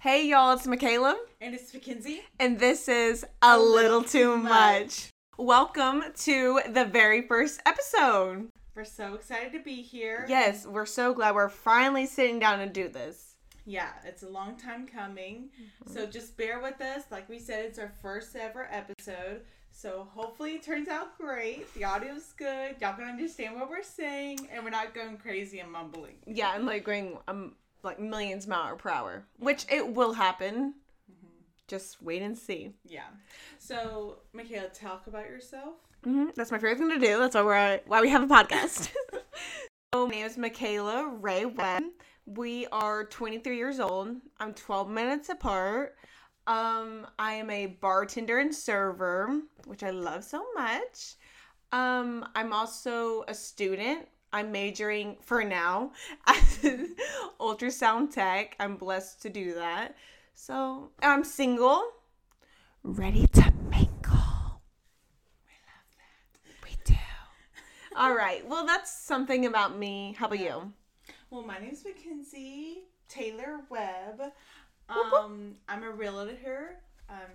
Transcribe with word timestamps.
Hey 0.00 0.28
y'all, 0.28 0.52
it's 0.54 0.66
Makayla, 0.66 1.16
And 1.40 1.54
it's 1.54 1.72
Makenzie. 1.72 2.20
and 2.38 2.58
this 2.58 2.88
is 2.88 3.24
A, 3.42 3.58
Little, 3.58 4.02
Too 4.02 4.36
much. 4.36 5.08
Welcome 5.38 6.04
to 6.24 6.60
the 6.68 6.84
very 6.84 7.22
first 7.22 7.60
episode. 7.66 8.48
We're 8.74 8.84
so 8.84 9.14
excited 9.14 9.52
to 9.52 9.60
be 9.60 9.82
here. 9.82 10.24
Yes, 10.28 10.66
we're 10.66 10.86
so 10.86 11.12
glad 11.12 11.34
we're 11.34 11.48
finally 11.48 12.06
sitting 12.06 12.38
down 12.38 12.58
to 12.60 12.66
do 12.68 12.88
this. 12.88 13.34
Yeah, 13.66 13.90
it's 14.04 14.22
a 14.22 14.28
long 14.28 14.56
time 14.56 14.86
coming. 14.86 15.50
So 15.86 16.06
just 16.06 16.36
bear 16.36 16.60
with 16.60 16.80
us. 16.80 17.04
Like 17.10 17.28
we 17.28 17.38
said, 17.38 17.64
it's 17.66 17.78
our 17.78 17.92
first 18.00 18.34
ever 18.36 18.68
episode. 18.70 19.42
So 19.72 20.08
hopefully 20.14 20.52
it 20.52 20.62
turns 20.62 20.88
out 20.88 21.18
great. 21.18 21.72
The 21.74 21.84
audio's 21.84 22.32
good. 22.36 22.76
Y'all 22.80 22.94
can 22.96 23.04
understand 23.04 23.56
what 23.56 23.68
we're 23.68 23.82
saying. 23.82 24.48
And 24.52 24.64
we're 24.64 24.70
not 24.70 24.94
going 24.94 25.18
crazy 25.18 25.58
and 25.58 25.70
mumbling. 25.70 26.14
Yeah, 26.26 26.54
and 26.54 26.66
like 26.66 26.84
going 26.84 27.18
um 27.28 27.56
like 27.82 27.98
millions 28.00 28.46
mile 28.46 28.76
per 28.76 28.90
hour, 28.90 29.26
which 29.38 29.66
it 29.70 29.94
will 29.94 30.14
happen. 30.14 30.74
Just 31.66 32.00
wait 32.00 32.22
and 32.22 32.36
see. 32.36 32.72
Yeah. 32.86 33.08
So, 33.58 34.20
Makayla, 34.34 34.72
talk 34.72 35.06
about 35.06 35.28
yourself. 35.28 35.74
hmm 36.02 36.26
That's 36.34 36.50
my 36.50 36.58
favorite 36.58 36.78
thing 36.78 36.88
to 36.88 36.98
do. 36.98 37.18
That's 37.18 37.34
why 37.34 37.42
we're 37.42 37.80
why 37.86 38.00
we 38.00 38.08
have 38.08 38.22
a 38.22 38.26
podcast. 38.26 38.90
so, 39.94 40.06
my 40.06 40.14
name 40.14 40.24
is 40.26 40.36
Makayla 40.38 41.18
Ray 41.20 41.44
Webb. 41.44 41.82
We 42.24 42.66
are 42.72 43.04
23 43.04 43.56
years 43.56 43.80
old. 43.80 44.16
I'm 44.38 44.54
12 44.54 44.88
minutes 44.90 45.28
apart. 45.28 45.96
Um, 46.46 47.06
I 47.18 47.34
am 47.34 47.50
a 47.50 47.66
bartender 47.66 48.38
and 48.38 48.54
server, 48.54 49.42
which 49.66 49.82
I 49.82 49.90
love 49.90 50.24
so 50.24 50.46
much. 50.54 51.16
Um, 51.72 52.26
I'm 52.34 52.54
also 52.54 53.24
a 53.28 53.34
student. 53.34 54.08
I'm 54.32 54.52
majoring 54.52 55.16
for 55.22 55.42
now 55.42 55.92
ultrasound 57.40 58.12
tech. 58.12 58.56
I'm 58.60 58.76
blessed 58.76 59.22
to 59.22 59.30
do 59.30 59.54
that. 59.54 59.96
So 60.34 60.90
I'm 61.02 61.24
single, 61.24 61.82
ready 62.82 63.26
to 63.26 63.52
mingle. 63.70 64.60
We 65.46 65.54
love 65.64 65.88
that. 65.96 66.62
We 66.62 66.76
do. 66.84 66.94
All 67.96 68.14
right. 68.14 68.46
Well, 68.46 68.66
that's 68.66 68.92
something 68.92 69.46
about 69.46 69.76
me. 69.78 70.14
How 70.18 70.26
about 70.26 70.38
you? 70.38 70.72
Well, 71.30 71.42
my 71.42 71.58
name's 71.58 71.82
Makenzie 71.84 72.84
Taylor 73.08 73.60
Webb. 73.70 74.32
Um, 74.88 75.56
I'm 75.68 75.82
a 75.82 75.90
realtor. 75.90 76.80
I'm 77.10 77.30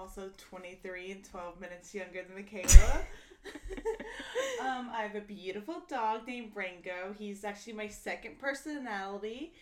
also 0.00 0.30
23 0.38 1.12
and 1.12 1.24
12 1.24 1.60
minutes 1.60 1.94
younger 1.94 2.22
than 2.22 2.42
Makayla. 2.42 2.96
um, 4.60 4.90
I 4.94 5.02
have 5.02 5.14
a 5.14 5.20
beautiful 5.20 5.82
dog 5.88 6.26
named 6.26 6.52
Rango. 6.54 7.14
He's 7.18 7.44
actually 7.44 7.74
my 7.74 7.88
second 7.88 8.38
personality, 8.38 9.52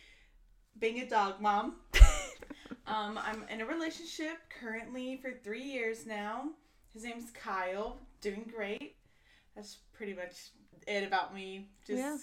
being 0.78 1.00
a 1.00 1.08
dog 1.08 1.40
mom. 1.40 1.74
um, 2.86 3.18
I'm 3.18 3.44
in 3.50 3.62
a 3.62 3.66
relationship 3.66 4.36
currently 4.60 5.18
for 5.20 5.32
three 5.42 5.64
years 5.64 6.06
now. 6.06 6.50
His 6.94 7.02
name's 7.02 7.30
Kyle. 7.32 7.98
Doing 8.20 8.48
great. 8.54 8.94
That's 9.56 9.78
pretty 9.92 10.14
much 10.14 10.50
it 10.86 11.04
about 11.04 11.34
me. 11.34 11.68
Just 11.84 11.98
Yeah. 11.98 12.16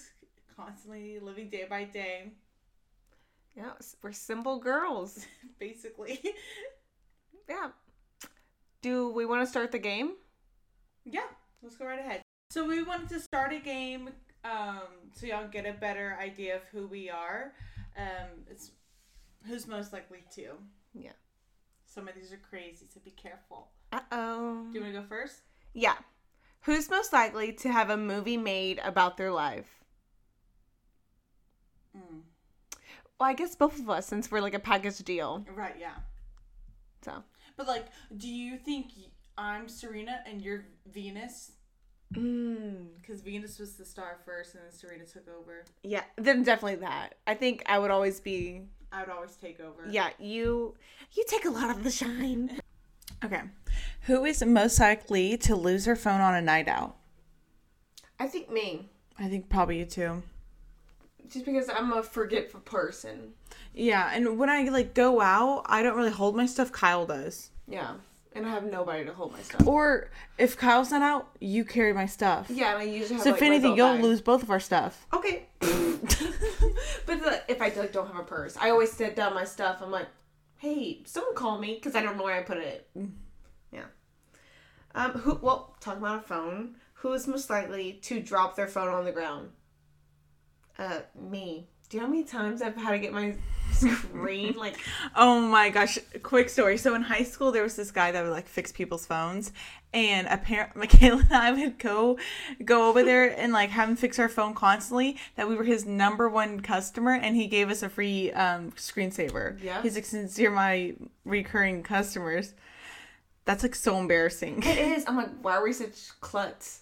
constantly 0.56 1.18
living 1.18 1.50
day 1.50 1.66
by 1.68 1.84
day, 1.84 2.32
Yeah, 3.54 3.72
we're 4.02 4.12
simple 4.12 4.58
girls. 4.58 5.26
basically. 5.58 6.22
Yeah. 7.48 7.68
Do 8.82 9.10
we 9.10 9.26
want 9.26 9.42
to 9.42 9.46
start 9.46 9.72
the 9.72 9.78
game? 9.78 10.12
yeah, 11.04 11.20
let's 11.62 11.76
go 11.76 11.86
right 11.86 12.00
ahead. 12.00 12.22
So 12.50 12.66
we 12.66 12.82
wanted 12.82 13.08
to 13.10 13.20
start 13.20 13.52
a 13.52 13.58
game 13.58 14.10
um, 14.44 14.82
so 15.12 15.26
y'all 15.26 15.48
get 15.48 15.66
a 15.66 15.72
better 15.72 16.16
idea 16.20 16.56
of 16.56 16.62
who 16.72 16.86
we 16.86 17.10
are. 17.10 17.52
Um, 17.96 18.44
it's 18.48 18.70
who's 19.44 19.66
most 19.66 19.92
likely 19.92 20.24
to. 20.34 20.52
Yeah. 20.94 21.12
Some 21.86 22.08
of 22.08 22.14
these 22.14 22.32
are 22.32 22.40
crazy, 22.48 22.86
so 22.92 23.00
be 23.04 23.10
careful. 23.10 23.68
Uh 23.92 24.00
oh. 24.12 24.66
Do 24.70 24.78
you 24.78 24.84
want 24.84 24.94
to 24.94 25.00
go 25.00 25.06
first? 25.08 25.40
Yeah. 25.72 25.94
Who's 26.62 26.90
most 26.90 27.12
likely 27.12 27.52
to 27.54 27.72
have 27.72 27.90
a 27.90 27.96
movie 27.96 28.36
made 28.36 28.80
about 28.84 29.16
their 29.16 29.32
life? 29.32 29.84
Mm. 31.96 32.20
Well, 33.18 33.28
I 33.28 33.34
guess 33.34 33.56
both 33.56 33.78
of 33.78 33.88
us, 33.88 34.06
since 34.06 34.30
we're 34.30 34.40
like 34.40 34.54
a 34.54 34.58
package 34.58 34.98
deal. 34.98 35.44
Right, 35.54 35.76
yeah. 35.78 35.94
So. 37.04 37.22
But 37.56 37.66
like, 37.66 37.86
do 38.16 38.28
you 38.28 38.58
think 38.58 38.92
I'm 39.38 39.68
Serena 39.68 40.20
and 40.26 40.42
you're 40.42 40.66
Venus? 40.92 41.52
Mm. 42.14 42.88
Because 43.00 43.20
Venus 43.20 43.58
was 43.58 43.74
the 43.74 43.84
star 43.84 44.18
first, 44.24 44.54
and 44.54 44.64
then 44.64 44.72
Serena 44.72 45.04
took 45.04 45.26
over. 45.28 45.64
Yeah, 45.82 46.04
then 46.16 46.42
definitely 46.42 46.76
that. 46.76 47.16
I 47.26 47.34
think 47.34 47.64
I 47.66 47.78
would 47.78 47.90
always 47.90 48.20
be. 48.20 48.62
I 48.92 49.00
would 49.00 49.10
always 49.10 49.34
take 49.36 49.60
over. 49.60 49.86
Yeah, 49.90 50.10
you. 50.18 50.76
You 51.12 51.24
take 51.26 51.44
a 51.44 51.50
lot 51.50 51.70
of 51.70 51.82
the 51.82 51.90
shine. 51.90 52.60
Okay. 53.24 53.42
Who 54.02 54.24
is 54.24 54.44
most 54.44 54.78
likely 54.78 55.36
to 55.38 55.56
lose 55.56 55.86
her 55.86 55.96
phone 55.96 56.20
on 56.20 56.34
a 56.34 56.42
night 56.42 56.68
out? 56.68 56.96
I 58.18 58.28
think 58.28 58.50
me, 58.50 58.88
I 59.18 59.28
think 59.28 59.48
probably 59.48 59.78
you 59.78 59.84
too. 59.84 60.22
Just 61.30 61.44
because 61.44 61.68
I'm 61.68 61.92
a 61.92 62.02
forgetful 62.02 62.60
person. 62.60 63.32
Yeah, 63.74 64.10
and 64.12 64.38
when 64.38 64.48
I 64.48 64.62
like 64.64 64.94
go 64.94 65.20
out, 65.20 65.64
I 65.66 65.82
don't 65.82 65.96
really 65.96 66.10
hold 66.10 66.36
my 66.36 66.46
stuff. 66.46 66.72
Kyle 66.72 67.06
does. 67.06 67.50
Yeah, 67.68 67.94
and 68.34 68.46
I 68.46 68.50
have 68.50 68.64
nobody 68.64 69.04
to 69.04 69.12
hold 69.12 69.32
my 69.32 69.40
stuff. 69.40 69.66
Or 69.66 70.10
if 70.38 70.56
Kyle's 70.56 70.90
not 70.90 71.02
out, 71.02 71.28
you 71.40 71.64
carry 71.64 71.92
my 71.92 72.06
stuff. 72.06 72.46
Yeah, 72.50 72.72
and 72.72 72.78
I 72.78 72.82
usually 72.84 73.14
have. 73.14 73.24
So 73.24 73.30
like, 73.30 73.38
if 73.38 73.42
anything, 73.42 73.76
you'll 73.76 73.94
bag. 73.94 74.02
lose 74.02 74.20
both 74.20 74.42
of 74.42 74.50
our 74.50 74.60
stuff. 74.60 75.06
Okay. 75.12 75.44
but 75.60 75.68
the, 77.06 77.42
if 77.48 77.60
I 77.60 77.72
like, 77.76 77.92
don't 77.92 78.06
have 78.06 78.20
a 78.20 78.24
purse, 78.24 78.56
I 78.56 78.70
always 78.70 78.92
set 78.92 79.16
down 79.16 79.34
my 79.34 79.44
stuff. 79.44 79.78
I'm 79.82 79.90
like, 79.90 80.08
hey, 80.58 81.02
someone 81.04 81.34
call 81.34 81.58
me 81.58 81.74
because 81.74 81.94
I 81.94 82.02
don't 82.02 82.16
know 82.16 82.24
where 82.24 82.38
I 82.38 82.42
put 82.42 82.58
it. 82.58 82.88
Yeah. 83.72 83.84
Um. 84.94 85.12
Who? 85.12 85.38
Well, 85.42 85.76
talking 85.80 86.02
about 86.02 86.20
a 86.20 86.22
phone. 86.22 86.76
Who 87.00 87.12
is 87.12 87.26
most 87.26 87.50
likely 87.50 87.94
to 88.02 88.20
drop 88.20 88.56
their 88.56 88.68
phone 88.68 88.88
on 88.88 89.04
the 89.04 89.12
ground? 89.12 89.50
Uh, 90.78 91.00
me. 91.18 91.68
Do 91.88 91.96
you 91.96 92.00
know 92.00 92.08
how 92.08 92.12
many 92.12 92.24
times 92.24 92.62
I've 92.62 92.76
had 92.76 92.90
to 92.90 92.98
get 92.98 93.12
my 93.12 93.36
screen 93.72 94.54
like? 94.58 94.76
Oh 95.14 95.40
my 95.40 95.70
gosh! 95.70 95.98
Quick 96.22 96.48
story. 96.48 96.78
So 96.78 96.94
in 96.96 97.02
high 97.02 97.22
school, 97.22 97.52
there 97.52 97.62
was 97.62 97.76
this 97.76 97.92
guy 97.92 98.10
that 98.10 98.22
would 98.24 98.32
like 98.32 98.48
fix 98.48 98.72
people's 98.72 99.06
phones, 99.06 99.52
and 99.94 100.26
apparently 100.28 100.86
Makayla 100.88 101.22
and 101.22 101.32
I 101.32 101.52
would 101.52 101.78
go 101.78 102.18
go 102.64 102.88
over 102.88 103.04
there 103.04 103.38
and 103.38 103.52
like 103.52 103.70
have 103.70 103.88
him 103.88 103.94
fix 103.94 104.18
our 104.18 104.28
phone 104.28 104.52
constantly. 104.54 105.16
That 105.36 105.48
we 105.48 105.54
were 105.54 105.62
his 105.62 105.86
number 105.86 106.28
one 106.28 106.58
customer, 106.60 107.12
and 107.12 107.36
he 107.36 107.46
gave 107.46 107.70
us 107.70 107.84
a 107.84 107.88
free 107.88 108.32
um, 108.32 108.72
screensaver. 108.72 109.62
Yeah. 109.62 109.80
He's 109.80 109.94
like, 109.94 110.06
since 110.06 110.36
you're 110.40 110.50
my 110.50 110.94
recurring 111.24 111.84
customers, 111.84 112.52
that's 113.44 113.62
like 113.62 113.76
so 113.76 113.96
embarrassing. 113.98 114.64
It 114.64 114.78
is. 114.78 115.04
I'm 115.06 115.16
like, 115.16 115.30
why 115.40 115.52
are 115.52 115.62
we 115.62 115.72
such 115.72 116.20
klutz? 116.20 116.80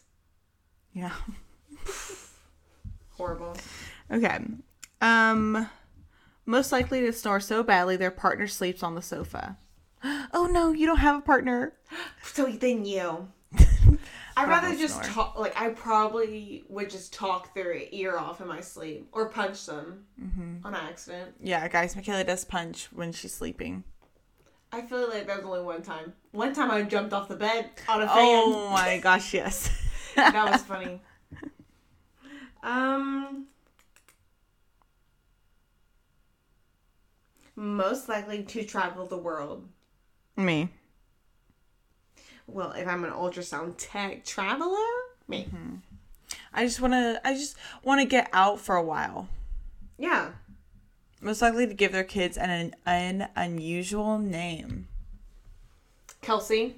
yeah. 0.95 1.13
Horrible. 3.17 3.57
Okay. 4.11 4.39
Um, 5.01 5.69
most 6.47 6.73
likely 6.73 7.01
to 7.01 7.13
snore 7.13 7.41
so 7.41 7.63
badly 7.63 7.97
their 7.97 8.11
partner 8.11 8.47
sleeps 8.47 8.83
on 8.83 8.95
the 8.95 9.03
sofa. 9.03 9.57
Oh 10.35 10.47
no, 10.47 10.73
you 10.73 10.87
don't 10.87 10.99
have 10.99 11.17
a 11.17 11.23
partner. 11.23 11.73
So 12.23 12.47
then 12.47 12.85
you. 12.85 13.29
I'd 14.37 14.49
rather 14.49 14.75
just 14.77 14.97
snore. 14.97 15.13
talk. 15.13 15.39
Like 15.39 15.59
I 15.59 15.69
probably 15.71 16.65
would 16.69 16.91
just 16.91 17.15
talk 17.15 17.55
their 17.55 17.75
ear 17.91 18.19
off 18.19 18.41
in 18.41 18.49
my 18.49 18.61
sleep 18.61 19.09
or 19.13 19.29
punch 19.29 19.65
them 19.65 20.05
on 20.65 20.75
accident. 20.75 21.35
Yeah, 21.41 21.67
guys, 21.69 21.95
Makayla 21.95 22.27
does 22.27 22.45
punch 22.45 22.89
when 22.93 23.13
she's 23.13 23.33
sleeping. 23.33 23.85
I 24.73 24.83
feel 24.83 25.09
like 25.09 25.27
that 25.29 25.37
was 25.37 25.47
only 25.47 25.63
one 25.63 25.83
time. 25.83 26.13
One 26.33 26.53
time 26.53 26.71
I 26.71 26.83
jumped 26.83 27.13
off 27.13 27.29
the 27.29 27.37
bed 27.37 27.71
on 27.89 28.03
a 28.03 28.07
fan. 28.09 28.17
Oh 28.19 28.71
my 28.71 28.99
gosh, 29.03 29.33
yes. 29.33 29.71
that 30.17 30.51
was 30.51 30.63
funny. 30.63 31.01
Um, 32.65 33.47
most 37.55 38.09
likely 38.09 38.43
to 38.43 38.65
travel 38.65 39.07
the 39.07 39.19
world. 39.19 39.69
Me. 40.37 40.71
Well, 42.47 42.73
if 42.73 42.89
I'm 42.89 43.05
an 43.05 43.11
ultrasound 43.11 43.75
tech 43.77 44.25
traveler, 44.25 44.79
me. 45.29 45.47
I 46.55 46.65
just 46.65 46.81
want 46.81 46.95
to 46.95 47.21
I 47.25 47.35
just 47.35 47.57
want 47.83 48.01
to 48.01 48.07
get 48.07 48.31
out 48.33 48.59
for 48.61 48.77
a 48.77 48.83
while. 48.83 49.29
Yeah. 49.99 50.31
Most 51.21 51.43
likely 51.43 51.67
to 51.67 51.75
give 51.75 51.93
their 51.93 52.05
kids 52.05 52.39
an 52.39 52.75
an 52.87 53.29
unusual 53.37 54.19
name. 54.19 54.89
Kelsey. 56.23 56.77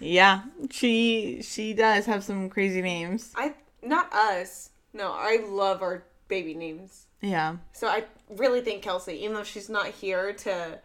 Yeah, 0.00 0.42
she 0.70 1.42
she 1.42 1.74
does 1.74 2.06
have 2.06 2.24
some 2.24 2.48
crazy 2.48 2.82
names. 2.82 3.32
I 3.36 3.54
not 3.82 4.12
us. 4.12 4.70
No, 4.92 5.12
I 5.12 5.44
love 5.46 5.82
our 5.82 6.02
baby 6.28 6.54
names. 6.54 7.06
Yeah. 7.20 7.56
So 7.72 7.86
I 7.86 8.04
really 8.28 8.60
think 8.62 8.82
Kelsey, 8.82 9.12
even 9.22 9.34
though 9.34 9.44
she's 9.44 9.68
not 9.68 9.88
here 9.88 10.32
to, 10.32 10.78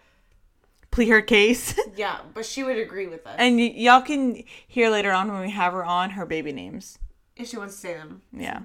Plead 0.91 1.09
her 1.09 1.21
case. 1.21 1.77
yeah, 1.95 2.19
but 2.33 2.45
she 2.45 2.63
would 2.63 2.77
agree 2.77 3.07
with 3.07 3.25
us 3.25 3.35
and 3.37 3.57
y- 3.57 3.73
y'all 3.75 4.01
can 4.01 4.43
hear 4.67 4.89
later 4.89 5.11
on 5.11 5.31
when 5.31 5.41
we 5.41 5.51
have 5.51 5.73
her 5.73 5.83
on 5.83 6.11
her 6.11 6.25
baby 6.25 6.51
names. 6.51 6.97
if 7.35 7.47
she 7.47 7.57
wants 7.57 7.75
to 7.75 7.81
say 7.81 7.93
them. 7.95 8.21
Yeah, 8.31 8.61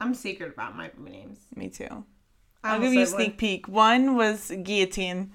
I'm 0.00 0.14
secret 0.14 0.52
about 0.54 0.76
my 0.76 0.88
baby 0.88 1.10
names. 1.10 1.38
me 1.54 1.68
too. 1.68 2.04
I'll 2.62 2.80
give 2.80 2.92
you 2.92 3.02
a 3.02 3.06
sneak 3.06 3.38
peek. 3.38 3.68
One 3.68 4.16
was 4.16 4.50
guillotine. 4.62 5.32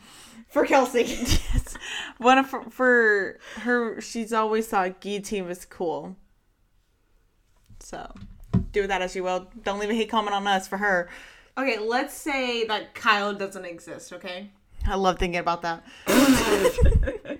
for 0.49 0.65
Kelsey. 0.65 1.03
Yes. 1.53 1.77
One 2.17 2.43
for, 2.45 2.63
for 2.69 3.39
her, 3.61 3.99
she's 4.01 4.31
always 4.33 4.67
thought 4.67 4.99
guillotine 5.01 5.45
was 5.47 5.65
cool. 5.65 6.15
So, 7.79 8.13
do 8.71 8.81
with 8.81 8.89
that 8.89 9.01
as 9.01 9.15
you 9.15 9.23
will. 9.23 9.47
Don't 9.63 9.79
leave 9.79 9.89
a 9.89 9.93
hate 9.93 10.09
comment 10.09 10.35
on 10.35 10.45
us 10.47 10.67
for 10.67 10.77
her. 10.77 11.09
okay, 11.57 11.77
let's 11.79 12.13
say 12.13 12.65
that 12.65 12.93
Kyle 12.95 13.33
doesn't 13.33 13.65
exist. 13.65 14.13
Okay. 14.13 14.51
I 14.87 14.95
love 14.95 15.17
thinking 15.19 15.39
about 15.39 15.61
that. 15.63 15.83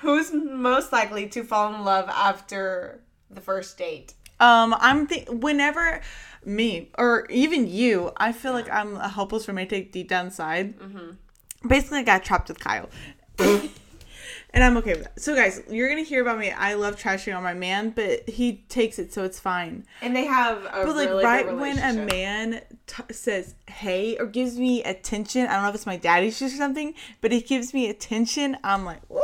Who's 0.00 0.32
most 0.32 0.92
likely 0.92 1.28
to 1.28 1.44
fall 1.44 1.74
in 1.74 1.84
love 1.84 2.08
after 2.08 3.02
the 3.30 3.40
first 3.40 3.76
date? 3.78 4.14
Um, 4.40 4.74
I'm 4.78 5.06
th- 5.06 5.28
whenever 5.28 6.00
me 6.44 6.90
or 6.98 7.26
even 7.30 7.66
you, 7.66 8.12
I 8.16 8.32
feel 8.32 8.52
like 8.52 8.70
I'm 8.70 8.96
a 8.96 9.08
hopeless 9.08 9.48
romantic 9.48 9.92
deep 9.92 10.08
down 10.08 10.26
inside. 10.26 10.78
Mm-hmm. 10.78 11.68
Basically, 11.68 11.98
I 11.98 12.02
got 12.02 12.24
trapped 12.24 12.48
with 12.48 12.58
Kyle, 12.58 12.88
and 13.38 14.64
I'm 14.64 14.76
okay 14.78 14.94
with 14.94 15.04
that. 15.04 15.20
So, 15.20 15.34
guys, 15.36 15.62
you're 15.70 15.88
gonna 15.88 16.02
hear 16.02 16.20
about 16.20 16.38
me. 16.38 16.50
I 16.50 16.74
love 16.74 16.96
trashing 16.96 17.36
on 17.36 17.42
my 17.42 17.54
man, 17.54 17.90
but 17.90 18.28
he 18.28 18.64
takes 18.68 18.98
it, 18.98 19.12
so 19.12 19.22
it's 19.22 19.38
fine. 19.38 19.84
And 20.00 20.14
they 20.16 20.24
have 20.24 20.64
But 20.64 20.96
like 20.96 21.08
really 21.08 21.24
right 21.24 21.56
when 21.56 21.78
a 21.78 22.04
man 22.04 22.62
t- 22.86 23.02
says 23.12 23.54
"hey" 23.68 24.16
or 24.18 24.26
gives 24.26 24.58
me 24.58 24.82
attention, 24.82 25.46
I 25.46 25.54
don't 25.54 25.62
know 25.62 25.68
if 25.68 25.76
it's 25.76 25.86
my 25.86 25.96
daddy's 25.96 26.42
or 26.42 26.48
something, 26.48 26.94
but 27.20 27.30
he 27.30 27.40
gives 27.40 27.72
me 27.72 27.88
attention. 27.88 28.56
I'm 28.64 28.84
like, 28.84 29.08
woo. 29.08 29.20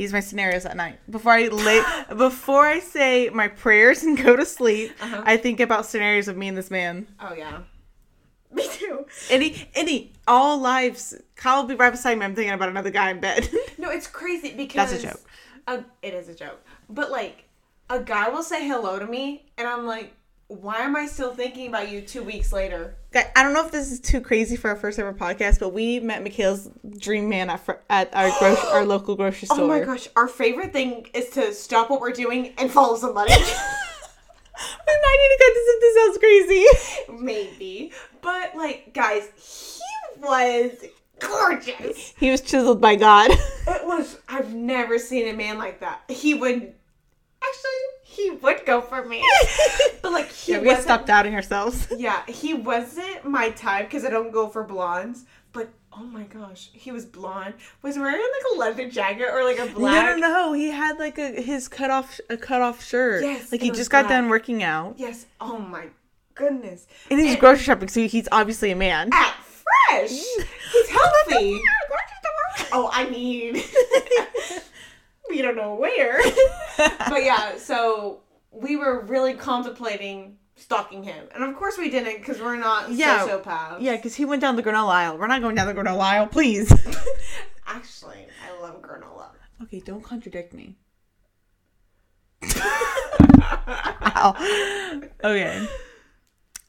He's 0.00 0.14
my 0.14 0.20
scenarios 0.20 0.64
at 0.64 0.76
night. 0.78 0.98
Before 1.10 1.32
I 1.32 1.48
lay, 1.48 1.82
before 2.16 2.64
I 2.66 2.78
say 2.80 3.28
my 3.28 3.48
prayers 3.48 4.02
and 4.02 4.16
go 4.16 4.34
to 4.34 4.46
sleep, 4.46 4.92
Uh-huh. 4.98 5.22
I 5.26 5.36
think 5.36 5.60
about 5.60 5.84
scenarios 5.84 6.26
of 6.26 6.38
me 6.38 6.48
and 6.48 6.56
this 6.56 6.70
man. 6.70 7.06
Oh 7.20 7.34
yeah. 7.34 7.58
Me 8.50 8.66
too. 8.72 9.04
Any, 9.28 9.68
any, 9.74 10.12
all 10.26 10.58
lives. 10.58 11.14
Kyle 11.36 11.60
will 11.60 11.68
be 11.68 11.74
right 11.74 11.90
beside 11.90 12.18
me. 12.18 12.24
I'm 12.24 12.34
thinking 12.34 12.54
about 12.54 12.70
another 12.70 12.88
guy 12.90 13.10
in 13.10 13.20
bed. 13.20 13.48
No, 13.78 13.90
it's 13.90 14.06
crazy 14.06 14.54
because 14.54 14.90
That's 14.90 15.04
a 15.04 15.06
joke. 15.08 15.20
a- 15.66 15.84
it 16.02 16.14
is 16.14 16.28
a 16.30 16.34
joke. 16.34 16.64
But 16.88 17.10
like, 17.10 17.44
a 17.90 18.00
guy 18.00 18.28
will 18.30 18.42
say 18.42 18.66
hello 18.66 18.98
to 18.98 19.06
me, 19.06 19.50
and 19.58 19.68
I'm 19.68 19.86
like, 19.86 20.14
why 20.50 20.78
am 20.78 20.96
I 20.96 21.06
still 21.06 21.32
thinking 21.32 21.68
about 21.68 21.90
you 21.90 22.00
two 22.00 22.24
weeks 22.24 22.52
later? 22.52 22.96
I 23.14 23.42
don't 23.42 23.54
know 23.54 23.64
if 23.64 23.70
this 23.70 23.92
is 23.92 24.00
too 24.00 24.20
crazy 24.20 24.56
for 24.56 24.68
our 24.68 24.76
first 24.76 24.98
ever 24.98 25.12
podcast, 25.14 25.60
but 25.60 25.68
we 25.72 26.00
met 26.00 26.24
Makayla's 26.24 26.68
dream 26.98 27.28
man 27.28 27.50
at, 27.50 27.60
fr- 27.60 27.72
at 27.88 28.14
our 28.14 28.30
gro- 28.40 28.70
our 28.72 28.84
local 28.84 29.14
grocery 29.14 29.46
store. 29.46 29.60
Oh 29.60 29.68
my 29.68 29.80
gosh, 29.80 30.08
our 30.16 30.26
favorite 30.26 30.72
thing 30.72 31.06
is 31.14 31.30
to 31.30 31.54
stop 31.54 31.88
what 31.88 32.00
we're 32.00 32.10
doing 32.12 32.52
and 32.58 32.70
follow 32.70 32.96
somebody. 32.96 33.32
We 34.86 34.92
might 34.92 35.18
need 35.22 35.36
to 35.36 35.44
cut 35.44 35.54
this 35.54 35.68
if 35.68 35.80
this 35.80 35.94
sounds 35.96 37.08
crazy. 37.08 37.24
Maybe. 37.24 37.92
But 38.20 38.54
like, 38.54 38.92
guys, 38.92 39.24
he 39.38 40.20
was 40.20 40.72
gorgeous. 41.18 42.12
He 42.18 42.30
was 42.30 42.42
chiseled 42.42 42.78
by 42.78 42.96
God. 42.96 43.30
It 43.30 43.86
was 43.86 44.18
I've 44.28 44.52
never 44.52 44.98
seen 44.98 45.28
a 45.28 45.32
man 45.32 45.56
like 45.56 45.80
that. 45.80 46.02
He 46.08 46.34
would 46.34 46.74
actually 47.42 47.80
he 48.10 48.30
would 48.30 48.66
go 48.66 48.80
for 48.80 49.04
me. 49.04 49.24
But 50.02 50.12
like 50.12 50.30
he 50.32 50.52
yeah, 50.52 50.58
we 50.58 50.64
gotta 50.64 50.76
wasn't 50.78 50.84
stop 50.84 51.06
doubting 51.06 51.34
ourselves. 51.34 51.86
Yeah, 51.96 52.22
he 52.26 52.54
wasn't 52.54 53.24
my 53.24 53.50
type 53.50 53.86
because 53.88 54.04
I 54.04 54.10
don't 54.10 54.32
go 54.32 54.48
for 54.48 54.64
blondes. 54.64 55.24
But 55.52 55.68
oh 55.92 56.04
my 56.04 56.22
gosh, 56.24 56.70
he 56.72 56.90
was 56.90 57.04
blonde. 57.04 57.54
Was 57.82 57.98
wearing 57.98 58.20
like 58.20 58.46
a 58.54 58.58
leather 58.58 58.88
jacket 58.88 59.28
or 59.30 59.44
like 59.44 59.58
a 59.58 59.66
black. 59.66 60.16
No, 60.16 60.16
no, 60.16 60.28
no. 60.32 60.52
He 60.54 60.70
had 60.70 60.98
like 60.98 61.18
a 61.18 61.40
his 61.40 61.68
cut 61.68 61.90
off 61.90 62.18
a 62.30 62.36
cut 62.36 62.62
off 62.62 62.82
shirt. 62.84 63.22
Yes, 63.22 63.52
like 63.52 63.60
he 63.62 63.70
just 63.70 63.90
got 63.90 64.06
black. 64.06 64.10
done 64.20 64.28
working 64.30 64.62
out, 64.62 64.94
Yes. 64.96 65.26
Oh 65.40 65.58
my 65.58 65.86
goodness. 66.34 66.86
and 67.10 67.20
he's 67.20 67.32
And- 67.32 67.40
grocery 67.40 67.64
shopping, 67.64 67.88
so 67.88 68.06
he's 68.08 68.28
obviously 68.32 68.70
a 68.70 68.76
man. 68.76 69.10
At 69.12 69.34
fresh. 69.44 70.10
He's 70.72 70.88
healthy. 70.88 71.60
oh, 72.72 72.88
I 72.92 73.08
mean, 73.10 73.56
we 75.34 75.42
don't 75.42 75.56
know 75.56 75.74
where. 75.74 76.20
but 76.76 77.24
yeah, 77.24 77.56
so 77.56 78.20
we 78.50 78.76
were 78.76 79.04
really 79.06 79.34
contemplating 79.34 80.36
stalking 80.56 81.02
him, 81.02 81.26
and 81.34 81.42
of 81.42 81.56
course 81.56 81.78
we 81.78 81.88
didn't 81.88 82.18
because 82.18 82.40
we're 82.40 82.56
not 82.56 82.90
Yeah. 82.92 83.26
sociopaths. 83.26 83.78
Yeah, 83.80 83.96
because 83.96 84.14
he 84.14 84.24
went 84.24 84.42
down 84.42 84.56
the 84.56 84.62
granola 84.62 84.90
aisle. 84.90 85.16
We're 85.18 85.26
not 85.26 85.40
going 85.40 85.54
down 85.54 85.66
the 85.66 85.74
granola 85.74 86.00
aisle, 86.00 86.26
please. 86.26 86.70
Actually, 87.66 88.26
I 88.46 88.60
love 88.60 88.82
granola. 88.82 89.30
okay, 89.62 89.80
don't 89.80 90.02
contradict 90.02 90.52
me. 90.52 90.76
Ow. 94.12 94.34
Okay. 95.24 95.66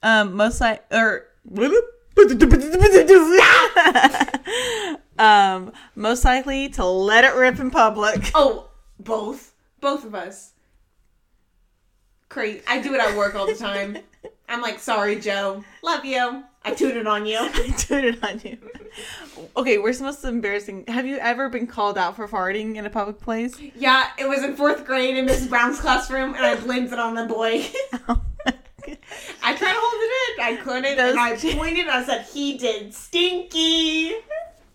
Um, 0.04 0.36
most 0.36 0.62
like 0.62 0.84
or 0.92 1.26
um, 5.22 5.72
most 5.96 6.26
likely 6.26 6.70
to 6.70 6.86
let 6.86 7.24
it 7.24 7.36
rip 7.36 7.60
in 7.60 7.72
public. 7.72 8.32
Oh, 8.36 8.68
both. 9.00 9.54
Both 9.80 10.06
of 10.06 10.16
us. 10.16 10.52
Crazy. 12.30 12.62
I 12.68 12.82
do 12.82 12.94
it 12.94 13.00
at 13.02 13.16
work 13.18 13.36
all 13.36 13.46
the 13.46 13.56
time. 13.56 13.98
I'm 14.48 14.62
like, 14.62 14.80
sorry, 14.80 15.20
Joe. 15.20 15.64
Love 15.84 16.06
you. 16.06 16.44
I 16.64 16.74
tooted 16.74 17.08
on 17.08 17.26
you. 17.26 17.38
I 17.42 17.74
tooted 17.78 18.24
on 18.24 18.40
you. 18.44 18.58
Okay, 19.58 19.78
where's 19.80 19.98
the 19.98 20.04
most 20.06 20.24
embarrassing? 20.24 20.86
Have 20.88 21.06
you 21.06 21.18
ever 21.18 21.50
been 21.50 21.66
called 21.68 21.98
out 21.98 22.16
for 22.16 22.28
farting 22.28 22.76
in 22.76 22.86
a 22.86 22.90
public 22.90 23.20
place? 23.20 23.60
Yeah, 23.76 24.08
it 24.20 24.28
was 24.30 24.44
in 24.44 24.56
fourth 24.56 24.86
grade 24.86 25.18
in 25.18 25.26
Mrs. 25.26 25.50
Brown's 25.50 25.80
classroom, 25.80 26.36
and 26.36 26.46
I 26.46 26.56
blamed 26.56 26.94
it 26.94 27.00
on 27.00 27.16
the 27.16 27.26
boy. 27.26 27.66
I 29.44 29.56
tried 29.56 29.74
to 29.74 29.80
hold 29.80 30.02
it 30.04 30.40
in. 30.40 30.46
I 30.46 30.56
couldn't. 30.62 30.98
Those- 30.98 31.12
and 31.12 31.20
I 31.20 31.36
pointed. 31.58 31.88
I 31.88 32.04
said, 32.06 32.26
he 32.32 32.58
did 32.58 32.94
stinky. 32.94 34.14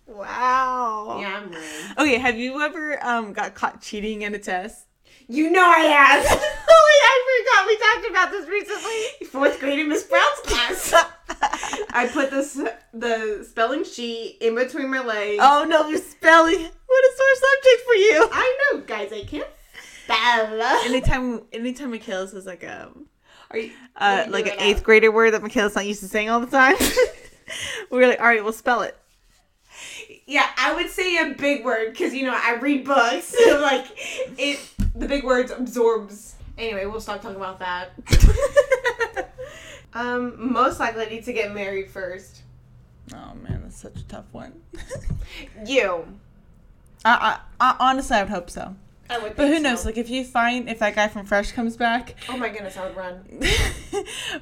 Wow. 0.07 1.17
Yeah, 1.19 1.41
I'm 1.41 1.51
rude. 1.51 1.97
Okay, 1.97 2.17
have 2.17 2.37
you 2.37 2.61
ever 2.61 3.03
um 3.05 3.33
got 3.33 3.53
caught 3.55 3.81
cheating 3.81 4.21
in 4.21 4.33
a 4.33 4.39
test? 4.39 4.85
You 5.27 5.51
know 5.51 5.65
I 5.65 5.79
have. 5.79 6.25
oh, 6.69 6.87
I 7.03 7.43
forgot. 7.43 7.67
We 7.67 7.77
talked 7.77 8.09
about 8.09 8.31
this 8.31 8.47
recently. 8.47 9.27
Fourth 9.27 9.59
grade 9.59 9.79
in 9.79 9.89
Miss 9.89 10.03
Brown's 10.03 10.39
class. 10.43 10.93
I 11.91 12.07
put 12.07 12.31
this 12.31 12.59
the 12.93 13.45
spelling 13.47 13.83
sheet 13.83 14.37
in 14.39 14.55
between 14.55 14.89
my 14.89 15.03
legs. 15.03 15.41
Oh 15.43 15.65
no, 15.67 15.87
you're 15.89 15.99
spelling. 15.99 16.59
What 16.59 17.03
a 17.03 17.11
sore 17.17 17.35
subject 17.35 17.81
for 17.85 17.93
you. 17.95 18.29
I 18.31 18.57
know, 18.71 18.81
guys. 18.81 19.11
I 19.11 19.23
can't 19.25 19.47
spell. 20.03 20.61
Anytime, 20.85 21.41
anytime 21.51 21.91
Makayla 21.91 22.29
says 22.29 22.45
like 22.45 22.63
a 22.63 22.89
Are 23.51 23.57
you, 23.57 23.71
uh, 23.97 24.25
like 24.29 24.47
an 24.47 24.59
eighth 24.59 24.77
that? 24.77 24.85
grader 24.85 25.11
word 25.11 25.31
that 25.31 25.41
Makayla's 25.41 25.75
not 25.75 25.85
used 25.85 25.99
to 25.99 26.07
saying 26.07 26.29
all 26.29 26.39
the 26.39 26.47
time, 26.47 26.77
we're 27.91 28.07
like, 28.07 28.19
all 28.19 28.27
right, 28.27 28.43
we'll 28.43 28.53
spell 28.53 28.81
it. 28.81 28.97
Yeah, 30.27 30.45
I 30.57 30.75
would 30.75 30.89
say 30.89 31.17
a 31.17 31.33
big 31.33 31.63
word 31.63 31.91
because 31.91 32.13
you 32.13 32.23
know 32.23 32.35
I 32.35 32.55
read 32.55 32.83
books. 32.83 33.27
So 33.27 33.59
like 33.61 33.85
it, 34.37 34.59
the 34.93 35.07
big 35.07 35.23
words 35.23 35.51
absorbs. 35.51 36.35
Anyway, 36.57 36.85
we'll 36.85 36.99
stop 36.99 37.21
talking 37.21 37.37
about 37.37 37.59
that. 37.59 37.91
um, 39.93 40.51
most 40.51 40.79
likely 40.79 41.21
to 41.21 41.33
get 41.33 41.53
married 41.53 41.89
first. 41.89 42.41
Oh 43.13 43.33
man, 43.41 43.61
that's 43.63 43.77
such 43.77 43.95
a 43.95 44.03
tough 44.03 44.25
one. 44.31 44.53
You. 45.65 46.05
I, 47.05 47.39
I, 47.59 47.69
I 47.71 47.75
honestly, 47.79 48.17
I 48.17 48.23
would 48.23 48.29
hope 48.29 48.49
so. 48.49 48.75
I 49.09 49.19
would. 49.19 49.35
But 49.35 49.43
think 49.43 49.57
who 49.57 49.59
knows? 49.61 49.85
Like, 49.85 49.97
if 49.97 50.09
you 50.09 50.25
find 50.25 50.67
if 50.67 50.79
that 50.79 50.95
guy 50.95 51.07
from 51.07 51.25
Fresh 51.25 51.51
comes 51.51 51.77
back, 51.77 52.15
oh 52.27 52.37
my 52.37 52.49
goodness, 52.49 52.75
I 52.75 52.87
would 52.87 52.95
run. 52.95 53.23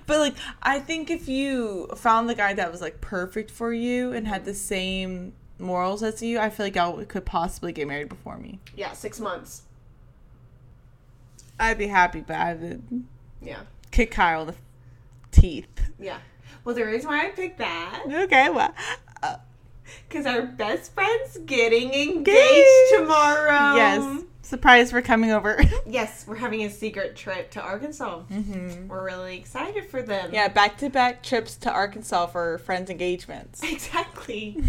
but 0.06 0.20
like, 0.20 0.36
I 0.64 0.80
think 0.80 1.12
if 1.12 1.28
you 1.28 1.88
found 1.96 2.30
the 2.30 2.36
guy 2.36 2.54
that 2.54 2.72
was 2.72 2.82
like 2.82 3.02
perfect 3.02 3.52
for 3.52 3.74
you 3.74 4.14
and 4.14 4.28
had 4.28 4.46
the 4.46 4.54
same 4.54 5.34
morals 5.60 6.04
as 6.04 6.22
you, 6.22 6.40
I 6.40 6.50
feel 6.50 6.66
like 6.66 6.76
y'all 6.76 7.04
could 7.06 7.26
possibly 7.26 7.72
get 7.72 7.88
married 7.88 8.10
before 8.10 8.38
me. 8.38 8.60
Yeah, 8.76 8.94
six 8.94 9.20
months. 9.20 9.64
I'd 11.60 11.78
be 11.78 11.88
happy, 11.88 12.22
but 12.22 12.36
I 12.36 12.54
would 12.54 13.06
Yeah, 13.42 13.62
kick 13.92 14.12
Kyle 14.12 14.46
the 14.46 14.56
teeth. 15.32 15.90
yeah. 16.00 16.18
Well, 16.64 16.76
the 16.76 16.84
reason 16.86 17.10
why 17.10 17.28
I 17.28 17.30
picked 17.30 17.60
that 17.60 18.04
Okay, 18.12 18.50
well, 18.50 18.74
uh, 19.24 19.38
because 20.10 20.26
our 20.26 20.42
best 20.42 20.94
friend's 20.94 21.38
getting 21.46 21.94
engaged 21.94 22.28
Engaged. 22.28 22.68
tomorrow. 22.98 23.76
yes, 23.76 24.24
surprise 24.46 24.92
for 24.92 25.02
coming 25.02 25.32
over. 25.32 25.62
Yes, 25.88 26.26
we're 26.28 26.36
having 26.36 26.64
a 26.64 26.70
secret 26.70 27.16
trip 27.16 27.52
to 27.52 27.62
Arkansas. 27.62 28.22
hmm 28.22 28.88
We're 28.88 29.04
really 29.06 29.38
excited 29.38 29.86
for 29.86 30.02
them. 30.02 30.32
Yeah, 30.34 30.48
back 30.48 30.78
to 30.80 30.90
back 30.90 31.22
trips 31.22 31.56
to 31.58 31.72
Arkansas 31.72 32.28
for 32.28 32.58
friends' 32.60 32.90
engagements. 32.90 33.62
Exactly. 33.76 34.62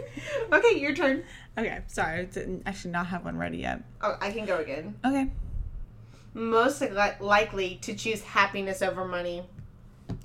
okay, 0.52 0.78
your 0.78 0.94
turn. 0.94 1.24
Okay, 1.56 1.80
sorry, 1.86 2.20
I, 2.20 2.24
didn't, 2.24 2.62
I 2.66 2.72
should 2.72 2.90
not 2.92 3.06
have 3.08 3.24
one 3.24 3.38
ready 3.38 3.58
yet. 3.58 3.82
Oh, 4.02 4.16
I 4.20 4.30
can 4.30 4.44
go 4.44 4.58
again. 4.58 4.94
Okay. 5.04 5.30
Most 6.34 6.80
li- 6.82 6.90
likely 7.20 7.76
to 7.82 7.94
choose 7.94 8.22
happiness 8.22 8.82
over 8.82 9.04
money. 9.06 9.44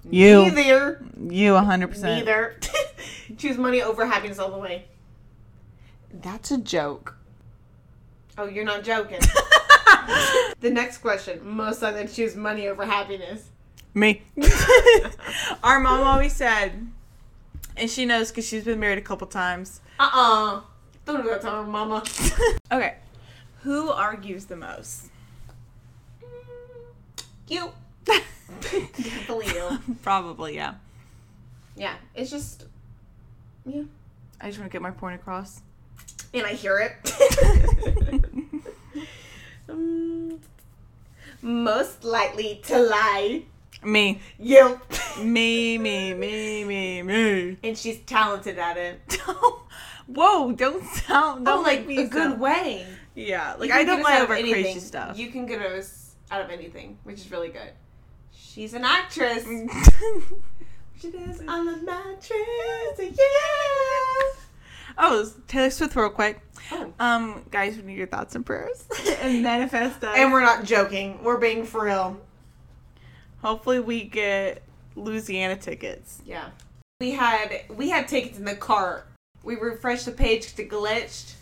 You. 0.09 0.51
Neither. 0.51 1.03
You 1.17 1.53
100%. 1.53 2.01
Neither. 2.01 2.59
choose 3.37 3.57
money 3.57 3.81
over 3.81 4.05
happiness 4.05 4.39
all 4.39 4.51
the 4.51 4.57
way. 4.57 4.85
That's 6.13 6.51
a 6.51 6.57
joke. 6.57 7.17
Oh, 8.37 8.45
you're 8.45 8.65
not 8.65 8.83
joking. 8.83 9.19
the 10.59 10.69
next 10.69 10.99
question. 10.99 11.39
Most 11.43 11.81
likely 11.81 12.07
to 12.07 12.13
choose 12.13 12.35
money 12.35 12.67
over 12.67 12.85
happiness. 12.85 13.49
Me. 13.93 14.23
Our 15.63 15.79
mom 15.79 16.01
always 16.01 16.33
said, 16.33 16.87
and 17.77 17.89
she 17.89 18.05
knows 18.05 18.31
because 18.31 18.47
she's 18.47 18.63
been 18.63 18.79
married 18.79 18.97
a 18.97 19.01
couple 19.01 19.27
times. 19.27 19.81
Uh 19.99 20.09
uh 20.11 20.61
Don't 21.05 21.21
do 21.21 21.29
that 21.29 21.41
to 21.41 21.49
her 21.51 21.63
mama. 21.63 22.03
Okay, 22.71 22.95
who 23.61 23.91
argues 23.91 24.45
the 24.45 24.55
most? 24.55 25.09
You. 27.47 27.71
Definitely 28.05 29.47
you. 29.47 29.79
Probably, 30.01 30.55
yeah. 30.55 30.75
Yeah, 31.75 31.95
it's 32.15 32.31
just. 32.31 32.65
Yeah. 33.65 33.83
I 34.41 34.47
just 34.47 34.59
want 34.59 34.71
to 34.71 34.73
get 34.73 34.81
my 34.81 34.91
point 34.91 35.15
across. 35.15 35.61
And 36.33 36.45
I 36.45 36.53
hear 36.53 36.79
it. 36.79 38.23
Um, 39.69 40.39
most 41.41 42.03
likely 42.03 42.61
to 42.65 42.79
lie. 42.79 43.43
Me, 43.83 44.21
You. 44.39 44.79
me, 45.21 45.77
me, 45.77 46.13
me, 46.13 46.63
me, 46.63 47.01
me. 47.01 47.57
And 47.63 47.77
she's 47.77 47.99
talented 47.99 48.57
at 48.57 48.77
it. 48.77 49.19
Whoa! 50.07 50.51
Don't 50.53 50.83
sound. 50.85 51.45
Don't 51.45 51.59
oh, 51.59 51.61
like 51.61 51.85
me 51.85 51.97
a 52.03 52.07
good 52.07 52.39
way. 52.39 52.85
Yeah, 53.15 53.55
like 53.57 53.71
I 53.71 53.79
can 53.79 53.87
don't 53.87 54.03
lie 54.03 54.21
over 54.21 54.33
crazy 54.33 54.53
anything. 54.53 54.79
stuff. 54.79 55.17
You 55.17 55.29
can 55.29 55.45
get 55.45 55.61
us 55.61 56.15
out 56.31 56.41
of 56.41 56.49
anything, 56.49 56.97
which 57.03 57.19
is 57.19 57.31
really 57.31 57.49
good. 57.49 57.71
She's 58.31 58.73
an 58.73 58.83
actress. 58.83 59.43
she 60.99 61.11
does 61.11 61.41
on 61.47 61.65
the 61.65 61.77
mattress. 61.77 62.99
Yeah. 62.99 64.42
Oh, 64.97 65.31
Taylor 65.47 65.69
Swift, 65.69 65.95
real 65.95 66.09
quick. 66.09 66.41
Oh. 66.71 66.93
Um, 66.99 67.45
guys, 67.51 67.75
we 67.77 67.83
need 67.83 67.97
your 67.97 68.07
thoughts 68.07 68.35
and 68.35 68.45
prayers 68.45 68.85
and 69.21 69.43
manifest 69.43 70.03
us. 70.03 70.15
And 70.17 70.31
we're 70.31 70.41
not 70.41 70.63
joking. 70.63 71.23
We're 71.23 71.37
being 71.39 71.65
for 71.65 71.85
real. 71.85 72.19
hopefully 73.41 73.79
we 73.79 74.03
get 74.03 74.61
Louisiana 74.95 75.55
tickets. 75.57 76.21
Yeah. 76.25 76.49
We 77.01 77.11
had 77.11 77.63
we 77.69 77.89
had 77.89 78.07
tickets 78.07 78.37
in 78.37 78.45
the 78.45 78.55
cart. 78.55 79.07
We 79.43 79.55
refreshed 79.55 80.05
the 80.05 80.11
page 80.13 80.43
'cause 80.43 80.59
it 80.59 80.69
glitched, 80.69 81.33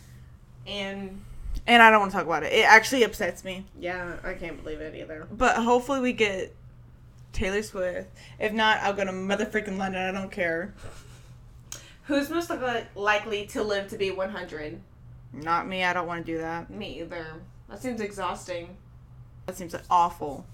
and 0.65 1.21
And 1.67 1.83
I 1.83 1.91
don't 1.91 1.99
want 1.99 2.11
to 2.11 2.17
talk 2.17 2.25
about 2.25 2.41
it. 2.43 2.51
It 2.53 2.65
actually 2.65 3.03
upsets 3.03 3.43
me. 3.43 3.65
yeah, 3.79 4.15
I 4.23 4.33
can't 4.33 4.63
believe 4.63 4.81
it 4.81 4.95
either. 4.95 5.27
But 5.31 5.57
hopefully 5.57 5.99
we 5.99 6.13
get 6.13 6.55
Taylor 7.33 7.61
Swift. 7.61 8.09
If 8.39 8.53
not, 8.53 8.79
I'll 8.79 8.93
go 8.93 9.05
to 9.05 9.11
mother 9.11 9.45
freaking 9.45 9.77
London. 9.77 10.01
I 10.15 10.19
don't 10.19 10.31
care. 10.31 10.73
Who's 12.03 12.29
most 12.29 12.49
li- 12.49 12.85
likely 12.95 13.45
to 13.47 13.63
live 13.63 13.87
to 13.89 13.97
be 13.97 14.11
100? 14.11 14.81
Not 15.33 15.67
me. 15.67 15.83
I 15.83 15.93
don't 15.93 16.07
want 16.07 16.25
to 16.25 16.31
do 16.31 16.37
that. 16.39 16.69
Me 16.69 16.99
either. 16.99 17.25
That 17.69 17.81
seems 17.81 18.01
exhausting. 18.01 18.77
That 19.45 19.55
seems 19.55 19.75
awful. 19.89 20.45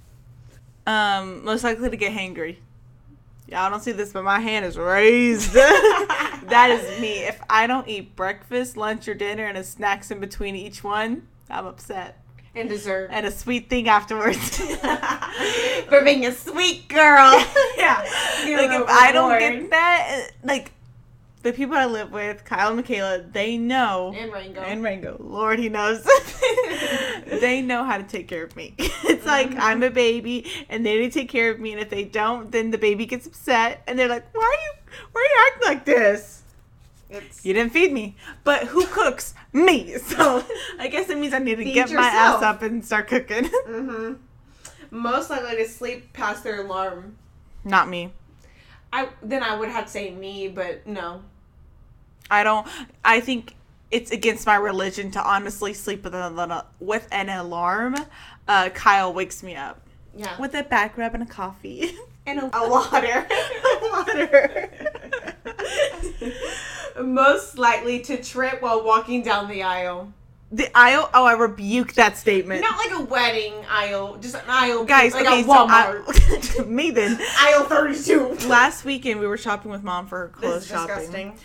Um, 0.86 1.44
most 1.44 1.63
likely 1.63 1.89
to 1.89 1.98
get 1.98 2.13
hangry. 2.13 2.58
Y'all 3.48 3.70
don't 3.70 3.82
see 3.82 3.94
this, 3.94 4.12
but 4.12 4.24
my 4.24 4.39
hand 4.39 4.66
is 4.66 4.77
raised. 4.77 5.54
that 5.54 6.70
is 6.70 7.00
me. 7.00 7.20
If 7.20 7.42
I 7.50 7.66
don't 7.66 7.88
eat 7.88 8.16
breakfast, 8.16 8.75
lunch, 8.75 9.08
or 9.08 9.13
dinner, 9.13 9.46
and 9.46 9.58
a 9.58 9.63
snacks 9.63 10.12
in 10.12 10.20
between 10.20 10.56
each 10.56 10.84
one, 10.84 11.27
I'm 11.50 11.66
upset. 11.66 12.22
And 12.54 12.68
dessert. 12.68 13.10
And 13.12 13.25
a 13.25 13.32
sweet 13.32 13.70
thing 13.70 13.88
afterwards. 13.88 14.58
For 15.89 16.04
being 16.04 16.25
a 16.25 16.32
sweet 16.34 16.89
girl. 16.89 16.98
yeah. 17.77 18.00
Like 18.44 18.72
if 18.72 18.88
I 18.89 19.12
don't 19.13 19.39
get 19.39 19.70
that, 19.70 20.30
like 20.44 20.72
the 21.48 21.54
people 21.54 21.75
I 21.75 21.86
live 21.86 22.12
with, 22.12 22.44
Kyle 22.46 22.72
and 22.72 22.84
Makayla, 22.86 23.32
they 23.34 23.58
know. 23.58 24.13
And 24.16 24.32
Rango. 24.32 24.62
And 24.62 24.84
Rango, 24.84 25.18
Lord, 25.20 25.60
he 25.60 25.70
knows. 25.70 26.04
they 27.42 27.62
know 27.62 27.84
how 27.84 27.98
to 27.98 28.04
take 28.04 28.27
care 28.27 28.44
of 28.44 28.56
me. 28.56 28.75
It's 28.80 29.25
like 29.25 29.50
Mm-hmm. 29.50 29.62
I'm 29.62 29.84
a 29.84 29.89
baby, 29.89 30.46
and 30.70 30.86
they 30.86 30.98
need 31.00 31.12
to 31.13 31.20
take 31.20 31.30
care 31.30 31.50
of 31.51 31.60
me. 31.60 31.72
And 31.72 31.82
if 31.82 31.89
they 31.89 32.04
don't, 32.04 32.51
then 32.51 32.72
the 32.72 32.77
baby 32.77 33.06
gets 33.06 33.25
upset, 33.27 33.82
and 33.88 33.98
they're 33.98 34.08
like, 34.08 34.25
"Why 34.34 34.44
are 34.44 34.62
you? 34.66 34.72
Why 35.12 35.22
are 35.22 35.32
you 35.34 35.48
acting 35.48 35.68
like 35.68 35.86
this? 35.86 36.44
It's, 37.10 37.46
You 37.46 37.54
didn't 37.54 37.72
feed 37.74 37.92
me." 37.94 38.16
But 38.44 38.66
who 38.68 38.86
cooks? 38.88 39.34
Me. 39.54 39.96
So 40.12 40.44
I 40.80 40.88
guess 40.88 41.10
it 41.10 41.18
means 41.18 41.34
I 41.34 41.39
need 41.39 41.56
to 41.56 41.63
Feed 41.63 41.74
get 41.74 41.92
my 41.92 42.04
ass 42.08 42.44
up 42.44 42.62
and 42.62 42.84
start 42.86 43.08
cooking. 43.08 43.46
hmm 43.66 44.13
Most 44.92 45.30
likely 45.30 45.56
to 45.63 45.68
sleep 45.70 46.13
past 46.13 46.44
their 46.44 46.62
alarm. 46.66 47.16
Not 47.63 47.88
me. 47.89 48.12
I 48.94 49.10
then 49.22 49.44
I 49.44 49.56
would 49.56 49.70
have 49.70 49.86
to 49.86 49.92
say 49.92 50.12
me, 50.12 50.48
but 50.48 50.86
no. 50.88 51.22
I 52.30 52.44
don't. 52.44 52.68
I 53.06 53.20
think 53.20 53.56
it's 53.92 54.12
against 54.12 54.46
my 54.46 54.56
religion 54.58 55.12
to 55.12 55.22
honestly 55.24 55.74
sleep 55.74 56.04
with 56.04 56.14
an 56.16 56.62
with 56.80 57.08
an 57.12 57.30
alarm. 57.30 57.96
Uh, 58.48 58.70
Kyle 58.70 59.14
wakes 59.14 59.44
me 59.44 59.56
up 59.56 59.82
Yeah. 60.16 60.40
with 60.40 60.54
a 60.56 60.64
back 60.64 60.98
rub 60.98 61.14
and 61.14 61.24
a 61.24 61.26
coffee. 61.26 61.96
and 62.26 62.40
a, 62.40 62.46
a 62.58 62.70
water. 62.70 63.28
Water. 63.82 64.70
Most 67.02 67.58
likely 67.58 68.00
to 68.02 68.22
trip 68.22 68.62
while 68.62 68.84
walking 68.84 69.22
down 69.22 69.48
the 69.48 69.64
aisle. 69.64 70.12
the 70.52 70.68
aisle. 70.76 71.10
Oh, 71.14 71.26
I 71.26 71.34
rebuke 71.34 71.94
that 71.94 72.18
statement. 72.18 72.62
Not 72.62 72.78
like 72.78 73.00
a 73.00 73.04
wedding 73.04 73.54
aisle, 73.70 74.18
just 74.18 74.36
an 74.36 74.42
aisle. 74.48 74.84
Guys, 74.86 75.14
like 75.14 75.26
okay, 75.28 75.42
a 75.42 75.44
so 75.44 75.50
Walmart. 75.68 76.60
I, 76.60 76.64
me 76.64 76.90
then. 76.92 77.20
aisle 77.40 77.64
32. 77.66 78.48
Last 78.48 78.84
weekend 78.86 79.20
we 79.20 79.28
were 79.28 79.38
shopping 79.38 79.72
with 79.72 79.84
mom 79.84 80.08
for 80.08 80.30
clothes 80.30 80.66
shopping. 80.68 80.96
disgusting. 80.96 81.38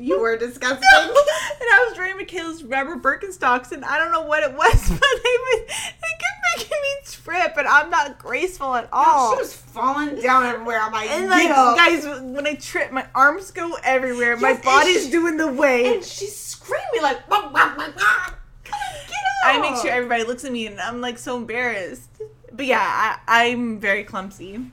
You 0.00 0.20
were 0.20 0.36
disgusting. 0.36 0.78
and 0.92 1.68
I 1.72 1.86
was 1.88 1.98
wearing 1.98 2.16
Makayla's 2.16 2.64
rubber 2.64 2.96
Birkenstocks, 2.96 3.70
and 3.72 3.84
I 3.84 3.98
don't 3.98 4.10
know 4.12 4.22
what 4.22 4.42
it 4.42 4.52
was, 4.52 4.88
but 4.90 5.00
they 5.00 5.36
was, 5.38 5.60
they 5.68 6.16
kept 6.18 6.40
making 6.56 6.78
me 6.82 6.88
trip, 7.10 7.56
and 7.58 7.68
I'm 7.68 7.90
not 7.90 8.18
graceful 8.18 8.74
at 8.74 8.88
all. 8.92 9.34
She 9.34 9.40
was 9.40 9.54
falling 9.54 10.20
down 10.20 10.44
everywhere. 10.44 10.80
I'm 10.80 10.92
like, 10.92 11.10
and 11.10 11.28
like, 11.28 11.48
"Yo." 11.48 11.74
guys, 11.76 12.04
when 12.22 12.46
I 12.46 12.54
trip, 12.54 12.92
my 12.92 13.06
arms 13.14 13.50
go 13.50 13.76
everywhere. 13.84 14.36
my 14.36 14.48
Yes, 14.50 14.56
and 14.56 14.64
body's 14.64 15.04
she- 15.04 15.10
doing 15.10 15.36
the 15.36 15.52
way. 15.52 15.94
and 15.96 16.04
she's 16.04 16.34
screaming 16.36 17.02
like, 17.02 17.28
"Wah, 17.30 17.50
wah, 17.52 17.74
wah, 17.76 17.88
wah." 17.96 18.30
Come 18.64 18.74
on, 18.74 19.06
get 19.06 19.16
I 19.44 19.58
make 19.60 19.76
sure 19.82 19.90
everybody 19.90 20.24
looks 20.24 20.44
at 20.44 20.52
me, 20.52 20.66
and 20.66 20.80
I'm 20.80 21.00
like 21.00 21.18
so 21.18 21.36
embarrassed. 21.36 22.08
But 22.52 22.66
yeah, 22.66 22.80
I, 23.28 23.42
I'm 23.44 23.78
very 23.78 24.04
clumsy. 24.04 24.70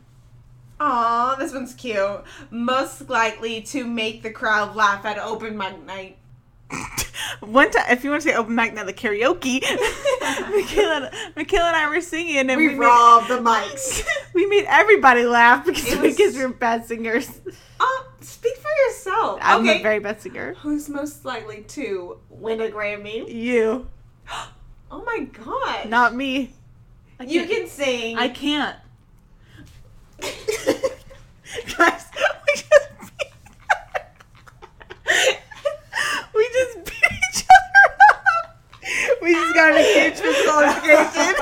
Aw, 0.79 1.35
this 1.39 1.53
one's 1.53 1.73
cute. 1.73 2.23
Most 2.51 3.09
likely 3.09 3.61
to 3.63 3.83
make 3.85 4.21
the 4.23 4.29
crowd 4.29 4.75
laugh 4.75 5.05
at 5.05 5.17
open 5.17 5.57
mic 5.57 5.83
night. 5.85 6.17
One 7.39 7.71
time, 7.71 7.85
if 7.89 8.03
you 8.03 8.09
want 8.11 8.21
to 8.23 8.29
say 8.29 8.35
open 8.35 8.53
mic 8.53 8.73
night, 8.73 8.85
the 8.85 8.93
karaoke, 8.93 9.61
Makayla, 10.21 11.11
Makayla 11.35 11.61
and 11.67 11.75
I 11.75 11.89
were 11.89 12.01
singing, 12.01 12.37
and 12.37 12.49
We 12.57 12.69
we, 12.69 12.75
robbed 12.75 13.27
the 13.29 13.39
mics. 13.39 14.05
we 14.33 14.45
made 14.45 14.65
everybody 14.67 15.23
laugh 15.23 15.65
because, 15.65 15.97
was- 15.97 16.15
because 16.15 16.35
we're 16.35 16.49
bad 16.49 16.85
singers. 16.85 17.29
Oh, 17.79 18.07
speak 18.21 18.55
for 18.57 18.69
yourself. 18.87 19.39
I'm 19.41 19.61
okay. 19.67 19.79
a 19.79 19.83
very 19.83 19.99
best 19.99 20.21
singer. 20.23 20.53
Who's 20.55 20.89
most 20.89 21.25
likely 21.25 21.61
to 21.69 22.17
win 22.29 22.59
a 22.61 22.69
Grammy? 22.69 23.33
You, 23.33 23.87
Oh 24.91 25.03
my 25.03 25.19
god. 25.31 25.89
not 25.89 26.13
me. 26.15 26.53
I 27.19 27.23
you 27.23 27.45
can 27.47 27.67
sing. 27.67 28.17
I 28.17 28.29
can't. 28.29 28.75
Guys, 30.19 30.31
we 31.77 32.53
just 32.55 32.89
beat, 33.17 33.33
we 36.33 36.49
just 36.53 36.85
beat 36.85 37.11
each 37.11 37.43
other 37.43 37.89
up. 38.09 38.57
We 39.21 39.33
just 39.33 39.53
got 39.55 39.73
a 39.73 39.83
huge 39.83 40.13
physical 40.15 40.59
altercation. 40.63 41.35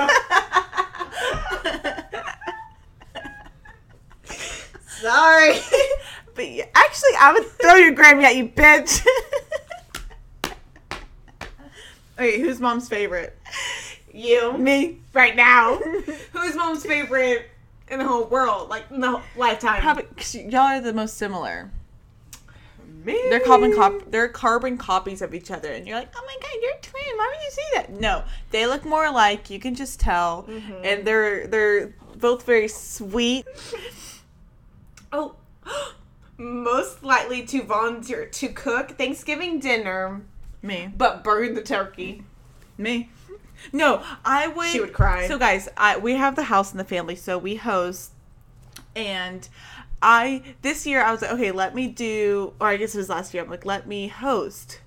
Sorry. 4.86 5.58
but 6.34 6.48
yeah, 6.50 6.64
actually, 6.74 7.05
I 7.18 7.32
would 7.32 7.46
throw 7.46 7.74
your 7.74 7.94
Grammy 7.94 8.24
at 8.24 8.36
you, 8.36 8.48
bitch. 8.48 9.04
Wait, 12.18 12.40
who's 12.40 12.60
mom's 12.60 12.88
favorite? 12.88 13.38
you. 14.16 14.56
Me. 14.58 14.98
Right 15.12 15.36
now. 15.36 15.76
Who's 16.32 16.56
mom's 16.56 16.84
favorite 16.84 17.50
in 17.88 17.98
the 17.98 18.06
whole 18.06 18.24
world? 18.24 18.68
Like, 18.68 18.84
in 18.90 19.00
the 19.00 19.10
whole 19.10 19.22
lifetime? 19.36 19.82
Probably, 19.82 20.04
cause 20.16 20.34
y'all 20.34 20.60
are 20.60 20.80
the 20.80 20.92
most 20.92 21.16
similar. 21.16 21.70
me. 23.04 23.20
They're 23.28 23.40
carbon 23.40 23.74
cop. 23.74 24.10
They're 24.10 24.28
carbon 24.28 24.78
copies 24.78 25.22
of 25.22 25.34
each 25.34 25.50
other, 25.50 25.70
and 25.70 25.86
you're 25.86 25.98
like, 25.98 26.08
oh 26.16 26.22
my 26.26 26.36
god, 26.40 26.50
you're 26.62 26.72
a 26.72 26.80
twin. 26.80 27.16
Why 27.16 27.34
would 27.34 27.44
you 27.44 27.50
say 27.50 27.62
that? 27.74 28.00
No, 28.00 28.24
they 28.50 28.66
look 28.66 28.84
more 28.84 29.04
alike. 29.04 29.50
You 29.50 29.60
can 29.60 29.74
just 29.74 30.00
tell, 30.00 30.44
mm-hmm. 30.48 30.84
and 30.84 31.06
they're 31.06 31.46
they're 31.46 31.94
both 32.16 32.44
very 32.44 32.68
sweet. 32.68 33.46
Oh. 35.12 35.36
Most 36.38 37.02
likely 37.02 37.44
to 37.46 37.62
volunteer 37.62 38.26
to 38.26 38.48
cook 38.48 38.90
Thanksgiving 38.92 39.58
dinner, 39.58 40.22
Me, 40.62 40.92
but 40.96 41.24
burn 41.24 41.54
the 41.54 41.62
turkey. 41.62 42.22
me. 42.76 43.10
No, 43.72 44.02
I 44.24 44.48
would. 44.48 44.68
She 44.68 44.80
would 44.80 44.92
cry. 44.92 45.26
So 45.28 45.38
guys, 45.38 45.68
I 45.76 45.96
we 45.96 46.14
have 46.14 46.36
the 46.36 46.44
house 46.44 46.72
in 46.72 46.78
the 46.78 46.84
family, 46.84 47.16
so 47.16 47.38
we 47.38 47.56
host, 47.56 48.12
and 48.94 49.48
I 50.02 50.54
this 50.62 50.86
year 50.86 51.02
I 51.02 51.10
was 51.10 51.22
like, 51.22 51.32
okay, 51.32 51.52
let 51.52 51.74
me 51.74 51.88
do, 51.88 52.52
or 52.60 52.68
I 52.68 52.76
guess 52.76 52.94
it 52.94 52.98
was 52.98 53.08
last 53.08 53.32
year. 53.32 53.42
I'm 53.42 53.50
like, 53.50 53.64
let 53.64 53.86
me 53.86 54.08
host. 54.08 54.80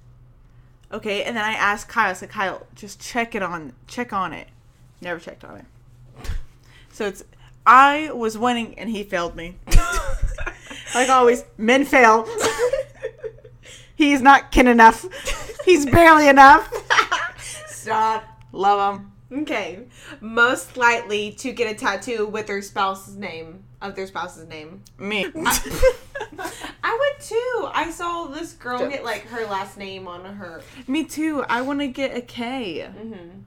Okay, 0.92 1.24
and 1.24 1.36
then 1.36 1.44
I 1.44 1.54
asked 1.54 1.88
Kyle. 1.90 2.12
I 2.12 2.14
said, 2.14 2.30
Kyle, 2.30 2.66
just 2.76 3.00
check 3.02 3.36
it 3.36 3.44
on, 3.44 3.74
check 3.88 4.14
on 4.14 4.34
it. 4.34 4.48
Never 5.02 5.20
checked 5.20 5.44
on 5.44 5.58
it. 5.58 5.66
So 6.92 7.06
it's 7.06 7.24
I 7.66 8.12
was 8.12 8.38
winning 8.38 8.78
and 8.78 8.90
he 8.90 9.04
failed 9.04 9.36
me. 9.36 9.58
Like 11.00 11.08
always, 11.08 11.46
men 11.58 11.86
fail. 11.86 12.28
He's 13.96 14.22
not 14.22 14.52
kin 14.52 14.68
enough. 14.68 15.06
He's 15.64 15.86
barely 15.86 16.28
enough. 16.28 16.70
Stop. 17.70 18.26
Love 18.52 18.96
him. 18.98 19.12
Okay. 19.44 19.86
Most 20.20 20.76
likely 20.76 21.32
to 21.36 21.54
get 21.54 21.72
a 21.72 21.74
tattoo 21.74 22.28
with 22.28 22.48
their 22.48 22.62
spouse's 22.62 23.16
name 23.16 23.64
of 23.82 23.96
their 23.96 24.08
spouse's 24.08 24.46
name. 24.50 24.84
Me. 24.98 25.26
I 25.34 26.04
would 26.84 27.24
too. 27.24 27.70
I 27.74 27.90
saw 27.92 28.26
this 28.26 28.52
girl 28.52 28.80
Jokes. 28.80 28.96
get 28.96 29.06
like 29.06 29.26
her 29.28 29.46
last 29.46 29.78
name 29.78 30.06
on 30.06 30.26
her. 30.26 30.62
me 30.86 31.06
too. 31.06 31.46
I 31.48 31.62
want 31.62 31.80
to 31.80 31.88
get 31.88 32.14
a 32.14 32.20
K. 32.22 32.90
Mm-hmm. 32.94 33.40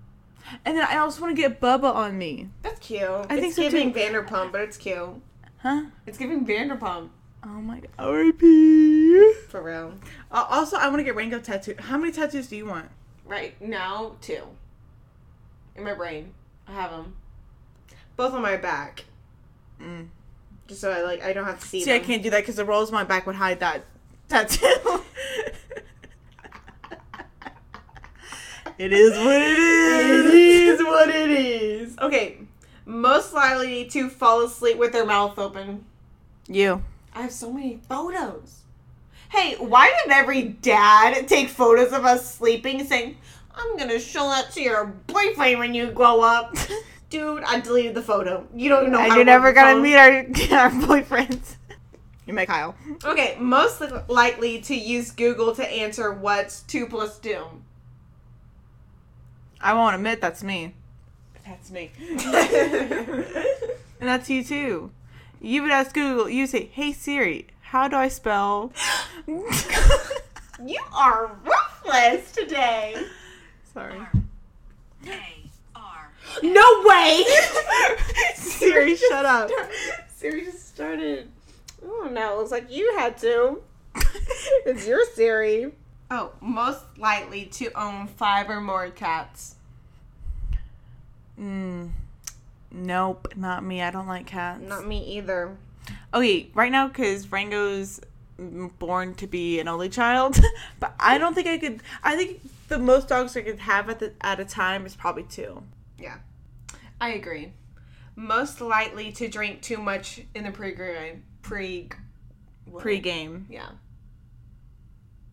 And 0.65 0.77
then 0.79 0.87
I 0.89 0.97
also 0.97 1.21
want 1.21 1.37
to 1.37 1.43
get 1.43 1.61
Bubba 1.61 1.95
on 1.95 2.17
me. 2.17 2.49
That's 2.63 2.81
cute. 2.81 3.03
I 3.03 3.27
it's 3.29 3.41
think 3.43 3.53
so, 3.53 3.61
giving 3.61 3.93
too. 3.93 4.01
Vanderpump, 4.01 4.53
but 4.53 4.63
it's 4.63 4.79
cute. 4.79 5.21
Huh? 5.59 5.83
It's 6.07 6.17
giving 6.17 6.47
Vanderpump 6.47 7.11
Oh 7.45 7.61
my 7.61 7.81
god. 7.81 7.89
R.I.P. 7.99 9.33
for 9.49 9.63
real. 9.63 9.95
Uh, 10.31 10.47
also, 10.49 10.77
I 10.77 10.87
want 10.89 11.01
to 11.01 11.05
get 11.05 11.17
Rango 11.17 11.41
tattoo. 11.41 11.75
How 11.79 11.99
many 11.99 12.13
tattoos 12.13 12.47
do 12.47 12.57
you 12.57 12.67
want? 12.67 12.89
Right 13.25 13.61
now, 13.61 14.17
two. 14.21 14.43
In 15.75 15.85
my 15.85 15.95
brain, 15.95 16.35
I 16.69 16.73
have 16.73 16.91
them. 16.91 17.17
Both 18.17 18.35
on 18.35 18.43
my 18.43 18.57
back, 18.57 19.05
Mm. 19.81 20.09
just 20.69 20.81
so 20.81 20.93
I 20.93 21.03
like 21.03 21.23
I 21.25 21.33
don't 21.33 21.45
have 21.45 21.59
to 21.61 21.67
see. 21.67 21.79
Them. 21.81 21.85
See, 21.87 21.95
I 21.95 21.99
can't 21.99 22.23
do 22.23 22.31
that 22.31 22.41
because 22.43 22.57
the 22.57 22.65
rolls 22.65 22.91
on 22.91 22.95
my 22.95 23.05
back 23.05 23.27
would 23.27 23.35
hide 23.37 23.59
that 23.61 23.85
tattoo. 24.29 25.03
it 28.79 28.93
is 28.93 29.19
what 29.19 29.35
it 29.43 29.59
is. 29.59 30.27
It 30.27 30.35
is 30.35 30.81
what 30.85 31.09
it 31.09 31.31
is. 31.31 31.99
Okay, 31.99 32.39
most 32.85 33.33
likely 33.33 33.87
to 33.87 34.09
fall 34.09 34.43
asleep 34.45 34.77
with 34.79 34.93
their 34.93 35.07
mouth 35.07 35.39
open. 35.39 35.85
You. 36.47 36.83
I 37.15 37.23
have 37.23 37.33
so 37.33 37.53
many 37.53 37.81
photos. 37.89 38.61
Hey, 39.31 39.57
why 39.57 39.93
did 40.05 40.13
every 40.13 40.43
dad 40.43 41.27
take 41.29 41.49
photos 41.49 41.93
of 41.93 42.05
us 42.05 42.35
sleeping 42.35 42.85
saying, 42.87 43.17
I'm 43.55 43.77
gonna 43.77 43.99
show 43.99 44.29
that 44.29 44.53
to 44.53 44.61
your 44.61 44.87
boyfriend 45.07 45.59
when 45.59 45.75
you 45.75 45.91
grow 45.91 46.21
up? 46.21 46.57
Dude, 47.11 47.43
I 47.45 47.61
deleted 47.61 47.95
the 47.95 48.03
photo. 48.03 48.47
You 48.55 48.71
don't 48.71 48.91
know 48.91 49.01
and 49.01 49.15
you're 49.15 49.25
never 49.25 49.53
gonna 49.53 49.81
meet 49.81 49.97
our, 49.97 50.11
our 50.59 50.71
boyfriends. 50.71 51.57
You 52.27 52.35
met 52.35 52.49
Kyle. 52.49 52.75
Okay, 53.05 53.37
most 53.39 53.81
li- 53.81 53.91
likely 54.09 54.61
to 54.63 54.75
use 54.75 55.11
Google 55.11 55.55
to 55.57 55.67
answer 55.71 56.13
what's 56.13 56.63
2 56.63 56.87
plus 56.87 57.19
2. 57.19 57.45
I 59.61 59.75
won't 59.75 59.95
admit 59.95 60.21
that's 60.21 60.43
me. 60.43 60.75
That's 61.45 61.71
me. 61.71 61.91
And 64.03 64.09
that's 64.09 64.29
you 64.29 64.43
too. 64.43 64.91
You 65.45 65.63
would 65.63 65.73
ask 65.73 65.93
Google, 65.93 66.29
you 66.29 66.47
say, 66.47 66.67
Hey 66.67 66.93
Siri, 66.93 67.49
how 67.63 67.89
do 67.89 67.97
I 67.97 68.07
spell? 68.07 68.73
you 69.27 70.81
are 70.95 71.37
ruthless 71.45 72.31
today. 72.31 72.95
Sorry. 73.75 73.99
A 75.09 75.51
R 75.75 76.13
No 76.45 76.83
way! 76.85 77.25
Siri, 78.37 78.95
shut 78.95 79.27
up. 79.27 79.51
Siri 80.15 80.45
just 80.45 80.69
started. 80.69 81.29
Oh, 81.85 82.09
no, 82.09 82.35
it 82.35 82.39
looks 82.39 82.53
like 82.53 82.71
you 82.71 82.97
had 82.97 83.19
to. 83.19 83.63
It's 84.65 84.87
your 84.87 85.05
Siri. 85.15 85.73
Oh, 86.09 86.33
most 86.41 86.85
likely 86.99 87.47
to 87.47 87.71
own 87.73 88.07
five 88.07 88.49
or 88.49 88.61
more 88.61 88.91
cats. 88.91 89.57
Mm, 91.41 91.91
nope, 92.73 93.29
not 93.37 93.65
me. 93.65 93.83
I 93.83 93.91
don't 93.91 94.07
like 94.07 94.27
cats. 94.27 94.63
Not 94.63 94.87
me 94.87 95.05
either. 95.17 95.57
Okay, 96.15 96.51
right 96.55 96.71
now 96.73 96.89
because 96.89 97.31
Rango's 97.31 98.01
born 98.79 99.15
to 99.17 99.27
be 99.27 99.61
an 99.61 99.69
only 99.69 99.89
child, 99.89 100.41
but 100.81 100.95
I 100.99 101.19
don't 101.19 101.35
think 101.35 101.47
I 101.47 101.59
could. 101.59 101.81
I 102.03 102.17
think 102.17 102.41
the 102.69 102.79
most 102.79 103.09
dogs 103.09 103.37
I 103.37 103.43
could 103.43 103.59
have 103.61 103.89
at 103.91 103.99
the 103.99 104.13
at 104.21 104.41
a 104.41 104.45
time 104.45 104.87
is 104.87 104.95
probably 104.95 105.25
two. 105.25 105.63
Yeah, 105.99 106.19
I 107.01 107.11
agree. 107.11 107.53
Most 108.15 108.61
likely 108.61 109.11
to 109.13 109.29
drink 109.29 109.63
too 109.63 109.79
much 109.79 110.21
in 110.35 110.45
the 110.45 110.51
pre-game. 110.51 111.23
Pre. 111.41 111.89
what? 112.67 112.83
Pre-game, 112.83 113.47
Yeah. 113.49 113.71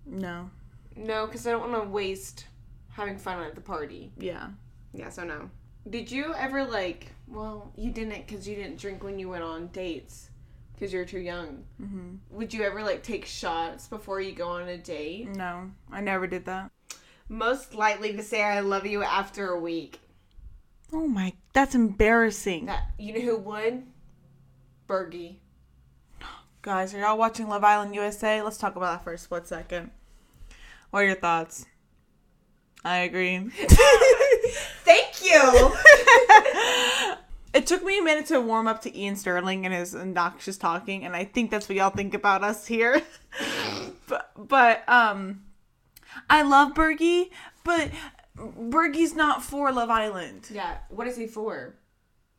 no, 0.05 0.49
No, 0.95 1.25
because 1.25 1.45
I 1.45 1.51
don't 1.51 1.69
want 1.69 1.83
to 1.83 1.89
waste 1.89 2.45
having 2.91 3.17
fun 3.17 3.43
at 3.43 3.55
the 3.55 3.61
party. 3.61 4.11
yeah. 4.17 4.47
Yeah, 4.93 5.09
so 5.09 5.23
no. 5.23 5.49
Did 5.89 6.11
you 6.11 6.33
ever 6.35 6.63
like? 6.65 7.07
Well, 7.27 7.71
you 7.75 7.91
didn't 7.91 8.25
because 8.27 8.47
you 8.47 8.55
didn't 8.55 8.79
drink 8.79 9.03
when 9.03 9.17
you 9.19 9.29
went 9.29 9.43
on 9.43 9.67
dates 9.67 10.29
because 10.73 10.93
you're 10.93 11.05
too 11.05 11.19
young. 11.19 11.63
hmm 11.77 12.15
Would 12.31 12.53
you 12.53 12.63
ever 12.63 12.83
like 12.83 13.03
take 13.03 13.25
shots 13.25 13.87
before 13.87 14.21
you 14.21 14.31
go 14.31 14.47
on 14.49 14.67
a 14.67 14.77
date? 14.77 15.27
No, 15.29 15.71
I 15.91 16.01
never 16.01 16.27
did 16.27 16.45
that. 16.45 16.71
Most 17.27 17.73
likely 17.75 18.13
to 18.13 18.23
say 18.23 18.41
I 18.41 18.59
love 18.61 18.85
you 18.85 19.03
after 19.03 19.49
a 19.49 19.59
week. 19.59 19.99
Oh 20.91 21.07
my, 21.07 21.33
that's 21.53 21.75
embarrassing. 21.75 22.65
That 22.65 22.91
you 22.97 23.13
know 23.13 23.21
who 23.21 23.37
would? 23.37 23.83
Bergie. 24.87 25.35
Guys, 26.61 26.93
are 26.93 26.99
y'all 26.99 27.17
watching 27.17 27.47
Love 27.47 27.63
Island 27.63 27.95
USA? 27.95 28.41
Let's 28.41 28.57
talk 28.57 28.75
about 28.75 28.97
that 28.97 29.03
for 29.03 29.13
a 29.13 29.17
split 29.17 29.47
second. 29.47 29.91
What 30.89 31.03
are 31.03 31.05
your 31.05 31.15
thoughts? 31.15 31.65
I 32.83 32.97
agree. 32.99 33.37
Thank 34.83 34.98
you. 35.29 35.71
it 37.53 37.65
took 37.67 37.83
me 37.83 37.99
a 37.99 38.01
minute 38.03 38.25
to 38.27 38.39
warm 38.41 38.67
up 38.67 38.81
to 38.83 38.97
Ian 38.97 39.15
Sterling 39.15 39.65
and 39.65 39.73
his 39.73 39.95
obnoxious 39.95 40.57
talking, 40.57 41.05
and 41.05 41.15
I 41.15 41.25
think 41.25 41.51
that's 41.51 41.67
what 41.69 41.75
y'all 41.77 41.89
think 41.89 42.13
about 42.13 42.43
us 42.43 42.65
here. 42.67 43.01
but, 44.07 44.31
but 44.37 44.87
um, 44.89 45.43
I 46.29 46.41
love 46.43 46.73
Bergie, 46.73 47.29
but 47.63 47.91
Bergie's 48.37 49.15
not 49.15 49.43
for 49.43 49.71
Love 49.71 49.89
Island. 49.89 50.47
yeah. 50.51 50.77
What 50.89 51.07
is 51.07 51.17
he 51.17 51.27
for? 51.27 51.75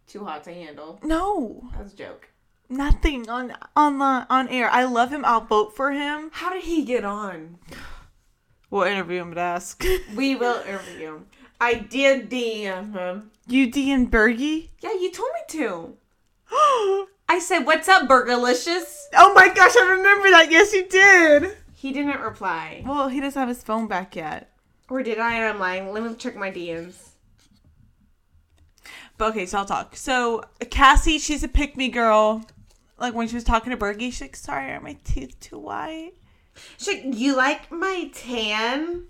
Too 0.06 0.24
hot 0.24 0.44
to 0.44 0.52
handle. 0.52 0.98
No, 1.04 1.68
That 1.74 1.84
was 1.84 1.92
a 1.92 1.96
joke. 1.96 2.28
nothing 2.68 3.28
on 3.28 3.54
on 3.76 3.98
the 3.98 4.26
on 4.28 4.48
air. 4.48 4.68
I 4.70 4.84
love 4.84 5.10
him. 5.10 5.24
I'll 5.24 5.40
vote 5.42 5.76
for 5.76 5.92
him. 5.92 6.30
How 6.32 6.52
did 6.52 6.64
he 6.64 6.84
get 6.84 7.04
on? 7.04 7.58
We'll 8.70 8.84
interview 8.84 9.20
him 9.22 9.30
and 9.30 9.38
ask. 9.38 9.84
We 10.16 10.34
will 10.36 10.60
interview 10.66 11.06
him. 11.16 11.26
I 11.60 11.74
did 11.74 12.30
DM 12.30 12.94
him. 12.94 13.30
you 13.46 13.70
D 13.70 13.92
and 13.92 14.10
Bergie. 14.10 14.70
Yeah, 14.80 14.92
you 14.92 15.12
told 15.12 15.28
me 15.34 15.40
to. 15.58 15.96
I 17.28 17.38
said, 17.38 17.60
"What's 17.60 17.88
up, 17.88 18.08
Burgerlicious?" 18.08 19.04
Oh 19.14 19.34
my 19.34 19.48
gosh, 19.48 19.76
I 19.76 19.92
remember 19.96 20.30
that. 20.30 20.50
Yes, 20.50 20.72
you 20.72 20.86
did. 20.88 21.56
He 21.74 21.92
didn't 21.92 22.20
reply. 22.20 22.82
Well, 22.86 23.08
he 23.08 23.20
doesn't 23.20 23.38
have 23.38 23.48
his 23.48 23.62
phone 23.62 23.86
back 23.86 24.16
yet. 24.16 24.50
Or 24.88 25.02
did 25.02 25.18
I? 25.18 25.46
I'm 25.46 25.58
lying. 25.58 25.92
Let 25.92 26.02
me 26.02 26.14
check 26.14 26.34
my 26.34 26.50
DMs. 26.50 27.10
But 29.16 29.30
okay, 29.30 29.46
so 29.46 29.58
I'll 29.58 29.66
talk. 29.66 29.96
So 29.96 30.42
Cassie, 30.70 31.18
she's 31.18 31.44
a 31.44 31.48
pick 31.48 31.76
me 31.76 31.88
girl. 31.88 32.44
Like 32.98 33.14
when 33.14 33.28
she 33.28 33.34
was 33.34 33.44
talking 33.44 33.70
to 33.70 33.76
Bergie, 33.76 34.10
she's 34.10 34.22
like, 34.22 34.36
"Sorry, 34.36 34.72
are 34.72 34.80
my 34.80 34.96
teeth 35.04 35.38
too 35.40 35.58
white?" 35.58 36.12
She's 36.78 36.88
like, 36.88 37.14
"You 37.14 37.36
like 37.36 37.70
my 37.70 38.10
tan?" 38.14 39.04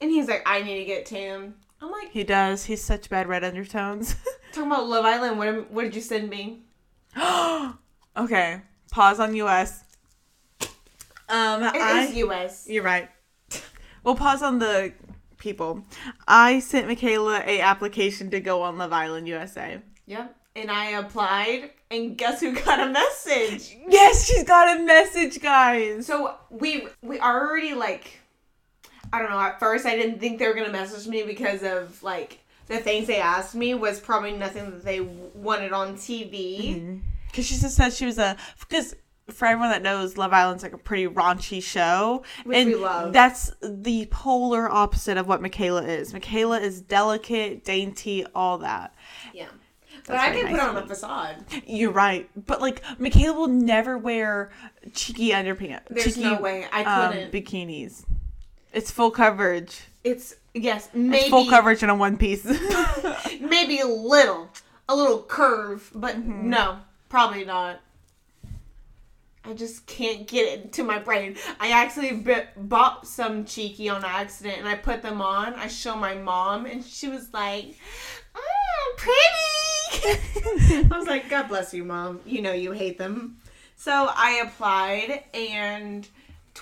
And 0.00 0.10
he's 0.10 0.26
like, 0.26 0.42
"I 0.46 0.62
need 0.62 0.78
to 0.78 0.84
get 0.84 1.06
tan." 1.06 1.54
I'm 1.82 1.90
like, 1.90 2.10
He 2.10 2.24
does. 2.24 2.64
He's 2.64 2.82
such 2.82 3.10
bad 3.10 3.26
red 3.26 3.44
undertones. 3.44 4.16
talking 4.52 4.70
about 4.70 4.86
Love 4.88 5.04
Island. 5.04 5.38
What, 5.38 5.70
what 5.70 5.82
did 5.82 5.94
you 5.94 6.00
send 6.00 6.30
me? 6.30 6.62
okay, 8.16 8.62
pause 8.90 9.20
on 9.20 9.34
US. 9.36 9.84
Um, 11.28 11.62
It 11.62 11.76
is 11.76 12.10
I, 12.10 12.12
U.S. 12.18 12.66
you're 12.68 12.84
right. 12.84 13.08
We'll 14.04 14.16
pause 14.16 14.42
on 14.42 14.58
the 14.58 14.92
people. 15.38 15.84
I 16.26 16.60
sent 16.60 16.88
Makayla 16.88 17.46
a 17.46 17.60
application 17.60 18.30
to 18.30 18.40
go 18.40 18.62
on 18.62 18.78
Love 18.78 18.92
Island 18.92 19.28
USA. 19.28 19.80
Yep. 20.06 20.36
And 20.54 20.70
I 20.70 20.90
applied, 20.90 21.70
and 21.90 22.16
guess 22.18 22.40
who 22.40 22.52
got 22.52 22.78
a 22.80 22.90
message? 22.90 23.76
Yes, 23.88 24.26
she's 24.26 24.44
got 24.44 24.78
a 24.78 24.82
message, 24.82 25.40
guys. 25.40 26.06
So 26.06 26.34
we 26.50 26.88
we 27.00 27.18
already 27.18 27.74
like, 27.74 28.20
I 29.12 29.18
don't 29.18 29.30
know. 29.30 29.40
At 29.40 29.60
first, 29.60 29.86
I 29.86 29.96
didn't 29.96 30.18
think 30.18 30.38
they 30.38 30.46
were 30.46 30.54
gonna 30.54 30.72
message 30.72 31.06
me 31.06 31.22
because 31.22 31.62
of 31.62 32.02
like 32.02 32.38
the 32.66 32.78
things 32.78 33.06
they 33.06 33.20
asked 33.20 33.54
me 33.54 33.74
was 33.74 34.00
probably 34.00 34.32
nothing 34.32 34.70
that 34.70 34.84
they 34.84 35.00
wanted 35.00 35.72
on 35.72 35.96
TV. 35.96 37.00
Because 37.26 37.46
she 37.46 37.56
just 37.56 37.76
said 37.76 37.92
she 37.92 38.06
was 38.06 38.18
a 38.18 38.36
because 38.60 38.94
for 39.28 39.46
everyone 39.46 39.70
that 39.70 39.82
knows, 39.82 40.16
Love 40.16 40.32
Island's 40.32 40.62
like 40.62 40.72
a 40.72 40.78
pretty 40.78 41.06
raunchy 41.06 41.62
show, 41.62 42.22
Which 42.44 42.56
and 42.56 42.68
we 42.68 42.74
love. 42.76 43.12
that's 43.12 43.52
the 43.62 44.06
polar 44.10 44.70
opposite 44.70 45.16
of 45.16 45.28
what 45.28 45.40
Makayla 45.40 45.86
is. 45.86 46.12
Makayla 46.12 46.60
is 46.60 46.80
delicate, 46.80 47.64
dainty, 47.64 48.26
all 48.34 48.58
that. 48.58 48.94
Yeah. 49.32 49.48
But 50.06 50.16
I 50.16 50.32
can 50.32 50.48
put 50.48 50.60
on 50.60 50.76
a 50.76 50.86
facade. 50.86 51.44
You're 51.66 51.92
right, 51.92 52.28
but 52.46 52.60
like 52.60 52.82
Makayla 52.98 53.36
will 53.36 53.48
never 53.48 53.96
wear 53.96 54.50
cheeky 54.94 55.30
underpants. 55.30 55.82
There's 55.90 56.16
cheeky, 56.16 56.22
no 56.22 56.40
way. 56.40 56.66
I 56.72 56.82
um, 56.84 57.12
couldn't. 57.12 57.32
bikinis. 57.32 58.04
It's 58.72 58.90
full 58.90 59.10
coverage. 59.10 59.82
It's 60.04 60.34
yes, 60.54 60.86
It's 60.86 60.94
maybe 60.94 61.30
full 61.30 61.46
coverage 61.48 61.82
in 61.82 61.90
a 61.90 61.94
one 61.94 62.16
piece. 62.16 62.44
maybe 63.40 63.80
a 63.80 63.86
little, 63.86 64.48
a 64.88 64.96
little 64.96 65.22
curve, 65.22 65.90
but 65.94 66.16
Mm-hmm. 66.16 66.50
no, 66.50 66.78
probably 67.08 67.44
not. 67.44 67.80
I 69.44 69.54
just 69.54 69.86
can't 69.86 70.26
get 70.28 70.46
it 70.46 70.64
into 70.66 70.84
my 70.84 70.98
brain. 71.00 71.36
I 71.58 71.72
actually 71.72 72.12
b- 72.12 72.34
bought 72.56 73.08
some 73.08 73.44
cheeky 73.44 73.88
on 73.88 74.04
accident 74.04 74.58
and 74.58 74.68
I 74.68 74.76
put 74.76 75.02
them 75.02 75.20
on. 75.20 75.54
I 75.54 75.66
show 75.66 75.96
my 75.96 76.14
mom 76.14 76.64
and 76.66 76.84
she 76.84 77.08
was 77.08 77.32
like, 77.34 77.64
mm, 78.34 78.96
pretty. 78.96 80.84
I 80.94 80.96
was 80.96 81.08
like, 81.08 81.28
God 81.28 81.48
bless 81.48 81.74
you, 81.74 81.82
mom. 81.84 82.20
You 82.24 82.40
know 82.40 82.52
you 82.52 82.70
hate 82.70 82.98
them. 82.98 83.38
So 83.74 83.90
I 84.14 84.42
applied 84.44 85.24
and 85.34 86.08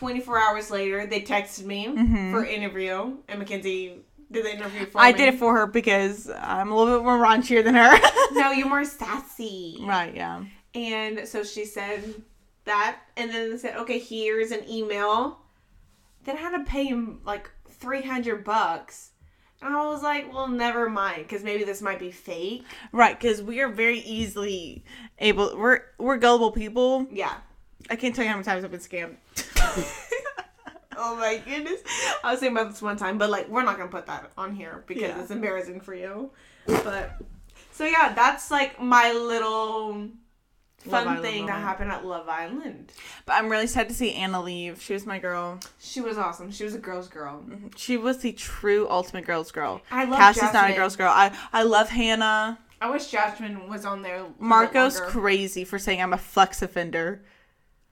24 0.00 0.38
hours 0.38 0.70
later 0.70 1.04
they 1.04 1.20
texted 1.20 1.66
me 1.66 1.86
mm-hmm. 1.86 2.32
for 2.32 2.42
interview 2.42 3.18
and 3.28 3.42
Makenzie 3.42 3.98
did 4.32 4.46
the 4.46 4.54
interview 4.54 4.86
for 4.86 4.96
me. 4.96 5.04
I 5.04 5.12
me. 5.12 5.18
did 5.18 5.34
it 5.34 5.38
for 5.38 5.54
her 5.54 5.66
because 5.66 6.30
I'm 6.40 6.70
a 6.70 6.76
little 6.76 6.96
bit 6.98 7.04
more 7.04 7.18
raunchier 7.18 7.62
than 7.62 7.74
her. 7.74 7.98
No, 8.32 8.52
you're 8.52 8.68
more 8.68 8.84
sassy. 8.84 9.76
right, 9.82 10.14
yeah. 10.14 10.44
And 10.74 11.26
so 11.26 11.42
she 11.42 11.64
said 11.64 12.14
that, 12.64 13.00
and 13.16 13.28
then 13.30 13.50
they 13.50 13.58
said, 13.58 13.76
okay, 13.76 13.98
here's 13.98 14.52
an 14.52 14.66
email. 14.70 15.40
Then 16.24 16.36
I 16.36 16.40
had 16.40 16.56
to 16.56 16.64
pay 16.64 16.84
him 16.84 17.20
like 17.26 17.50
300 17.68 18.44
bucks. 18.44 19.10
And 19.60 19.74
I 19.74 19.84
was 19.88 20.02
like, 20.02 20.32
well, 20.32 20.48
never 20.48 20.88
mind, 20.88 21.24
because 21.24 21.42
maybe 21.42 21.64
this 21.64 21.82
might 21.82 21.98
be 21.98 22.12
fake. 22.12 22.64
Right, 22.92 23.18
because 23.18 23.42
we 23.42 23.60
are 23.60 23.68
very 23.68 23.98
easily 23.98 24.84
able. 25.18 25.58
We're 25.58 25.80
we're 25.98 26.16
gullible 26.16 26.52
people. 26.52 27.06
Yeah. 27.10 27.34
I 27.90 27.96
can't 27.96 28.14
tell 28.14 28.24
you 28.24 28.30
how 28.30 28.36
many 28.36 28.44
times 28.44 28.64
I've 28.64 28.70
been 28.70 28.80
scammed. 28.80 29.16
Oh 31.02 31.16
my 31.16 31.38
goodness. 31.38 31.80
I 32.22 32.32
was 32.32 32.40
thinking 32.40 32.58
about 32.58 32.70
this 32.72 32.82
one 32.82 32.98
time, 32.98 33.16
but 33.16 33.30
like, 33.30 33.48
we're 33.48 33.62
not 33.62 33.78
going 33.78 33.88
to 33.88 33.94
put 33.96 34.04
that 34.06 34.30
on 34.36 34.54
here 34.54 34.84
because 34.86 35.02
Yeah. 35.02 35.18
it's 35.22 35.30
embarrassing 35.30 35.80
for 35.80 35.94
you. 35.94 36.30
But, 36.66 37.12
so 37.72 37.84
yeah, 37.86 38.12
that's 38.12 38.50
like 38.50 38.78
my 38.82 39.10
little 39.12 40.08
fun 40.86 41.08
Island 41.08 41.22
thing 41.22 41.46
that 41.46 41.52
moment. 41.52 41.64
happened 41.68 41.90
at 41.92 42.04
Love 42.04 42.28
Island. 42.28 42.92
But 43.24 43.34
I'm 43.34 43.48
really 43.48 43.66
sad 43.66 43.88
to 43.88 43.94
see 43.94 44.12
Anna 44.12 44.42
leave. 44.42 44.82
She 44.82 44.92
was 44.92 45.06
my 45.06 45.18
girl. 45.18 45.58
She 45.78 46.02
was 46.02 46.18
awesome. 46.18 46.50
She 46.50 46.64
was 46.64 46.74
a 46.74 46.78
girl's 46.78 47.08
girl. 47.08 47.44
Mm-hmm. 47.48 47.68
She 47.76 47.96
was 47.96 48.18
the 48.18 48.32
true 48.32 48.86
ultimate 48.90 49.24
girl's 49.24 49.52
girl. 49.52 49.80
I 49.90 50.04
love 50.04 50.18
Cassie's 50.18 50.52
not 50.52 50.68
a 50.70 50.74
girl's 50.74 50.96
girl. 50.96 51.12
I 51.14 51.34
I 51.52 51.62
love 51.62 51.88
Hannah. 51.88 52.58
I 52.82 52.90
wish 52.90 53.06
Jasmine 53.10 53.68
was 53.70 53.86
on 53.86 54.02
there. 54.02 54.16
a 54.16 54.18
little 54.18 54.32
bit 54.32 54.40
Marco's 54.42 55.00
crazy 55.00 55.64
for 55.64 55.78
saying 55.78 56.02
I'm 56.02 56.12
a 56.12 56.18
flex 56.18 56.60
offender. 56.60 57.22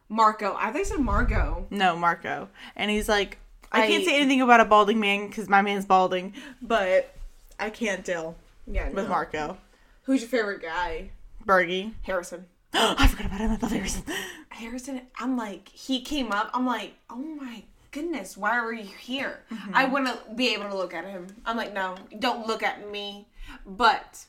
Marco. 0.09 0.57
I 0.59 0.71
think 0.71 0.87
said 0.87 1.01
Margot. 1.01 1.67
No, 1.71 1.97
Marco. 1.97 2.49
And 2.77 2.91
he's 2.91 3.09
like, 3.09 3.39
I, 3.71 3.87
can't 3.87 4.05
say 4.05 4.17
anything 4.17 4.41
about 4.41 4.61
a 4.61 4.65
balding 4.65 5.01
man 5.01 5.29
because 5.29 5.49
my 5.49 5.63
man's 5.63 5.85
balding, 5.85 6.33
but 6.63 7.15
I 7.61 7.71
can't 7.71 8.05
deal 8.05 8.37
Yeah. 8.67 8.87
with 8.89 9.05
no. 9.05 9.09
Marco. 9.09 9.59
Who's 10.05 10.23
your 10.23 10.31
favorite 10.31 10.63
guy? 10.63 11.11
Bergie. 11.47 11.93
Harrison. 12.03 12.47
I 12.73 13.07
forgot 13.07 13.27
about 13.27 13.41
him. 13.41 13.51
I 13.51 13.57
love 13.57 13.73
Harrison. 13.73 14.05
Harrison. 14.49 15.03
I'm 15.19 15.37
like, 15.37 15.69
he 15.69 16.01
came 16.01 16.33
up. 16.33 16.51
I'm 16.55 16.67
like, 16.67 16.95
oh 17.11 17.17
my 17.17 17.63
goodness, 17.91 18.37
why 18.37 18.59
are 18.59 18.73
you 18.73 18.85
here? 18.99 19.41
Mm-hmm. 19.51 19.75
I 19.75 19.85
wouldn't 19.85 20.37
be 20.37 20.55
able 20.55 20.69
to 20.69 20.77
look 20.77 20.95
at 20.95 21.05
him. 21.05 21.27
I'm 21.45 21.57
like, 21.57 21.73
no, 21.75 21.97
don't 22.19 22.47
look 22.47 22.63
at 22.63 22.91
me. 22.91 23.27
But 23.67 24.25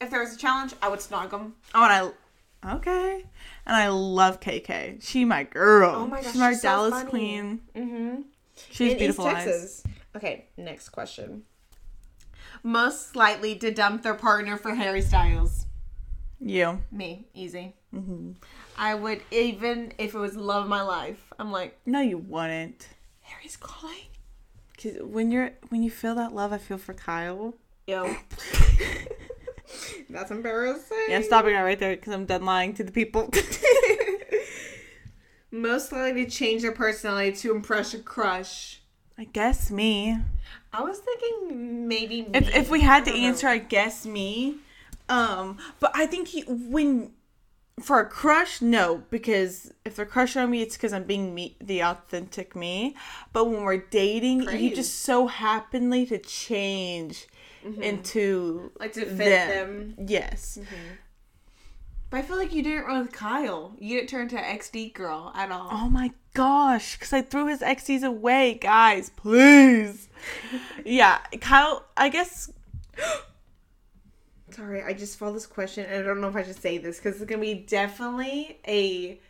if 0.00 0.10
there 0.10 0.20
was 0.20 0.34
a 0.34 0.38
challenge, 0.38 0.74
I 0.82 0.88
would 0.88 1.00
snog 1.00 1.32
him. 1.32 1.54
Oh, 1.74 1.84
and 1.84 2.12
I 2.64 2.74
okay, 2.76 3.24
and 3.66 3.76
I 3.76 3.88
love 3.88 4.40
KK. 4.40 5.02
She 5.02 5.24
my 5.24 5.42
girl. 5.44 5.90
Oh 5.94 6.06
my 6.06 6.20
gosh, 6.22 6.32
she's 6.32 6.40
my 6.40 6.50
she's 6.52 6.62
so 6.62 6.68
Dallas 6.68 6.92
funny. 6.94 7.10
queen. 7.10 7.60
Mm-hmm. 7.74 8.20
She's 8.70 8.92
in 8.92 8.98
beautiful 8.98 9.26
East 9.26 9.36
eyes. 9.36 9.44
Texas. 9.44 9.82
Okay, 10.16 10.46
next 10.56 10.88
question. 10.90 11.42
Most 12.62 13.14
likely 13.16 13.54
to 13.56 13.70
dump 13.70 14.02
their 14.02 14.14
partner 14.14 14.56
for 14.56 14.74
Harry 14.74 15.02
Styles. 15.02 15.66
You. 16.40 16.80
Me, 16.90 17.26
easy. 17.34 17.74
Mm-hmm. 17.94 18.32
I 18.78 18.94
would 18.94 19.22
even 19.30 19.92
if 19.98 20.14
it 20.14 20.18
was 20.18 20.36
love 20.36 20.64
of 20.64 20.68
my 20.68 20.82
life. 20.82 21.32
I'm 21.38 21.50
like 21.50 21.78
No, 21.86 22.00
you 22.00 22.18
wouldn't. 22.18 22.88
Harry's 23.22 23.56
calling. 23.56 23.96
Cause 24.82 24.92
when 25.00 25.30
you're 25.30 25.50
when 25.70 25.82
you 25.82 25.90
feel 25.90 26.14
that 26.16 26.34
love, 26.34 26.52
I 26.52 26.58
feel 26.58 26.76
for 26.78 26.92
Kyle. 26.94 27.54
Yo, 27.86 28.04
that's 30.10 30.30
embarrassing. 30.30 31.06
Yeah, 31.08 31.22
stopping 31.22 31.54
it 31.54 31.60
right 31.60 31.78
there 31.78 31.96
because 31.96 32.12
I'm 32.12 32.26
done 32.26 32.44
lying 32.44 32.74
to 32.74 32.84
the 32.84 32.92
people. 32.92 33.30
Most 35.50 35.92
likely 35.92 36.24
to 36.24 36.30
change 36.30 36.62
their 36.62 36.72
personality 36.72 37.36
to 37.38 37.54
impress 37.54 37.94
a 37.94 37.98
crush. 37.98 38.82
I 39.18 39.24
guess 39.24 39.70
me. 39.70 40.18
I 40.72 40.82
was 40.82 40.98
thinking 40.98 41.88
maybe 41.88 42.22
me. 42.22 42.30
If 42.34 42.54
if 42.54 42.70
we 42.70 42.80
had 42.80 43.04
to 43.06 43.10
know. 43.10 43.16
answer, 43.16 43.48
I 43.48 43.58
guess 43.58 44.04
me. 44.04 44.58
Um, 45.08 45.58
but 45.80 45.92
I 45.94 46.06
think 46.06 46.28
he, 46.28 46.42
when 46.42 47.12
for 47.80 48.00
a 48.00 48.08
crush, 48.08 48.62
no, 48.62 49.02
because 49.10 49.72
if 49.84 49.96
they're 49.96 50.06
crushing 50.06 50.42
on 50.42 50.50
me, 50.50 50.62
it's 50.62 50.76
because 50.76 50.92
I'm 50.92 51.04
being 51.04 51.34
me, 51.34 51.56
the 51.60 51.82
authentic 51.82 52.56
me. 52.56 52.96
But 53.32 53.46
when 53.46 53.62
we're 53.62 53.76
dating, 53.76 54.42
you 54.58 54.74
just 54.74 55.02
so 55.02 55.26
happenly 55.26 56.06
to 56.06 56.18
change 56.18 57.26
Mm-hmm. 57.66 57.82
into 57.82 58.70
like 58.78 58.92
to 58.92 59.04
fit 59.04 59.18
them. 59.18 59.94
them. 59.96 60.06
Yes. 60.06 60.58
Mm-hmm. 60.60 60.94
But 62.10 62.18
I 62.18 62.22
feel 62.22 62.36
like 62.36 62.52
you 62.52 62.62
didn't 62.62 62.84
run 62.84 63.02
with 63.02 63.12
Kyle. 63.12 63.74
You 63.80 63.96
didn't 63.96 64.10
turn 64.10 64.28
to 64.28 64.36
XD 64.36 64.94
girl 64.94 65.32
at 65.34 65.50
all. 65.50 65.68
Oh 65.72 65.88
my 65.88 66.12
gosh, 66.34 66.96
because 66.96 67.12
I 67.12 67.22
threw 67.22 67.48
his 67.48 67.60
XDs 67.60 68.04
away, 68.04 68.54
guys, 68.54 69.10
please. 69.10 70.08
yeah, 70.84 71.18
Kyle, 71.40 71.84
I 71.96 72.08
guess. 72.08 72.52
Sorry, 74.50 74.82
I 74.84 74.92
just 74.92 75.18
saw 75.18 75.32
this 75.32 75.46
question 75.46 75.84
and 75.86 76.02
I 76.04 76.06
don't 76.06 76.20
know 76.20 76.28
if 76.28 76.36
I 76.36 76.44
should 76.44 76.62
say 76.62 76.78
this 76.78 76.98
because 76.98 77.20
it's 77.20 77.28
gonna 77.28 77.40
be 77.40 77.54
definitely 77.54 78.60
a 78.68 79.20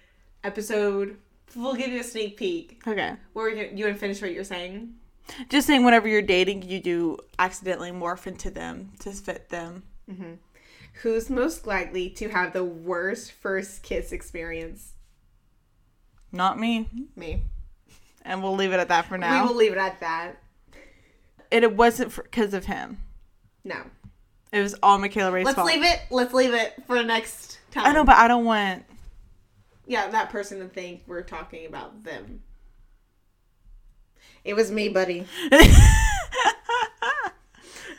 episode. 0.45 1.17
We'll 1.55 1.75
give 1.75 1.91
you 1.91 2.01
a 2.01 2.05
sneak 2.05 2.37
peek. 2.37 2.83
Okay. 2.87 3.15
Where 3.33 3.49
you 3.49 3.71
you 3.75 3.87
would 3.87 3.99
finish 3.99 4.21
what 4.21 4.33
you're 4.33 4.45
saying. 4.45 4.95
Just 5.49 5.67
saying, 5.67 5.85
whenever 5.85 6.09
you're 6.09 6.23
dating, 6.23 6.63
you 6.63 6.81
do 6.81 7.19
accidentally 7.39 7.91
morph 7.91 8.27
into 8.27 8.51
them 8.51 8.93
to 9.01 9.11
fit 9.11 9.49
them. 9.49 9.83
Mm-hmm. 10.11 10.35
Who's 11.03 11.29
most 11.29 11.67
likely 11.67 12.09
to 12.11 12.29
have 12.29 12.53
the 12.53 12.65
worst 12.65 13.33
first 13.33 13.83
kiss 13.83 14.13
experience? 14.13 14.93
Not 16.33 16.59
me. 16.59 16.89
Me. 17.15 17.43
And 18.23 18.43
we'll 18.43 18.55
leave 18.57 18.73
it 18.73 18.81
at 18.81 18.89
that 18.89 19.07
for 19.07 19.19
now. 19.19 19.43
We 19.43 19.49
will 19.49 19.57
leave 19.57 19.73
it 19.73 19.79
at 19.79 20.01
that. 20.01 20.37
And 21.53 21.65
it 21.65 21.77
wasn't 21.77 22.15
because 22.17 22.55
of 22.55 22.65
him. 22.65 22.99
No. 23.63 23.77
It 24.53 24.61
was 24.63 24.75
all 24.83 24.99
Makayla 24.99 25.33
Ray's 25.33 25.45
Let's 25.45 25.57
fault. 25.57 25.67
leave 25.67 25.85
it. 25.85 26.01
Let's 26.11 26.33
leave 26.33 26.55
it 26.55 26.75
for 26.87 26.97
the 26.97 27.05
next 27.05 27.59
time. 27.71 27.87
I 27.87 27.93
know, 27.93 28.05
but 28.05 28.17
I 28.17 28.27
don't 28.27 28.45
want. 28.45 28.85
Yeah, 29.87 30.09
that 30.09 30.31
person 30.31 30.59
to 30.61 30.67
think 30.67 31.03
we're 31.07 31.23
talking 31.23 31.67
about 31.67 32.05
them. 32.05 32.43
It 34.47 34.55
was 34.55 34.71
me, 34.71 34.89
buddy. 34.89 35.27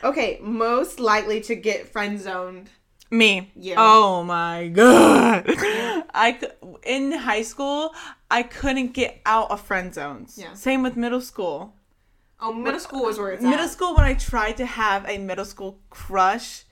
Okay, 0.04 0.38
most 0.40 1.00
likely 1.00 1.40
to 1.42 1.56
get 1.56 1.88
friend 1.88 2.20
zoned. 2.20 2.70
Me. 3.10 3.50
Yeah. 3.56 3.74
Oh 3.78 4.22
my 4.22 4.68
god. 4.68 5.44
I 6.14 6.38
in 6.84 7.10
high 7.10 7.42
school, 7.42 7.94
I 8.30 8.44
couldn't 8.44 8.92
get 8.92 9.20
out 9.26 9.50
of 9.50 9.60
friend 9.60 9.92
zones. 9.92 10.38
Yeah. 10.38 10.52
Same 10.54 10.84
with 10.84 10.96
middle 10.96 11.20
school. 11.20 11.74
Oh, 12.38 12.52
middle 12.52 12.78
school 12.78 13.02
was 13.06 13.18
where 13.18 13.32
it's 13.32 13.42
Middle 13.42 13.64
at. 13.64 13.70
school, 13.70 13.96
when 13.96 14.04
I 14.04 14.14
tried 14.14 14.58
to 14.58 14.66
have 14.66 15.04
a 15.08 15.18
middle 15.18 15.44
school 15.44 15.80
crush, 15.90 16.62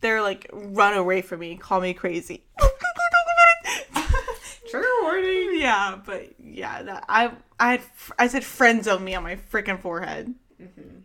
they're 0.00 0.22
like, 0.22 0.48
run 0.52 0.94
away 0.96 1.22
from 1.22 1.40
me, 1.40 1.56
call 1.56 1.80
me 1.80 1.92
crazy. 1.92 2.44
Trigger 4.70 4.86
warning. 5.02 5.58
yeah, 5.58 5.98
but 6.06 6.39
yeah, 6.52 6.82
that 6.82 7.04
I 7.08 7.32
I 7.58 7.72
had 7.72 7.80
I 8.18 8.26
said 8.28 8.44
friend 8.44 8.84
zone 8.84 9.04
me 9.04 9.14
on 9.14 9.22
my 9.22 9.36
freaking 9.36 9.80
forehead. 9.80 10.34
Mm-hmm. 10.60 11.00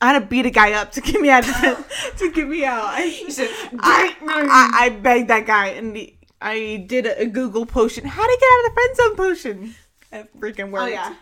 I 0.00 0.12
had 0.12 0.20
to 0.20 0.26
beat 0.26 0.46
a 0.46 0.50
guy 0.50 0.72
up 0.72 0.92
to 0.92 1.00
get 1.00 1.20
me 1.20 1.28
out 1.30 1.48
of 1.48 2.14
to 2.18 2.30
get 2.30 2.48
me 2.48 2.64
out. 2.64 2.84
I, 2.84 3.10
said, 3.28 3.50
I, 3.80 4.14
I, 4.22 4.70
I 4.84 4.88
begged 4.90 5.28
that 5.28 5.44
guy 5.44 5.68
and 5.68 5.94
the, 5.94 6.14
I 6.40 6.84
did 6.86 7.04
a, 7.04 7.22
a 7.22 7.26
Google 7.26 7.66
potion. 7.66 8.04
How 8.04 8.22
to 8.22 8.38
get 8.40 8.48
out 8.52 8.58
of 8.58 8.64
the 8.64 8.74
friend 8.74 8.96
zone 8.96 9.16
potion? 9.16 9.74
It 10.12 10.40
freaking 10.40 10.70
worked. 10.70 10.84
oh 10.84 10.86
yeah. 10.86 11.14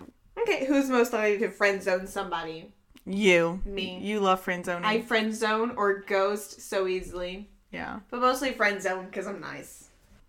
Okay, 0.43 0.67
who's 0.67 0.91
most 0.91 1.13
likely 1.13 1.39
to 1.39 1.51
friend 1.51 1.83
zone 1.83 2.07
somebody? 2.07 2.71
You. 3.07 3.63
Me. 3.65 3.99
You 4.01 4.21
love 4.21 4.41
friend 4.41 4.65
zoning. 4.65 4.85
I 4.85 5.01
friend 5.01 5.35
zone 5.35 5.73
or 5.77 6.01
ghost 6.01 6.61
so 6.61 6.87
easily, 6.87 7.49
yeah. 7.73 8.01
but 8.11 8.21
mostly 8.21 8.53
friend 8.53 8.83
zone 8.83 9.07
because 9.07 9.27
I'm 9.27 9.41
nice. 9.41 9.89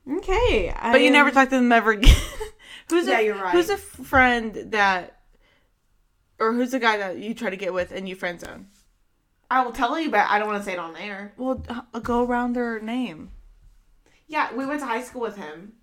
Okay, 0.10 0.74
But 0.82 1.02
you 1.02 1.12
never 1.12 1.32
talk 1.32 1.50
to 1.50 1.56
them 1.56 1.72
ever 1.72 1.92
again. 1.92 2.16
who's 2.90 3.08
Yeah, 3.08 3.20
a, 3.20 3.24
you're 3.24 3.36
right. 3.36 3.52
Who's 3.52 3.70
a 3.70 3.78
friend 3.78 4.72
that, 4.72 5.20
or 6.40 6.54
who's 6.54 6.72
the 6.72 6.80
guy 6.80 6.98
that 6.98 7.18
you 7.18 7.34
try 7.34 7.50
to 7.50 7.58
get 7.58 7.74
with 7.74 7.92
and 7.92 8.08
you 8.08 8.16
friend 8.16 8.40
zone? 8.40 8.68
I 9.50 9.64
will 9.64 9.72
tell 9.72 9.98
you, 10.00 10.12
but 10.12 10.28
I 10.30 10.40
don't 10.40 10.48
want 10.48 10.60
to 10.60 10.66
say 10.66 10.74
it 10.74 10.80
on 10.80 10.96
air. 10.98 11.34
Well, 11.38 11.64
uh, 11.70 12.00
go 12.00 12.24
around 12.26 12.54
their 12.54 12.80
name. 12.80 13.32
Yeah, 14.28 14.54
we 14.54 14.66
went 14.66 14.82
to 14.82 14.86
high 14.86 15.02
school 15.04 15.22
with 15.22 15.38
him, 15.38 15.74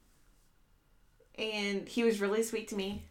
and 1.39 1.89
he 1.89 2.05
was 2.05 2.21
really 2.21 2.43
sweet 2.43 2.69
to 2.69 2.77
me. 2.77 3.07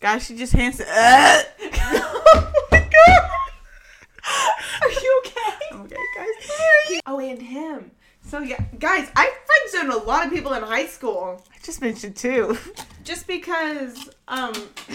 Guys, 0.00 0.24
she 0.26 0.36
just 0.36 0.52
hands. 0.52 0.80
Uh, 0.80 1.42
oh 1.62 2.66
my 2.72 2.80
god. 2.80 3.30
Are 4.82 4.90
you 4.90 5.22
okay? 5.24 5.56
I'm 5.72 5.80
okay, 5.82 5.96
guys. 6.16 7.00
Oh, 7.06 7.20
and 7.20 7.40
him. 7.40 7.92
So 8.22 8.40
yeah, 8.40 8.62
guys, 8.78 9.08
I 9.14 9.32
friend 9.86 9.92
zoned 9.92 10.02
a 10.02 10.06
lot 10.06 10.26
of 10.26 10.32
people 10.32 10.52
in 10.52 10.62
high 10.62 10.86
school 10.86 11.42
I 11.54 11.58
just 11.64 11.80
mentioned 11.80 12.16
two. 12.16 12.58
just 13.04 13.26
because. 13.26 14.08
Um. 14.28 14.54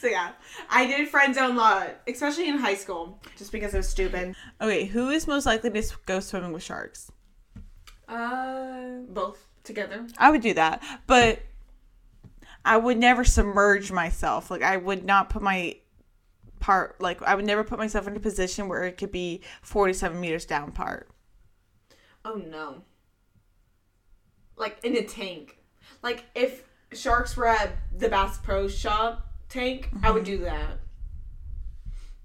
so 0.00 0.06
yeah, 0.06 0.32
I 0.70 0.86
did 0.86 1.08
friend 1.08 1.34
zone 1.34 1.52
a 1.52 1.58
lot, 1.58 1.90
especially 2.06 2.48
in 2.48 2.58
high 2.58 2.74
school, 2.74 3.20
just 3.36 3.52
because 3.52 3.74
I 3.74 3.78
was 3.78 3.88
stupid. 3.88 4.34
Okay, 4.60 4.84
who 4.84 5.10
is 5.10 5.26
most 5.26 5.46
likely 5.46 5.70
to 5.70 5.92
go 6.06 6.20
swimming 6.20 6.52
with 6.52 6.62
sharks? 6.62 7.10
Uh, 8.08 9.00
both 9.08 9.44
together. 9.64 10.06
I 10.16 10.30
would 10.30 10.40
do 10.40 10.54
that, 10.54 10.82
but 11.06 11.40
I 12.64 12.76
would 12.76 12.98
never 12.98 13.24
submerge 13.24 13.92
myself. 13.92 14.50
Like 14.50 14.62
I 14.62 14.76
would 14.76 15.04
not 15.04 15.30
put 15.30 15.42
my 15.42 15.76
part 16.60 17.00
like 17.00 17.22
I 17.22 17.34
would 17.34 17.46
never 17.46 17.62
put 17.62 17.78
myself 17.78 18.08
in 18.08 18.16
a 18.16 18.20
position 18.20 18.68
where 18.68 18.84
it 18.84 18.96
could 18.96 19.12
be 19.12 19.42
47 19.62 20.20
meters 20.20 20.44
down 20.44 20.72
part. 20.72 21.08
Oh 22.24 22.34
no. 22.34 22.82
Like 24.58 24.78
in 24.84 24.96
a 24.96 25.02
tank. 25.02 25.58
Like 26.02 26.24
if 26.34 26.64
sharks 26.92 27.36
were 27.36 27.46
at 27.48 27.70
the 27.96 28.08
Bass 28.08 28.38
Pro 28.38 28.68
Shop 28.68 29.26
tank, 29.48 29.90
I 30.02 30.10
would 30.10 30.24
do 30.24 30.38
that. 30.38 30.78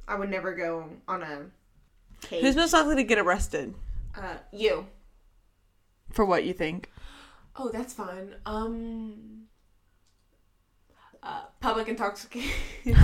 I 0.08 0.16
would 0.16 0.30
never 0.30 0.54
go 0.54 0.90
on 1.08 1.22
a 1.24 1.46
cage. 2.22 2.42
Who's 2.42 2.56
most 2.56 2.74
likely 2.74 2.96
to 2.98 3.04
get 3.04 3.18
arrested? 3.20 3.74
uh, 4.18 4.36
you. 4.52 4.88
For 6.12 6.26
what 6.26 6.44
you 6.44 6.54
think? 6.54 6.90
Oh, 7.56 7.70
that's 7.70 7.94
fine. 7.94 8.36
Um, 8.46 9.44
uh, 11.22 11.44
public 11.62 11.88
intoxication, 11.88 12.52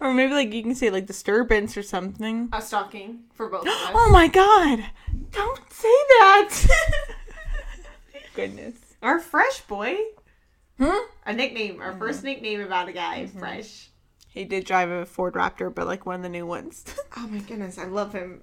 Or 0.00 0.12
maybe 0.14 0.32
like 0.34 0.52
you 0.52 0.62
can 0.62 0.74
say 0.74 0.90
like 0.90 1.06
disturbance 1.06 1.76
or 1.76 1.82
something. 1.82 2.48
uh, 2.52 2.60
stalking 2.60 3.24
for 3.34 3.48
both 3.48 3.62
of 3.62 3.68
us. 3.68 3.90
Oh 3.94 4.08
my 4.10 4.28
god! 4.28 4.84
Don't 5.32 5.72
say 5.72 5.88
that! 5.88 6.66
Goodness. 8.36 8.74
Our 9.02 9.18
fresh 9.18 9.62
boy, 9.62 9.96
Hmm? 10.78 10.90
a 11.24 11.32
nickname, 11.32 11.80
our 11.80 11.96
first 11.96 12.22
nickname 12.22 12.60
about 12.60 12.86
a 12.88 12.92
guy, 12.92 13.26
fresh. 13.26 13.88
He 14.28 14.44
did 14.44 14.66
drive 14.66 14.90
a 14.90 15.06
Ford 15.06 15.32
Raptor, 15.32 15.74
but 15.74 15.86
like 15.86 16.04
one 16.04 16.16
of 16.16 16.22
the 16.22 16.28
new 16.28 16.46
ones. 16.46 16.84
Oh 17.18 17.26
my 17.28 17.38
goodness, 17.38 17.78
I 17.78 17.84
love 17.86 18.12
him. 18.12 18.42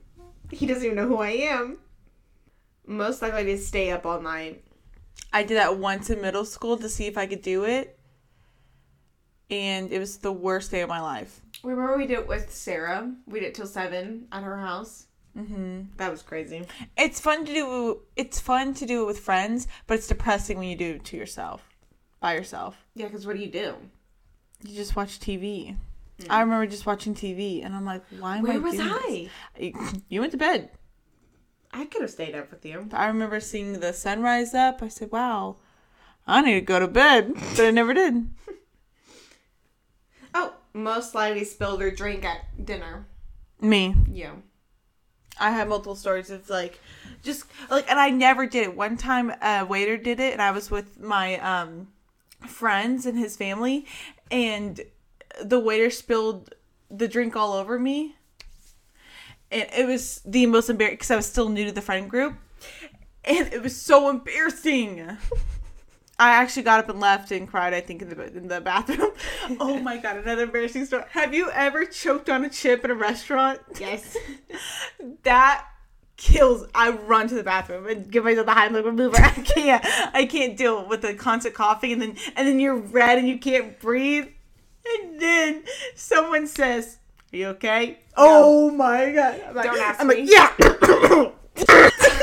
He 0.50 0.66
doesn't 0.66 0.84
even 0.84 0.96
know 0.98 1.08
who 1.08 1.18
I 1.20 1.30
am. 1.30 1.78
Most 2.88 3.22
likely 3.22 3.44
to 3.46 3.58
stay 3.60 3.92
up 3.92 4.04
all 4.04 4.20
night. 4.20 4.64
I 5.32 5.44
did 5.44 5.58
that 5.58 5.78
once 5.78 6.10
in 6.10 6.20
middle 6.22 6.44
school 6.44 6.76
to 6.78 6.90
see 6.90 7.06
if 7.06 7.20
I 7.20 7.28
could 7.28 7.44
do 7.44 7.64
it. 7.66 8.00
And 9.52 9.92
it 9.92 10.00
was 10.00 10.18
the 10.18 10.32
worst 10.32 10.72
day 10.72 10.82
of 10.82 10.90
my 10.90 11.02
life. 11.02 11.40
Remember 11.64 11.96
we 11.96 12.08
did 12.08 12.18
it 12.20 12.28
with 12.28 12.52
Sarah? 12.52 13.14
We 13.28 13.40
did 13.42 13.50
it 13.50 13.54
till 13.56 13.68
seven 13.68 14.28
at 14.32 14.42
her 14.42 14.58
house. 14.58 15.06
Mm-hmm. 15.38 15.82
That 15.98 16.12
was 16.12 16.22
crazy. 16.22 16.66
It's 16.98 17.20
fun 17.20 17.46
to 17.46 17.54
do 17.54 18.00
it's 18.16 18.40
fun 18.40 18.74
to 18.76 18.86
do 18.86 19.04
it 19.04 19.06
with 19.06 19.20
friends, 19.20 19.68
but 19.88 19.96
it's 19.98 20.08
depressing 20.08 20.58
when 20.58 20.68
you 20.70 20.76
do 20.76 20.96
it 20.96 21.06
to 21.06 21.18
yourself. 21.18 21.68
By 22.20 22.36
yourself. 22.36 22.78
Yeah, 22.96 23.08
because 23.08 23.26
what 23.26 23.36
do 23.36 23.42
you 23.42 23.50
do? 23.52 23.76
You 24.64 24.76
just 24.76 24.96
watch 24.96 25.20
TV. 25.20 25.76
I 26.30 26.42
remember 26.42 26.68
just 26.68 26.86
watching 26.86 27.16
TV 27.16 27.66
and 27.66 27.76
I'm 27.76 27.84
like, 27.86 28.04
why 28.20 28.38
am 28.38 28.46
I 28.46 28.50
Where 28.52 28.62
was 28.62 28.76
doing 28.76 28.88
I? 28.90 29.30
this? 29.60 29.94
You 30.08 30.22
went 30.22 30.32
to 30.32 30.38
bed. 30.38 30.70
I 31.74 31.86
could 31.86 32.02
have 32.02 32.12
stayed 32.12 32.36
up 32.36 32.52
with 32.52 32.64
you. 32.64 32.88
I 32.94 33.08
remember 33.08 33.40
seeing 33.40 33.80
the 33.80 33.92
sunrise 33.94 34.54
up. 34.54 34.82
I 34.84 34.88
said, 34.88 35.12
wow, 35.12 35.58
I 36.28 36.42
need 36.42 36.54
to 36.54 36.62
go 36.62 36.80
to 36.80 36.88
bed. 36.88 37.34
But 37.34 37.66
I 37.66 37.72
never 37.72 37.94
did. 37.94 38.28
Oh, 40.36 40.56
most 40.74 41.14
likely 41.14 41.44
spilled 41.44 41.80
or 41.84 41.92
drink 41.92 42.26
at 42.26 42.66
dinner. 42.66 43.06
Me. 43.62 43.96
You. 44.10 44.42
I 45.40 45.52
have 45.52 45.68
multiple 45.68 45.96
stories 45.96 46.30
of 46.30 46.50
like, 46.50 46.80
just 47.24 47.46
like, 47.70 47.90
and 47.90 48.00
I 48.00 48.10
never 48.10 48.46
did 48.46 48.64
it. 48.64 48.76
One 48.76 48.98
time, 48.98 49.34
a 49.42 49.66
waiter 49.66 49.98
did 49.98 50.20
it, 50.20 50.34
and 50.34 50.42
I 50.42 50.52
was 50.52 50.70
with 50.70 51.00
my 51.00 51.38
um 51.40 51.88
friends 52.48 53.06
and 53.06 53.18
his 53.18 53.38
family, 53.38 53.86
and 54.30 54.82
the 55.44 55.60
waiter 55.60 55.90
spilled 55.90 56.54
the 56.90 57.08
drink 57.08 57.36
all 57.36 57.54
over 57.54 57.80
me, 57.80 58.16
and 59.52 59.68
it 59.76 59.88
was 59.88 60.22
the 60.26 60.46
most 60.46 60.70
embarrassing 60.70 60.96
because 60.96 61.12
I 61.12 61.16
was 61.16 61.26
still 61.26 61.50
new 61.50 61.66
to 61.66 61.72
the 61.72 61.82
friend 61.82 62.10
group, 62.10 62.36
and 63.24 63.52
it 63.54 63.62
was 63.62 63.76
so 63.80 64.10
embarrassing. 64.10 65.18
I 66.20 66.30
actually 66.30 66.64
got 66.64 66.80
up 66.80 66.90
and 66.90 67.00
left 67.00 67.32
and 67.32 67.48
cried. 67.48 67.74
I 67.74 67.82
think 67.82 68.02
in 68.02 68.10
the 68.10 68.24
in 68.38 68.48
the 68.48 68.62
bathroom. 68.62 69.12
oh 69.60 69.80
my 69.80 69.98
god! 69.98 70.18
Another 70.18 70.44
embarrassing 70.44 70.86
story. 70.86 71.04
Have 71.12 71.34
you 71.34 71.50
ever 71.52 71.86
choked 71.86 72.30
on 72.30 72.46
a 72.46 72.50
chip 72.50 72.86
in 72.86 72.92
a 72.92 72.96
restaurant? 72.96 73.60
Yes. 73.80 74.16
that 75.24 75.66
kills. 76.18 76.68
I 76.76 76.92
run 76.92 77.28
to 77.30 77.36
the 77.36 77.44
bathroom 77.44 77.88
and 77.88 78.12
give 78.12 78.24
myself 78.24 78.46
the 78.46 78.54
Heimlich 78.54 78.86
maneuver. 78.86 79.18
I 79.20 79.32
can't. 79.32 79.84
I 80.14 80.26
can't 80.26 80.56
deal 80.56 80.88
with 80.88 81.02
the 81.02 81.16
constant 81.16 81.56
coughing 81.56 81.94
and 81.94 82.02
then 82.02 82.16
and 82.36 82.48
then 82.48 82.60
you're 82.60 82.76
red 82.78 83.18
and 83.18 83.28
you 83.28 83.40
can't 83.40 83.80
breathe. 83.80 84.28
And 84.86 85.20
then 85.20 85.64
someone 85.96 86.46
says, 86.46 87.00
"Are 87.34 87.38
you 87.38 87.48
okay?" 87.48 88.00
Oh 88.16 88.70
my 88.70 89.12
god! 89.12 89.42
I'm 89.48 89.56
like, 89.56 89.66
Don't 89.66 89.80
ask 89.80 90.00
I'm 90.00 90.08
me. 90.08 90.22
like, 90.22 90.30
yeah. 90.30 92.20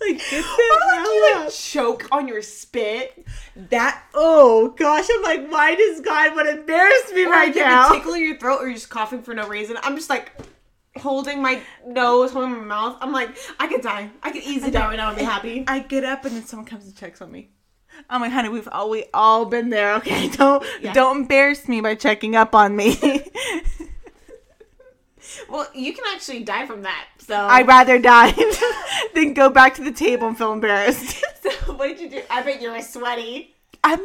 like 0.06 0.18
get 0.30 0.44
the 0.44 0.94
hell 0.94 1.14
you 1.14 1.34
like 1.44 1.52
choke 1.52 2.08
on 2.12 2.28
your 2.28 2.42
spit 2.42 3.26
That 3.70 4.02
oh 4.14 4.68
gosh, 4.76 5.06
I'm 5.12 5.22
like, 5.22 5.50
why 5.50 5.74
does 5.74 6.00
God 6.00 6.34
want 6.36 6.48
to 6.48 6.60
embarrass 6.60 7.12
me 7.12 7.24
or 7.26 7.30
right 7.30 7.54
you 7.54 7.60
now? 7.62 7.90
tickle 7.92 8.16
your 8.16 8.38
throat 8.38 8.58
or 8.60 8.66
you're 8.66 8.74
just 8.74 8.90
coughing 8.90 9.22
for 9.22 9.34
no 9.34 9.48
reason. 9.48 9.76
I'm 9.82 9.96
just 9.96 10.08
like 10.10 10.32
holding 10.96 11.40
my 11.42 11.60
nose, 11.86 12.32
holding 12.32 12.52
my 12.52 12.64
mouth. 12.64 12.98
I'm 13.00 13.12
like, 13.12 13.36
I 13.60 13.66
could 13.68 13.82
die. 13.82 14.10
I 14.22 14.30
could 14.30 14.42
easily 14.42 14.70
die 14.70 14.86
right 14.88 14.96
now 14.96 15.08
and 15.10 15.18
be 15.18 15.24
happy. 15.24 15.64
I 15.68 15.80
get 15.80 16.04
up 16.04 16.24
and 16.24 16.34
then 16.36 16.44
someone 16.44 16.66
comes 16.66 16.84
and 16.86 16.96
checks 16.96 17.20
on 17.20 17.30
me. 17.30 17.50
I'm 18.08 18.20
like, 18.20 18.30
honey, 18.32 18.48
we've 18.48 18.68
all 18.70 18.90
we 18.90 19.06
all 19.12 19.44
been 19.46 19.70
there. 19.70 19.94
Okay, 19.96 20.28
don't 20.32 20.64
Yeah. 20.80 20.92
don't 20.92 21.22
embarrass 21.22 21.66
me 21.68 21.80
by 21.80 21.94
checking 21.96 22.36
up 22.36 22.54
on 22.54 22.76
me. 22.76 22.96
Well, 25.48 25.66
you 25.74 25.92
can 25.92 26.04
actually 26.14 26.42
die 26.44 26.66
from 26.66 26.82
that. 26.82 27.06
So 27.18 27.36
I'd 27.36 27.66
rather 27.66 27.98
die 27.98 28.34
than 29.14 29.34
go 29.34 29.48
back 29.50 29.74
to 29.74 29.84
the 29.84 29.92
table 29.92 30.28
and 30.28 30.36
feel 30.38 30.52
embarrassed. 30.52 31.24
So 31.40 31.72
what 31.74 31.86
did 31.88 32.00
you 32.00 32.10
do? 32.10 32.22
I 32.28 32.42
bet 32.42 32.60
you 32.60 32.72
were 32.72 32.82
sweaty. 32.82 33.54
I'm, 33.84 34.00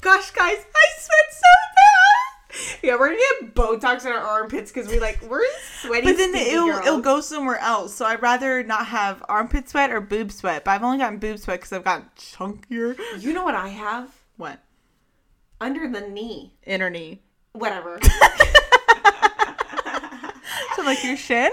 gosh, 0.00 0.30
guys, 0.30 0.56
I 0.56 0.86
sweat 0.98 1.32
so 1.32 1.48
bad. 1.76 2.78
Yeah, 2.82 2.96
we're 2.98 3.08
gonna 3.08 3.20
get 3.42 3.54
Botox 3.54 4.06
in 4.06 4.12
our 4.12 4.18
armpits 4.18 4.72
because 4.72 4.88
we 4.90 4.98
like 4.98 5.20
we're 5.22 5.42
sweaty. 5.80 6.06
But 6.06 6.16
then 6.16 6.34
it'll 6.34 6.66
girls. 6.68 6.86
it'll 6.86 7.00
go 7.00 7.20
somewhere 7.20 7.58
else. 7.58 7.94
So 7.94 8.06
I'd 8.06 8.22
rather 8.22 8.62
not 8.64 8.86
have 8.86 9.22
armpit 9.28 9.68
sweat 9.68 9.90
or 9.90 10.00
boob 10.00 10.32
sweat. 10.32 10.64
But 10.64 10.70
I've 10.72 10.82
only 10.82 10.98
gotten 10.98 11.18
boob 11.18 11.38
sweat 11.38 11.60
because 11.60 11.72
I've 11.72 11.84
gotten 11.84 12.06
chunkier. 12.18 12.98
You 13.18 13.32
know 13.34 13.44
what 13.44 13.54
I 13.54 13.68
have 13.68 14.08
What? 14.36 14.58
under 15.60 15.88
the 15.88 16.08
knee? 16.08 16.54
Inner 16.64 16.88
knee. 16.90 17.20
Whatever. 17.52 18.00
Like 20.84 21.02
your 21.04 21.16
shin. 21.16 21.50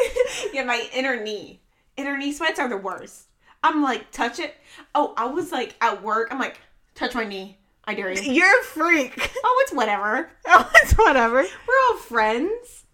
yeah, 0.52 0.64
my 0.64 0.88
inner 0.94 1.22
knee. 1.22 1.60
Inner 1.96 2.16
knee 2.16 2.32
sweats 2.32 2.58
are 2.60 2.68
the 2.68 2.76
worst. 2.76 3.24
I'm 3.62 3.82
like, 3.82 4.10
touch 4.12 4.38
it. 4.38 4.54
Oh, 4.94 5.14
I 5.16 5.26
was 5.26 5.50
like 5.52 5.74
at 5.80 6.02
work. 6.02 6.28
I'm 6.30 6.38
like, 6.38 6.60
touch 6.94 7.14
my 7.14 7.24
knee. 7.24 7.58
I 7.84 7.94
dare 7.94 8.12
you. 8.12 8.32
You're 8.32 8.60
a 8.60 8.64
freak. 8.64 9.32
Oh, 9.44 9.62
it's 9.64 9.72
whatever. 9.72 10.30
Oh, 10.46 10.70
it's 10.76 10.92
whatever. 10.92 11.42
We're 11.42 11.74
all 11.90 11.96
friends. 11.96 12.84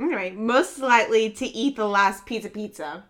Anyway, 0.00 0.30
most 0.32 0.78
likely 0.78 1.30
to 1.30 1.46
eat 1.46 1.76
the 1.76 1.86
last 1.86 2.24
pizza 2.26 2.48
pizza. 2.50 3.04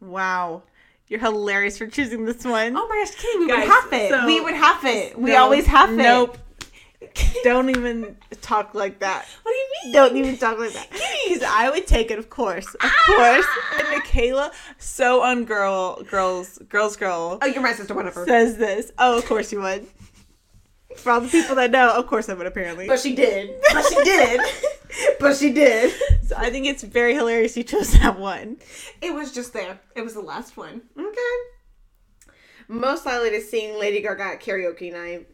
Wow. 0.00 0.62
You're 1.08 1.20
hilarious 1.20 1.78
for 1.78 1.86
choosing 1.86 2.24
this 2.24 2.44
one. 2.44 2.76
Oh 2.76 2.88
my 2.88 3.04
gosh, 3.04 3.14
Kitty, 3.14 3.38
we 3.38 3.48
Guys, 3.48 3.60
would 3.60 3.68
have 3.68 3.92
it. 3.92 4.10
so- 4.10 4.26
we 4.26 4.40
would 4.40 4.54
have 4.54 4.84
it. 4.84 5.18
We 5.18 5.30
No, 5.30 5.44
always 5.44 5.66
have 5.66 5.90
it. 5.90 5.96
Nope. 5.96 6.38
Don't 7.44 7.70
even 7.70 8.16
talk 8.40 8.74
like 8.74 8.98
that. 9.00 9.26
What 9.42 9.52
do 9.52 9.56
you 9.56 9.66
mean? 9.84 9.92
Don't 9.92 10.16
even 10.16 10.36
talk 10.36 10.58
like 10.58 10.72
that. 10.72 10.88
Because 11.26 11.42
I 11.42 11.70
would 11.70 11.86
take 11.86 12.10
it, 12.12 12.18
of 12.18 12.30
course. 12.30 12.66
Of 12.74 12.80
ah! 12.82 13.02
course. 13.06 13.46
And 13.78 14.02
Makayla, 14.02 14.52
so 14.78 15.22
ungirl, 15.22 16.08
girls, 16.08 16.58
girls, 16.68 16.96
girl, 16.96 17.38
Oh, 17.42 17.46
you're 17.46 17.62
my 17.62 17.72
sister, 17.72 17.94
whatever. 17.94 18.24
says 18.26 18.56
this. 18.56 18.92
Oh, 18.98 19.18
of 19.18 19.26
course 19.26 19.50
you 19.52 19.60
would. 19.60 19.86
For 20.96 21.10
all 21.10 21.20
the 21.20 21.28
people 21.28 21.56
that 21.56 21.70
know, 21.72 21.90
of 21.94 22.06
course 22.06 22.28
I 22.28 22.34
would, 22.34 22.46
apparently. 22.46 22.86
But 22.86 23.00
she 23.00 23.14
did. 23.14 23.50
But 23.72 23.84
she 23.84 24.02
did. 24.04 24.40
but 25.20 25.36
she 25.36 25.52
did. 25.52 25.92
so 26.26 26.36
I 26.36 26.50
think 26.50 26.66
it's 26.66 26.82
very 26.84 27.14
hilarious 27.14 27.56
you 27.56 27.64
chose 27.64 27.92
that 27.94 28.18
one. 28.18 28.58
It 29.02 29.12
was 29.12 29.32
just 29.32 29.52
there. 29.52 29.80
It 29.94 30.02
was 30.02 30.14
the 30.14 30.20
last 30.20 30.56
one. 30.56 30.82
Okay. 30.98 31.36
Most 32.68 33.04
likely 33.04 33.30
to 33.30 33.40
sing 33.40 33.78
Lady 33.78 34.00
Gaga 34.00 34.22
at 34.22 34.40
karaoke 34.40 34.92
night. 34.92 35.28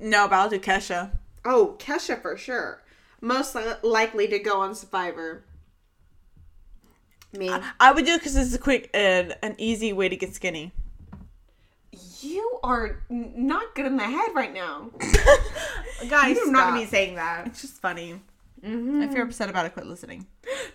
No, 0.00 0.28
but 0.28 0.36
I'll 0.36 0.48
do 0.48 0.58
Kesha. 0.60 1.10
Oh, 1.48 1.76
Kesha 1.78 2.20
for 2.20 2.36
sure. 2.36 2.82
Most 3.22 3.54
li- 3.54 3.72
likely 3.82 4.28
to 4.28 4.38
go 4.38 4.60
on 4.60 4.74
Survivor. 4.74 5.44
Me. 7.32 7.50
I 7.80 7.92
would 7.92 8.04
do 8.04 8.12
it 8.12 8.18
because 8.18 8.36
it's 8.36 8.54
a 8.54 8.58
quick 8.58 8.90
and 8.92 9.34
an 9.42 9.54
easy 9.58 9.92
way 9.94 10.10
to 10.10 10.16
get 10.16 10.34
skinny. 10.34 10.72
you 12.20 12.58
are 12.62 13.02
n- 13.10 13.32
not 13.34 13.74
good 13.74 13.86
in 13.86 13.96
the 13.96 14.04
head 14.04 14.30
right 14.34 14.52
now. 14.52 14.90
Guys, 16.08 16.36
You're 16.36 16.52
not 16.52 16.68
gonna 16.68 16.80
be 16.80 16.86
saying 16.86 17.14
that. 17.16 17.46
It's 17.46 17.62
just 17.62 17.80
funny. 17.80 18.20
Mm-hmm. 18.62 19.02
If 19.02 19.12
you're 19.12 19.22
mm-hmm. 19.22 19.30
upset 19.30 19.48
about 19.48 19.66
it, 19.66 19.72
quit 19.72 19.86
listening. 19.86 20.26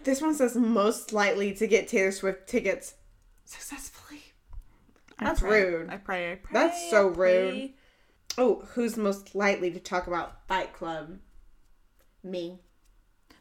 This 0.03 0.21
one 0.21 0.33
says 0.33 0.55
most 0.55 1.13
likely 1.13 1.53
to 1.53 1.67
get 1.67 1.87
Taylor 1.87 2.11
Swift 2.11 2.47
tickets 2.47 2.95
successfully. 3.45 4.21
I 5.19 5.25
That's 5.25 5.39
pray. 5.39 5.63
rude. 5.63 5.89
I 5.89 5.97
pray. 5.97 6.31
I 6.31 6.35
pray. 6.35 6.53
That's 6.53 6.89
so 6.89 7.09
I 7.09 7.15
rude. 7.15 7.73
Oh, 8.37 8.63
who's 8.73 8.97
most 8.97 9.35
likely 9.35 9.69
to 9.71 9.79
talk 9.79 10.07
about 10.07 10.47
Fight 10.47 10.73
Club? 10.73 11.19
Me. 12.23 12.59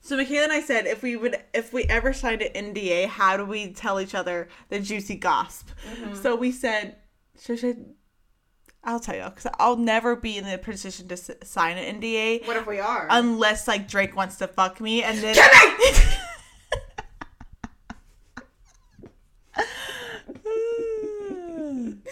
So 0.01 0.17
Makayla 0.17 0.45
and 0.45 0.53
I 0.53 0.61
said 0.61 0.87
if 0.87 1.03
we 1.03 1.15
would 1.17 1.37
if 1.55 1.73
we 1.73 1.85
ever 1.85 2.13
signed 2.13 2.43
an 2.43 2.75
NDA, 2.75 3.07
how 3.07 3.37
do 3.37 3.45
we 3.45 3.73
tell 3.73 4.01
each 4.01 4.15
other 4.15 4.49
the 4.69 4.81
juicy 4.81 5.15
gossip? 5.15 5.69
Mm-hmm. 5.89 6.15
So 6.17 6.35
we 6.35 6.51
said, 6.51 6.97
should, 7.41 7.61
should 7.61 7.95
I'll 8.83 8.99
tell 8.99 9.15
you 9.15 9.23
because 9.25 9.47
I'll 9.61 9.77
never 9.77 10.17
be 10.17 10.37
in 10.37 10.45
the 10.45 10.59
position 10.59 11.07
to 11.07 11.13
s- 11.15 11.31
sign 11.45 11.79
an 11.79 12.01
NDA 12.01 12.47
What 12.49 12.57
if 12.57 12.67
we 12.67 12.81
are? 12.81 13.07
unless 13.11 13.69
like 13.69 13.87
Drake 13.87 14.17
wants 14.17 14.37
to 14.39 14.49
fuck 14.49 14.81
me 14.81 15.05
and 15.05 15.19
then. 15.19 15.37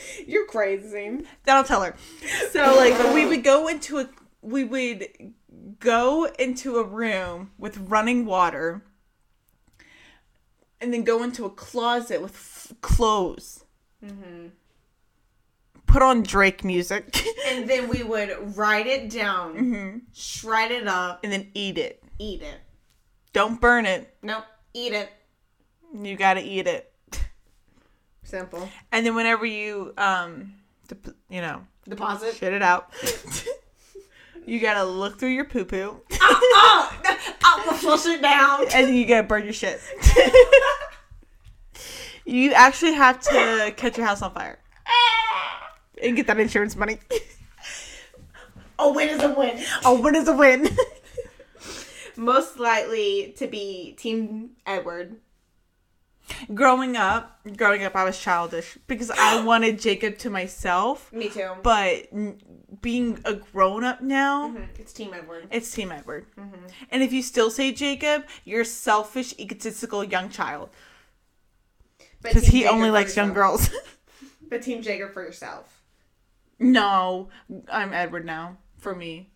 You're 0.26 0.46
crazy. 0.46 1.24
Then 1.44 1.56
I'll 1.56 1.64
tell 1.64 1.82
her. 1.82 1.94
So 2.50 2.74
like 2.76 3.14
we 3.14 3.26
would 3.26 3.44
go 3.44 3.68
into 3.68 3.98
a 3.98 4.08
we 4.42 4.64
would 4.64 5.06
go 5.78 6.24
into 6.38 6.78
a 6.78 6.84
room 6.84 7.50
with 7.58 7.76
running 7.78 8.26
water 8.26 8.82
and 10.80 10.92
then 10.92 11.04
go 11.04 11.22
into 11.22 11.44
a 11.44 11.50
closet 11.50 12.22
with 12.22 12.32
f- 12.32 12.72
clothes. 12.80 13.64
Mm-hmm. 14.04 14.48
Put 15.86 16.02
on 16.02 16.22
Drake 16.22 16.64
music 16.64 17.20
And 17.48 17.68
then 17.68 17.88
we 17.88 18.02
would 18.02 18.56
write 18.56 18.86
it 18.86 19.10
down, 19.10 19.54
mm-hmm. 19.54 19.98
shred 20.14 20.70
it 20.70 20.86
up, 20.86 21.20
and 21.24 21.32
then 21.32 21.50
eat 21.52 21.78
it. 21.78 22.02
eat 22.18 22.42
it. 22.42 22.60
Don't 23.32 23.60
burn 23.60 23.86
it. 23.86 24.14
Nope, 24.22 24.44
eat 24.72 24.92
it. 24.92 25.10
You 25.92 26.16
gotta 26.16 26.42
eat 26.42 26.66
it. 26.66 26.89
Simple. 28.30 28.68
And 28.92 29.04
then 29.04 29.16
whenever 29.16 29.44
you 29.44 29.92
um, 29.98 30.54
dep- 30.86 31.16
you 31.28 31.40
know, 31.40 31.66
Deposit. 31.88 32.36
shit 32.36 32.52
it 32.52 32.62
out. 32.62 32.92
you 34.46 34.60
gotta 34.60 34.84
look 34.84 35.18
through 35.18 35.30
your 35.30 35.46
poo 35.46 35.64
poo, 35.64 36.00
oh, 36.12 37.00
I'm 37.44 37.64
gonna 37.64 37.76
flush 37.76 38.06
it 38.06 38.22
down. 38.22 38.60
and 38.74 38.86
then 38.86 38.94
you 38.94 39.04
gotta 39.04 39.26
burn 39.26 39.42
your 39.42 39.52
shit. 39.52 39.80
you 42.24 42.52
actually 42.52 42.92
have 42.92 43.20
to 43.20 43.74
catch 43.76 43.96
your 43.96 44.06
house 44.06 44.22
on 44.22 44.32
fire 44.32 44.60
and 46.00 46.14
get 46.14 46.28
that 46.28 46.38
insurance 46.38 46.76
money. 46.76 46.98
Oh, 48.78 48.94
win 48.94 49.08
is 49.08 49.22
a 49.22 49.34
win. 49.34 49.60
oh, 49.84 50.06
is 50.06 50.28
a 50.28 50.36
win? 50.36 50.68
Most 52.16 52.60
likely 52.60 53.34
to 53.38 53.48
be 53.48 53.96
Team 53.98 54.50
Edward. 54.66 55.16
Growing 56.54 56.96
up, 56.96 57.38
growing 57.56 57.84
up, 57.84 57.96
I 57.96 58.04
was 58.04 58.18
childish 58.18 58.78
because 58.86 59.10
I 59.10 59.42
wanted 59.44 59.80
Jacob 59.80 60.18
to 60.18 60.30
myself. 60.30 61.12
Me 61.12 61.28
too. 61.28 61.50
But 61.62 62.08
being 62.80 63.20
a 63.24 63.34
grown 63.34 63.84
up 63.84 64.00
now, 64.00 64.48
mm-hmm. 64.48 64.64
It's 64.78 64.92
Team 64.92 65.12
Edward. 65.14 65.48
it's 65.50 65.70
Team 65.72 65.92
Edward. 65.92 66.26
Mm-hmm. 66.38 66.66
And 66.90 67.02
if 67.02 67.12
you 67.12 67.22
still 67.22 67.50
say 67.50 67.72
Jacob, 67.72 68.24
you're 68.44 68.62
a 68.62 68.64
selfish, 68.64 69.34
egotistical 69.38 70.04
young 70.04 70.28
child 70.28 70.70
because 72.22 72.46
he 72.46 72.60
Jacob 72.60 72.74
only 72.74 72.90
likes 72.90 73.16
young 73.16 73.32
girls. 73.32 73.70
But 74.48 74.62
Team 74.62 74.82
Jacob 74.82 75.12
for 75.12 75.22
yourself. 75.22 75.80
no, 76.58 77.28
I'm 77.70 77.92
Edward 77.92 78.26
now. 78.26 78.56
For 78.78 78.96
me, 78.96 79.30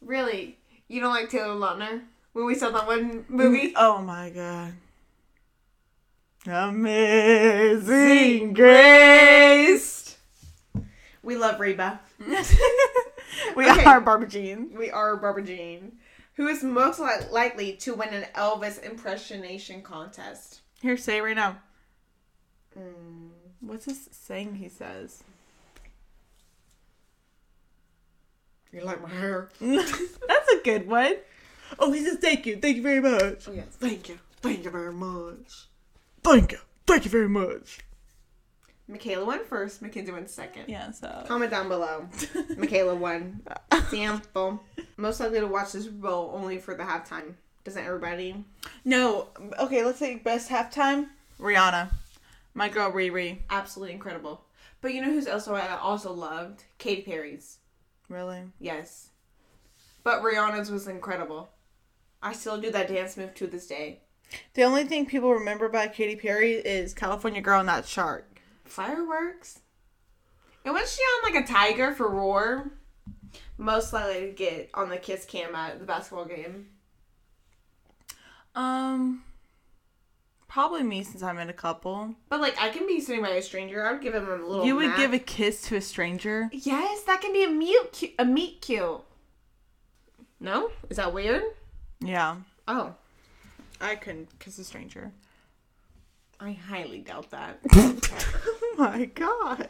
Really? 0.00 0.58
You 0.88 1.00
don't 1.00 1.12
like 1.12 1.30
Taylor 1.30 1.54
Lautner? 1.54 2.02
When 2.32 2.46
we 2.46 2.54
saw 2.54 2.70
that 2.70 2.86
one 2.86 3.24
movie? 3.28 3.72
Oh 3.76 4.00
my 4.00 4.30
god. 4.30 4.74
Amazing 6.48 8.54
Grace. 8.54 10.16
We 11.22 11.36
love 11.36 11.60
Reba. 11.60 12.00
we 12.26 12.36
Okay. 13.70 13.84
are 13.84 14.00
Barbara 14.00 14.28
Jean. 14.28 14.72
We 14.74 14.90
are 14.90 15.16
Barbara 15.16 15.42
Jean. 15.42 15.92
Who 16.36 16.46
is 16.46 16.62
most 16.62 17.00
li- 17.00 17.26
likely 17.30 17.74
to 17.78 17.92
win 17.94 18.14
an 18.14 18.24
Elvis 18.34 18.82
impersonation 18.82 19.82
contest? 19.82 20.60
Here, 20.80 20.96
say 20.96 21.18
it 21.18 21.22
right 21.22 21.36
now. 21.36 21.58
Mm. 22.78 23.28
What's 23.60 23.84
this 23.86 24.08
saying 24.12 24.54
he 24.54 24.68
says? 24.70 25.22
You 28.72 28.82
like 28.82 29.02
my 29.02 29.08
hair? 29.10 29.50
That's 29.60 30.52
a 30.54 30.60
good 30.64 30.86
one. 30.88 31.16
Oh, 31.78 31.92
he 31.92 32.02
says 32.04 32.16
thank 32.18 32.46
you. 32.46 32.56
Thank 32.56 32.76
you 32.76 32.82
very 32.82 33.00
much. 33.00 33.46
Oh, 33.48 33.52
yes. 33.52 33.66
Thank 33.72 34.08
you. 34.08 34.18
Thank 34.40 34.64
you 34.64 34.70
very 34.70 34.92
much. 34.92 35.66
Thank 36.28 36.52
you. 36.52 36.58
Thank 36.86 37.06
you 37.06 37.10
very 37.10 37.28
much. 37.28 37.78
Makayla 38.90 39.24
went 39.24 39.46
first. 39.46 39.82
Makenzie 39.82 40.12
went 40.12 40.28
second. 40.28 40.64
Yeah, 40.68 40.90
so. 40.90 41.24
Comment 41.26 41.50
down 41.50 41.68
below. 41.68 42.06
Makayla 42.12 42.98
won. 42.98 43.40
Sample. 43.88 44.62
Most 44.98 45.20
likely 45.20 45.40
to 45.40 45.46
watch 45.46 45.72
this 45.72 45.86
bowl 45.86 46.32
only 46.34 46.58
for 46.58 46.74
the 46.74 46.82
halftime. 46.82 47.32
Doesn't 47.64 47.82
everybody? 47.82 48.44
No, 48.84 49.28
okay, 49.58 49.82
let's 49.82 49.98
say 49.98 50.16
best 50.16 50.50
halftime. 50.50 51.06
Rihanna. 51.40 51.90
My 52.52 52.68
girl 52.68 52.92
Riri. 52.92 53.38
Absolutely 53.48 53.94
incredible. 53.94 54.42
But 54.82 54.92
you 54.92 55.00
know 55.00 55.10
who's 55.10 55.26
also 55.26 55.54
I 55.54 55.78
also 55.78 56.12
loved? 56.12 56.64
Katy 56.76 57.02
Perry's. 57.02 57.56
Really? 58.10 58.42
Yes. 58.60 59.08
But 60.04 60.22
Rihanna's 60.22 60.70
was 60.70 60.88
incredible. 60.88 61.48
I 62.22 62.34
still 62.34 62.60
do 62.60 62.70
that 62.70 62.88
dance 62.88 63.16
move 63.16 63.34
to 63.36 63.46
this 63.46 63.66
day. 63.66 64.00
The 64.54 64.62
only 64.62 64.84
thing 64.84 65.06
people 65.06 65.32
remember 65.32 65.64
about 65.66 65.94
Katy 65.94 66.16
Perry 66.16 66.54
is 66.54 66.94
California 66.94 67.40
Girl 67.40 67.60
and 67.60 67.68
that 67.68 67.86
shark. 67.86 68.40
Fireworks. 68.64 69.60
And 70.64 70.74
was 70.74 70.94
she 70.94 71.00
on 71.02 71.32
like 71.32 71.44
a 71.44 71.46
tiger 71.46 71.94
for 71.94 72.08
Roar? 72.08 72.70
Most 73.56 73.92
likely 73.92 74.26
to 74.26 74.32
get 74.32 74.70
on 74.74 74.88
the 74.88 74.96
kiss 74.98 75.24
cam 75.24 75.54
at 75.54 75.78
the 75.78 75.84
basketball 75.84 76.26
game. 76.26 76.68
Um, 78.54 79.22
probably 80.48 80.82
me 80.82 81.02
since 81.04 81.22
I'm 81.22 81.38
in 81.38 81.48
a 81.48 81.54
couple. 81.54 82.14
But 82.28 82.40
like 82.40 82.60
I 82.60 82.70
can 82.70 82.86
be 82.86 83.00
sitting 83.00 83.22
by 83.22 83.30
a 83.30 83.42
stranger. 83.42 83.86
I 83.86 83.92
would 83.92 84.02
give 84.02 84.14
him 84.14 84.28
a 84.28 84.34
little. 84.36 84.64
you 84.64 84.76
would 84.76 84.88
mat. 84.88 84.96
give 84.98 85.12
a 85.12 85.18
kiss 85.18 85.62
to 85.62 85.76
a 85.76 85.80
stranger? 85.80 86.48
Yes, 86.52 87.02
that 87.04 87.20
can 87.20 87.32
be 87.32 87.44
a 87.44 87.48
mute, 87.48 87.96
cu- 87.98 88.14
a 88.18 88.24
meet 88.24 88.60
cute. 88.60 89.00
No, 90.40 90.70
is 90.88 90.96
that 90.98 91.12
weird? 91.12 91.42
Yeah. 92.00 92.36
Oh, 92.68 92.94
I 93.80 93.94
couldn't 93.96 94.38
kiss 94.38 94.58
a 94.58 94.64
stranger. 94.64 95.12
I 96.40 96.52
highly 96.52 97.00
doubt 97.00 97.30
that. 97.30 97.58
oh 97.72 98.74
my 98.78 99.06
gosh. 99.06 99.66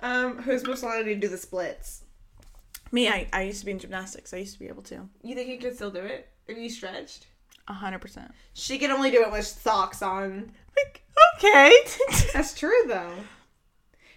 um, 0.00 0.42
who's 0.42 0.64
most 0.64 0.82
likely 0.82 1.14
to 1.14 1.20
do 1.20 1.28
the 1.28 1.36
splits? 1.36 2.02
Me, 2.92 3.08
I, 3.08 3.28
I 3.32 3.42
used 3.42 3.60
to 3.60 3.66
be 3.66 3.72
in 3.72 3.78
gymnastics. 3.78 4.32
I 4.32 4.38
used 4.38 4.54
to 4.54 4.58
be 4.58 4.68
able 4.68 4.82
to. 4.84 5.08
You 5.22 5.34
think 5.34 5.48
you 5.48 5.58
could 5.58 5.74
still 5.74 5.90
do 5.90 6.00
it 6.00 6.28
if 6.46 6.56
you 6.56 6.70
stretched? 6.70 7.26
A 7.68 7.72
hundred 7.72 8.00
percent. 8.00 8.30
She 8.54 8.78
can 8.78 8.90
only 8.90 9.10
do 9.10 9.22
it 9.22 9.32
with 9.32 9.44
socks 9.44 10.00
on. 10.02 10.52
Like, 10.76 11.02
okay. 11.36 11.72
That's 12.32 12.54
true 12.54 12.84
though. 12.86 13.12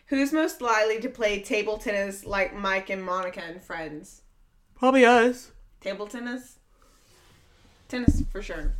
Who's 0.08 0.32
most 0.32 0.62
likely 0.62 1.00
to 1.02 1.10
play 1.10 1.42
table 1.42 1.78
tennis 1.78 2.26
like 2.26 2.56
Mike 2.56 2.90
and 2.90 3.04
Monica 3.04 3.42
and 3.42 3.62
Friends? 3.62 4.22
Probably 4.76 5.04
us. 5.04 5.52
Table 5.82 6.08
tennis? 6.08 6.59
Tennis 7.90 8.24
for 8.32 8.42
sure. 8.42 8.74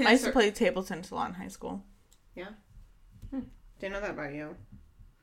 I 0.00 0.12
used 0.12 0.24
to 0.24 0.30
or- 0.30 0.32
play 0.32 0.50
table 0.50 0.82
tennis 0.82 1.10
a 1.10 1.14
lot 1.14 1.28
in 1.28 1.34
high 1.34 1.48
school. 1.48 1.84
Yeah. 2.34 2.48
Didn't 3.80 3.92
know 3.92 4.00
that 4.00 4.10
about 4.10 4.34
you. 4.34 4.56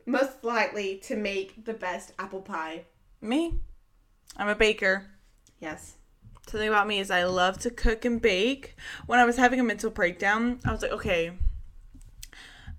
Most 0.06 0.44
likely 0.44 0.98
to 1.00 1.16
make 1.18 1.66
the 1.66 1.74
best 1.74 2.14
apple 2.18 2.42
pie. 2.42 2.86
Me? 3.22 3.60
I'm 4.38 4.48
a 4.48 4.56
baker. 4.56 5.08
Yes. 5.60 5.96
Something 6.48 6.70
about 6.70 6.88
me 6.88 7.00
is 7.00 7.10
I 7.12 7.24
love 7.26 7.58
to 7.60 7.70
cook 7.72 8.06
and 8.06 8.22
bake. 8.22 8.76
When 9.08 9.20
I 9.20 9.26
was 9.26 9.36
having 9.36 9.60
a 9.60 9.64
mental 9.64 9.90
breakdown, 9.90 10.60
I 10.64 10.72
was 10.72 10.82
like, 10.84 10.92
okay, 10.92 11.30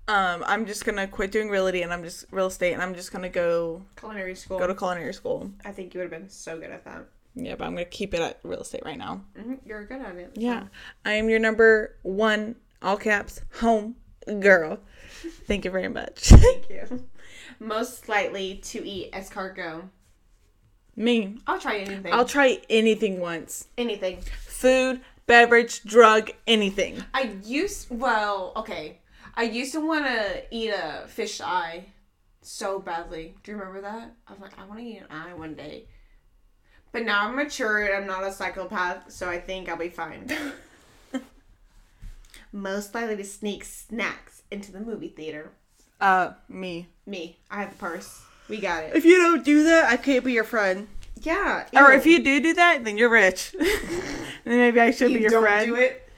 um, 0.08 0.44
I'm 0.46 0.66
just 0.66 0.84
gonna 0.84 1.08
quit 1.08 1.32
doing 1.32 1.48
realty 1.50 1.82
and 1.82 1.92
I'm 1.92 2.04
just 2.04 2.26
real 2.30 2.46
estate 2.46 2.72
and 2.74 2.82
I'm 2.82 2.94
just 2.94 3.10
gonna 3.12 3.28
go 3.28 3.82
Culinary 3.96 4.34
school. 4.36 4.58
go 4.58 4.66
to 4.68 4.74
culinary 4.74 5.12
school. 5.12 5.50
I 5.64 5.72
think 5.72 5.92
you 5.94 6.00
would 6.00 6.10
have 6.12 6.20
been 6.20 6.30
so 6.30 6.58
good 6.58 6.70
at 6.70 6.84
that. 6.84 7.06
Yeah, 7.36 7.54
but 7.56 7.66
I'm 7.66 7.74
gonna 7.74 7.84
keep 7.84 8.14
it 8.14 8.20
at 8.20 8.40
real 8.42 8.60
estate 8.62 8.82
right 8.84 8.96
now. 8.98 9.22
hmm 9.38 9.54
You're 9.64 9.84
good 9.84 10.00
at 10.00 10.16
it. 10.16 10.32
Yeah, 10.34 10.68
I 11.04 11.12
am 11.12 11.28
your 11.28 11.38
number 11.38 11.96
one, 12.02 12.56
all 12.82 12.96
caps, 12.96 13.42
home 13.60 13.96
girl. 14.40 14.80
Thank 15.46 15.64
you 15.64 15.70
very 15.70 15.88
much. 15.88 16.20
Thank 16.30 16.70
you. 16.70 17.04
Most 17.60 18.08
likely 18.08 18.56
to 18.56 18.84
eat 18.86 19.12
escargot. 19.12 19.88
Me, 20.96 21.36
I'll 21.46 21.58
try 21.60 21.76
anything. 21.78 22.12
I'll 22.12 22.24
try 22.24 22.58
anything 22.70 23.20
once. 23.20 23.68
anything. 23.76 24.22
Food, 24.46 25.02
beverage, 25.26 25.82
drug, 25.84 26.30
anything. 26.46 27.04
I 27.12 27.34
used 27.44 27.88
well, 27.90 28.52
okay. 28.56 29.00
I 29.34 29.42
used 29.42 29.72
to 29.74 29.86
want 29.86 30.06
to 30.06 30.42
eat 30.50 30.70
a 30.70 31.04
fish 31.06 31.42
eye 31.42 31.84
so 32.40 32.78
badly. 32.78 33.34
Do 33.44 33.52
you 33.52 33.58
remember 33.58 33.82
that? 33.82 34.14
I 34.26 34.32
was 34.32 34.40
like, 34.40 34.58
I 34.58 34.64
want 34.64 34.80
to 34.80 34.86
eat 34.86 34.96
an 34.98 35.06
eye 35.10 35.34
one 35.34 35.54
day. 35.54 35.88
But 36.96 37.04
now 37.04 37.28
I'm 37.28 37.36
mature 37.36 37.84
and 37.84 37.94
I'm 37.94 38.06
not 38.06 38.24
a 38.24 38.32
psychopath, 38.32 39.12
so 39.12 39.28
I 39.28 39.38
think 39.38 39.68
I'll 39.68 39.76
be 39.76 39.90
fine. 39.90 40.32
Most 42.52 42.94
likely 42.94 43.16
to 43.16 43.24
sneak 43.24 43.66
snacks 43.66 44.40
into 44.50 44.72
the 44.72 44.80
movie 44.80 45.10
theater. 45.10 45.52
Uh, 46.00 46.30
me. 46.48 46.88
Me. 47.04 47.36
I 47.50 47.60
have 47.60 47.72
the 47.72 47.76
purse. 47.76 48.22
We 48.48 48.62
got 48.62 48.84
it. 48.84 48.96
If 48.96 49.04
you 49.04 49.18
don't 49.18 49.44
do 49.44 49.64
that, 49.64 49.90
I 49.90 49.98
can't 49.98 50.24
be 50.24 50.32
your 50.32 50.44
friend. 50.44 50.88
Yeah. 51.20 51.66
Or 51.74 51.92
if 51.92 52.06
you 52.06 52.24
do 52.24 52.40
do 52.40 52.54
that, 52.54 52.82
then 52.82 52.96
you're 52.96 53.10
rich. 53.10 53.52
then 53.58 54.22
maybe 54.46 54.80
I 54.80 54.90
should 54.90 55.10
you 55.10 55.18
be 55.18 55.22
your 55.24 55.32
don't 55.32 55.42
friend. 55.42 55.66
do 55.66 55.74
it. 55.74 56.08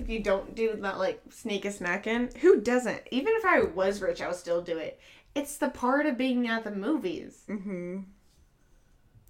If 0.00 0.08
you 0.08 0.18
don't 0.18 0.56
do 0.56 0.74
that, 0.74 0.98
like 0.98 1.22
sneak 1.30 1.64
a 1.64 1.70
snack 1.70 2.08
in, 2.08 2.30
who 2.40 2.60
doesn't? 2.60 3.02
Even 3.12 3.34
if 3.36 3.44
I 3.44 3.60
was 3.60 4.02
rich, 4.02 4.20
I 4.20 4.26
would 4.26 4.34
still 4.34 4.62
do 4.62 4.78
it. 4.78 4.98
It's 5.36 5.58
the 5.58 5.68
part 5.68 6.06
of 6.06 6.18
being 6.18 6.48
at 6.48 6.64
the 6.64 6.72
movies. 6.72 7.44
Mm-hmm. 7.48 7.98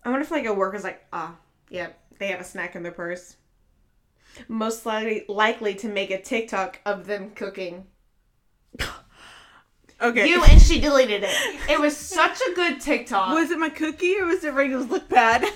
I 0.06 0.10
wonder 0.10 0.22
if 0.22 0.30
like 0.30 0.46
a 0.46 0.54
worker's 0.54 0.84
like, 0.84 1.04
ah, 1.12 1.34
yep, 1.68 1.98
they 2.20 2.28
have 2.28 2.40
a 2.40 2.44
snack 2.44 2.76
in 2.76 2.84
their 2.84 2.92
purse. 2.92 3.34
Most 4.46 4.86
likely 4.86 5.24
likely 5.28 5.74
to 5.74 5.88
make 5.88 6.12
a 6.12 6.22
TikTok 6.22 6.80
of 6.86 7.06
them 7.06 7.32
cooking. 7.34 7.86
Okay. 9.98 10.28
You 10.28 10.44
and 10.44 10.60
she 10.60 10.78
deleted 10.78 11.22
it. 11.22 11.70
It 11.70 11.80
was 11.80 11.96
such 11.96 12.38
a 12.42 12.54
good 12.54 12.82
TikTok. 12.82 13.34
was 13.34 13.50
it 13.50 13.58
my 13.58 13.70
cookie 13.70 14.18
or 14.20 14.26
was 14.26 14.44
it 14.44 14.52
Regal's 14.52 14.88
look 14.88 15.08
pad? 15.08 15.46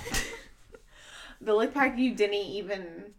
the 1.42 1.54
look 1.54 1.74
pack 1.74 1.98
you 1.98 2.14
didn't 2.14 2.36
even 2.36 3.12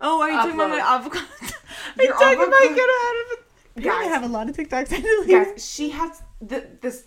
oh, 0.00 0.20
are 0.20 0.28
you 0.28 0.34
talking 0.34 0.54
about 0.54 0.72
Upload. 0.72 0.78
my 0.78 0.96
avocado? 0.96 1.24
I'm 1.96 2.04
Your 2.04 2.14
talking 2.14 2.38
about 2.38 2.50
get 2.50 2.80
out 2.80 3.14
of 3.14 3.30
it. 3.30 3.38
Apparently 3.76 4.06
I 4.06 4.08
have 4.08 4.24
a 4.24 4.26
lot 4.26 4.48
of 4.48 4.56
TikToks. 4.56 4.92
I 4.92 5.00
deleted. 5.00 5.54
Guys, 5.54 5.70
she 5.72 5.90
has 5.90 6.20
the 6.40 6.66
this 6.80 7.04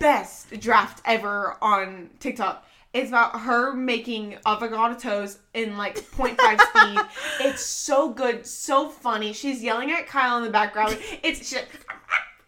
best 0.00 0.58
draft 0.58 1.02
ever 1.04 1.58
on 1.60 2.08
TikTok. 2.18 2.66
It's 2.92 3.08
about 3.08 3.40
her 3.40 3.72
making 3.74 4.36
avocado 4.44 4.98
toast 4.98 5.38
in 5.54 5.76
like 5.78 5.96
0.5 5.98 6.36
speed. 6.60 7.00
It's 7.40 7.64
so 7.64 8.10
good, 8.10 8.46
so 8.46 8.88
funny. 8.90 9.32
She's 9.32 9.62
yelling 9.62 9.90
at 9.90 10.06
Kyle 10.06 10.36
in 10.38 10.44
the 10.44 10.50
background. 10.50 10.98
It's 11.22 11.38
she's 11.48 11.54
like, 11.54 11.68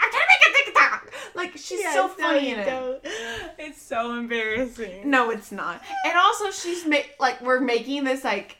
I'm 0.01 0.11
trying 0.11 0.22
to 0.22 0.28
make 0.28 0.49
a 0.51 0.64
TikTok. 0.66 1.12
Like 1.34 1.53
she's 1.57 1.82
so 1.92 2.09
funny 2.09 2.51
in 2.51 2.59
it. 2.61 2.66
don't. 2.66 3.01
It's 3.59 3.80
so 3.80 4.12
embarrassing. 4.18 5.09
No, 5.11 5.30
it's 5.30 5.51
not. 5.51 5.80
And 6.05 6.16
also, 6.16 6.51
she's 6.51 6.86
ma- 6.86 6.99
like 7.18 7.40
we're 7.40 7.61
making 7.61 8.05
this 8.05 8.22
like 8.24 8.59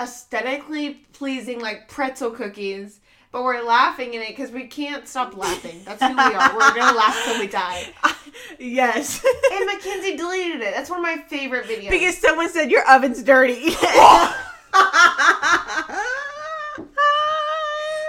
aesthetically 0.00 0.94
pleasing 1.12 1.60
like 1.60 1.88
pretzel 1.88 2.30
cookies, 2.30 3.00
but 3.32 3.42
we're 3.44 3.62
laughing 3.62 4.12
in 4.14 4.20
it 4.22 4.28
because 4.28 4.50
we 4.50 4.66
can't 4.66 5.08
stop 5.08 5.36
laughing. 5.36 5.80
That's 5.84 6.02
who 6.02 6.14
we 6.14 6.20
are. 6.20 6.54
We're 6.54 6.74
gonna 6.74 6.96
laugh 6.96 7.18
till 7.24 7.40
we 7.40 7.46
die. 7.48 7.88
yes. 8.58 9.24
And 9.52 9.68
Makenzie 9.70 10.16
deleted 10.16 10.60
it. 10.60 10.74
That's 10.74 10.90
one 10.90 10.98
of 10.98 11.02
my 11.02 11.16
favorite 11.28 11.64
videos. 11.66 11.90
because 11.90 12.18
someone 12.18 12.50
said 12.50 12.70
your 12.70 12.88
oven's 12.88 13.22
dirty. 13.22 13.74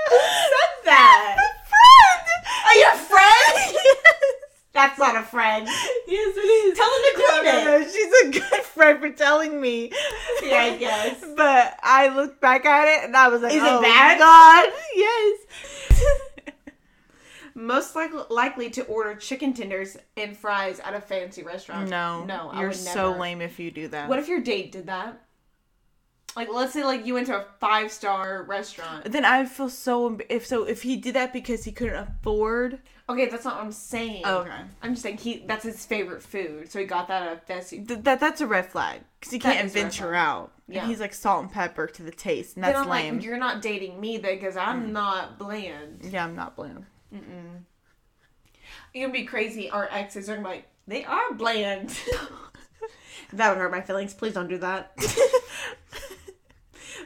Who 0.06 0.20
said 0.20 0.74
that? 0.86 1.38
Are 2.66 2.76
you 2.76 2.88
a 2.94 2.98
friend? 2.98 3.78
That's 4.74 4.98
not 4.98 5.16
a 5.16 5.24
friend. 5.24 5.68
Yes, 6.06 6.36
it 6.36 6.42
is. 6.42 6.78
Tell 6.78 6.88
him 6.88 7.02
to 7.04 7.14
clean 7.16 7.44
No, 7.46 7.66
no, 7.66 7.78
it. 7.78 7.82
no, 7.82 7.88
She's 7.88 8.14
a 8.24 8.32
good 8.52 8.62
friend 8.64 9.00
for 9.00 9.10
telling 9.12 9.60
me. 9.62 9.92
Yeah, 10.44 10.58
I 10.58 10.78
guess. 10.78 11.24
But 11.38 11.80
I 11.82 12.10
looked 12.14 12.42
back 12.42 12.66
at 12.66 12.88
it 12.88 13.06
and 13.06 13.16
I 13.16 13.30
was 13.30 13.42
like, 13.42 13.54
Is 13.54 13.64
it 13.64 13.68
oh, 13.70 13.82
bad? 13.82 14.20
God, 14.20 14.74
yes. 14.96 15.40
Most 17.56 17.96
likely 17.96 18.24
likely 18.30 18.70
to 18.72 18.84
order 18.86 19.16
chicken 19.16 19.54
tenders 19.54 19.96
and 20.18 20.36
fries 20.36 20.80
at 20.80 20.96
a 20.96 21.02
fancy 21.02 21.44
restaurant. 21.44 21.90
no, 21.90 22.26
no, 22.26 22.50
I 22.52 22.62
you're 22.62 22.74
so 22.74 23.10
never. 23.12 23.22
lame 23.22 23.42
if 23.42 23.60
you 23.60 23.70
do 23.72 23.88
that. 23.90 24.10
What 24.10 24.18
if 24.20 24.28
your 24.28 24.42
date 24.42 24.72
did 24.72 24.88
that? 24.88 25.22
Like, 26.36 26.50
let's 26.52 26.74
say 26.74 26.84
like 26.84 27.06
you 27.06 27.14
went 27.14 27.28
to 27.28 27.38
a 27.38 27.46
five 27.60 27.92
star 27.92 28.44
restaurant. 28.44 29.12
then 29.12 29.24
I 29.24 29.46
feel 29.46 29.70
so 29.70 30.20
if 30.30 30.48
so 30.48 30.64
if 30.64 30.82
he 30.82 30.96
did 30.98 31.14
that 31.16 31.32
because 31.32 31.64
he 31.64 31.72
couldn't 31.72 31.96
afford. 31.96 32.80
Okay, 33.10 33.28
that's 33.28 33.44
not 33.44 33.58
what 33.58 33.66
I'm 33.66 33.72
saying. 33.74 34.22
Oh, 34.26 34.40
okay. 34.40 34.52
I'm 34.82 34.92
just 34.92 35.04
saying 35.04 35.18
he 35.18 35.44
that's 35.46 35.66
his 35.66 35.86
favorite 35.86 36.24
food, 36.24 36.72
so 36.72 36.80
he 36.80 36.86
got 36.86 37.10
that 37.10 37.24
at 37.24 37.38
a 37.38 37.40
fancy. 37.42 37.84
Th- 37.84 38.00
that 38.04 38.22
that's 38.22 38.40
a 38.40 38.48
red 38.48 38.68
flag 38.68 39.02
because 39.20 39.34
he 39.34 39.40
That 39.40 39.56
can't 39.56 39.66
is 39.66 39.76
a 39.76 39.76
red 39.76 39.84
venture 39.84 40.16
out. 40.16 40.52
Yeah. 40.70 40.82
and 40.82 40.90
he's 40.90 41.02
like 41.02 41.14
salt 41.14 41.44
and 41.44 41.52
pepper 41.52 41.88
to 41.88 42.04
the 42.04 42.12
taste, 42.12 42.56
and 42.56 42.64
Then 42.64 42.74
that's 42.74 42.86
I'm 42.86 42.90
lame. 42.90 43.16
like, 43.16 43.26
you're 43.26 43.38
not 43.38 43.62
dating 43.62 44.00
me 44.00 44.18
then, 44.18 44.36
because 44.36 44.56
I'm 44.56 44.88
mm. 44.88 44.92
not 44.92 45.38
bland. 45.38 46.00
yeah, 46.04 46.24
I'm 46.24 46.36
not 46.36 46.56
bland. 46.56 46.86
You're 48.94 49.08
gonna 49.08 49.20
be 49.20 49.26
crazy. 49.26 49.70
Our 49.70 49.90
exes 49.92 50.30
are 50.30 50.36
gonna 50.36 50.48
be 50.48 50.56
like, 50.56 50.68
they 50.88 51.04
are 51.04 51.34
bland. 51.34 51.98
that 53.34 53.50
would 53.50 53.58
hurt 53.58 53.72
my 53.72 53.82
feelings. 53.82 54.14
Please 54.14 54.34
don't 54.34 54.48
do 54.48 54.60
that. 54.60 54.98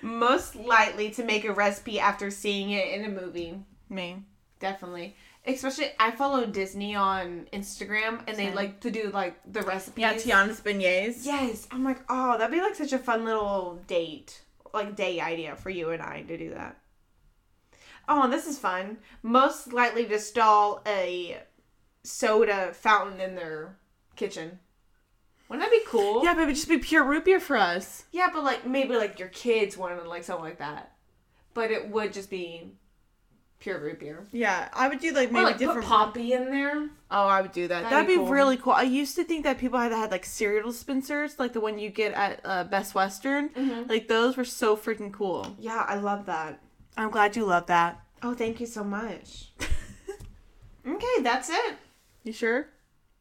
Most 0.03 0.55
likely 0.55 1.09
to 1.11 1.23
make 1.23 1.43
a 1.43 1.51
recipe 1.51 1.99
after 1.99 2.29
seeing 2.29 2.69
it 2.71 2.87
in 2.89 3.05
a 3.05 3.09
movie. 3.09 3.59
Me. 3.89 4.23
Definitely. 4.59 5.15
Especially, 5.47 5.91
I 5.97 6.11
follow 6.11 6.45
Disney 6.45 6.93
on 6.93 7.47
Instagram, 7.53 8.21
and 8.27 8.37
they 8.37 8.51
like 8.51 8.81
to 8.81 8.91
do 8.91 9.09
like 9.13 9.39
the 9.49 9.61
recipes. 9.61 10.01
Yeah, 10.01 10.13
Tiana's 10.13 10.59
beignets. 10.59 11.25
Yes, 11.25 11.67
I'm 11.71 11.85
like, 11.85 12.01
oh, 12.09 12.37
that'd 12.37 12.53
be 12.53 12.61
like 12.61 12.75
such 12.75 12.91
a 12.91 12.99
fun 12.99 13.23
little 13.23 13.81
date, 13.87 14.41
like 14.73 14.97
day 14.97 15.21
idea 15.21 15.55
for 15.55 15.69
you 15.69 15.91
and 15.91 16.01
I 16.01 16.23
to 16.23 16.37
do 16.37 16.49
that. 16.49 16.77
Oh, 18.09 18.29
this 18.29 18.45
is 18.45 18.59
fun. 18.59 18.97
Most 19.23 19.71
likely 19.71 20.05
to 20.05 20.19
stall 20.19 20.81
a 20.85 21.37
soda 22.03 22.73
fountain 22.73 23.21
in 23.21 23.35
their 23.35 23.77
kitchen. 24.15 24.59
Wouldn't 25.47 25.65
that 25.65 25.71
be 25.71 25.83
cool? 25.87 26.23
Yeah, 26.23 26.33
but 26.33 26.43
it 26.43 26.45
would 26.47 26.55
just 26.55 26.67
be 26.67 26.77
pure 26.77 27.03
root 27.03 27.23
beer 27.25 27.39
for 27.39 27.55
us. 27.55 28.03
Yeah, 28.11 28.29
but 28.33 28.43
like 28.43 28.65
maybe 28.65 28.95
like 28.95 29.17
your 29.17 29.29
kids 29.29 29.77
wanted 29.77 30.05
like 30.07 30.23
something 30.25 30.43
like 30.43 30.59
that, 30.59 30.93
but 31.53 31.71
it 31.71 31.89
would 31.89 32.11
just 32.11 32.29
be 32.29 32.73
pure 33.59 33.79
root 33.79 33.99
beer. 33.99 34.25
Yeah, 34.31 34.69
I 34.73 34.87
would 34.87 34.99
do 34.99 35.11
like 35.13 35.29
Or 35.29 35.33
maybe 35.33 35.45
like 35.45 35.57
different. 35.57 35.81
put 35.81 35.89
poppy 35.89 36.33
in 36.33 36.51
there. 36.51 36.89
Oh, 37.09 37.27
I 37.27 37.41
would 37.41 37.51
do 37.53 37.67
that. 37.67 37.83
That'd 37.83 37.91
That'd, 37.91 38.07
be 38.07 38.13
be, 38.13 38.17
cool. 38.17 38.27
really 38.29 38.57
cool. 38.57 38.73
I 38.73 38.83
used 38.83 39.15
to 39.15 39.23
think 39.23 39.43
that 39.45 39.57
people 39.57 39.79
had 39.79 39.91
had 39.91 40.11
like 40.11 40.25
cereal 40.25 40.69
dispensers, 40.71 41.39
like 41.39 41.53
the 41.53 41.61
one 41.61 41.79
you 41.79 41.89
get 41.89 42.13
at 42.13 42.41
uh, 42.45 42.63
Best 42.65 42.93
Western. 42.95 43.49
Mhm. 43.49 43.89
Like 43.89 44.07
those 44.07 44.37
were 44.37 44.45
so 44.45 44.75
freaking 44.77 45.11
cool. 45.11 45.55
Yeah, 45.59 45.85
I 45.87 45.95
love 45.95 46.25
that. 46.27 46.59
I'm 46.97 47.09
glad 47.11 47.35
you 47.35 47.45
love 47.45 47.65
that. 47.67 47.99
Oh, 48.23 48.33
thank 48.33 48.59
you 48.59 48.65
so 48.65 48.83
much. 48.83 49.51
okay, 50.87 51.21
that's 51.21 51.49
it. 51.49 51.75
You 52.23 52.33
sure? 52.33 52.67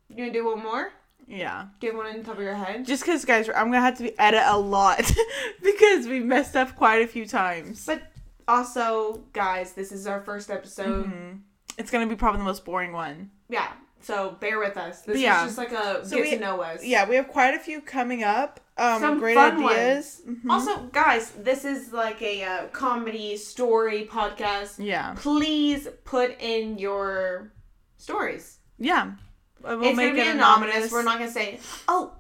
You 0.08 0.16
gonna 0.16 0.32
do 0.32 0.44
one 0.46 0.62
more? 0.62 0.90
Yeah. 1.28 1.66
Give 1.80 1.94
one 1.96 2.06
on 2.06 2.22
top 2.22 2.36
of 2.36 2.42
your 2.42 2.54
head. 2.54 2.86
Just 2.86 3.02
because, 3.04 3.24
guys, 3.24 3.48
I'm 3.48 3.66
gonna 3.66 3.80
have 3.80 3.96
to 3.98 4.04
be 4.04 4.18
edit 4.18 4.42
a 4.46 4.56
lot 4.58 4.98
because 5.62 6.06
we 6.06 6.20
messed 6.20 6.54
up 6.56 6.76
quite 6.76 7.02
a 7.02 7.06
few 7.06 7.26
times. 7.26 7.84
But 7.84 8.02
also, 8.48 9.24
guys, 9.32 9.72
this 9.72 9.92
is 9.92 10.06
our 10.06 10.20
first 10.22 10.50
episode. 10.50 11.06
Mhm. 11.06 11.40
It's 11.78 11.90
gonna 11.90 12.06
be 12.06 12.16
probably 12.16 12.38
the 12.38 12.44
most 12.44 12.64
boring 12.64 12.92
one. 12.92 13.30
Yeah, 13.48 13.68
so 14.00 14.30
bear 14.40 14.58
with 14.58 14.76
us. 14.76 15.02
This 15.02 15.18
Yeah. 15.18 15.42
is 15.42 15.48
just 15.48 15.58
like 15.58 15.72
a 15.72 16.04
So 16.06 16.16
get 16.16 16.22
we- 16.24 16.30
to 16.30 16.38
know 16.38 16.60
us. 16.62 16.82
Yeah, 16.84 17.08
we 17.08 17.16
have 17.16 17.28
quite 17.28 17.54
a 17.54 17.58
few 17.58 17.80
coming 17.80 18.22
up. 18.24 18.60
Um, 18.78 19.00
Some 19.00 19.18
great 19.18 19.36
ideas. 19.38 20.20
Mhm. 20.26 20.50
Also, 20.50 20.76
guys, 20.92 21.30
this 21.32 21.64
is 21.64 21.92
like 21.92 22.20
a 22.22 22.44
uh, 22.44 22.66
comedy 22.68 23.36
story 23.36 24.06
podcast. 24.10 24.74
yeah, 24.78 25.14
Please 25.16 25.88
put 26.04 26.36
in 26.40 26.78
your 26.78 27.52
stories. 27.96 28.58
yeah. 28.78 29.12
We'll 29.62 29.82
it's 29.82 29.96
make 29.96 30.12
gonna 30.12 30.22
be 30.24 30.28
it 30.28 30.34
anonymous. 30.36 30.92
We're 30.92 31.02
not 31.02 31.18
gonna 31.18 31.30
say, 31.30 31.58
"Oh, 31.88 32.12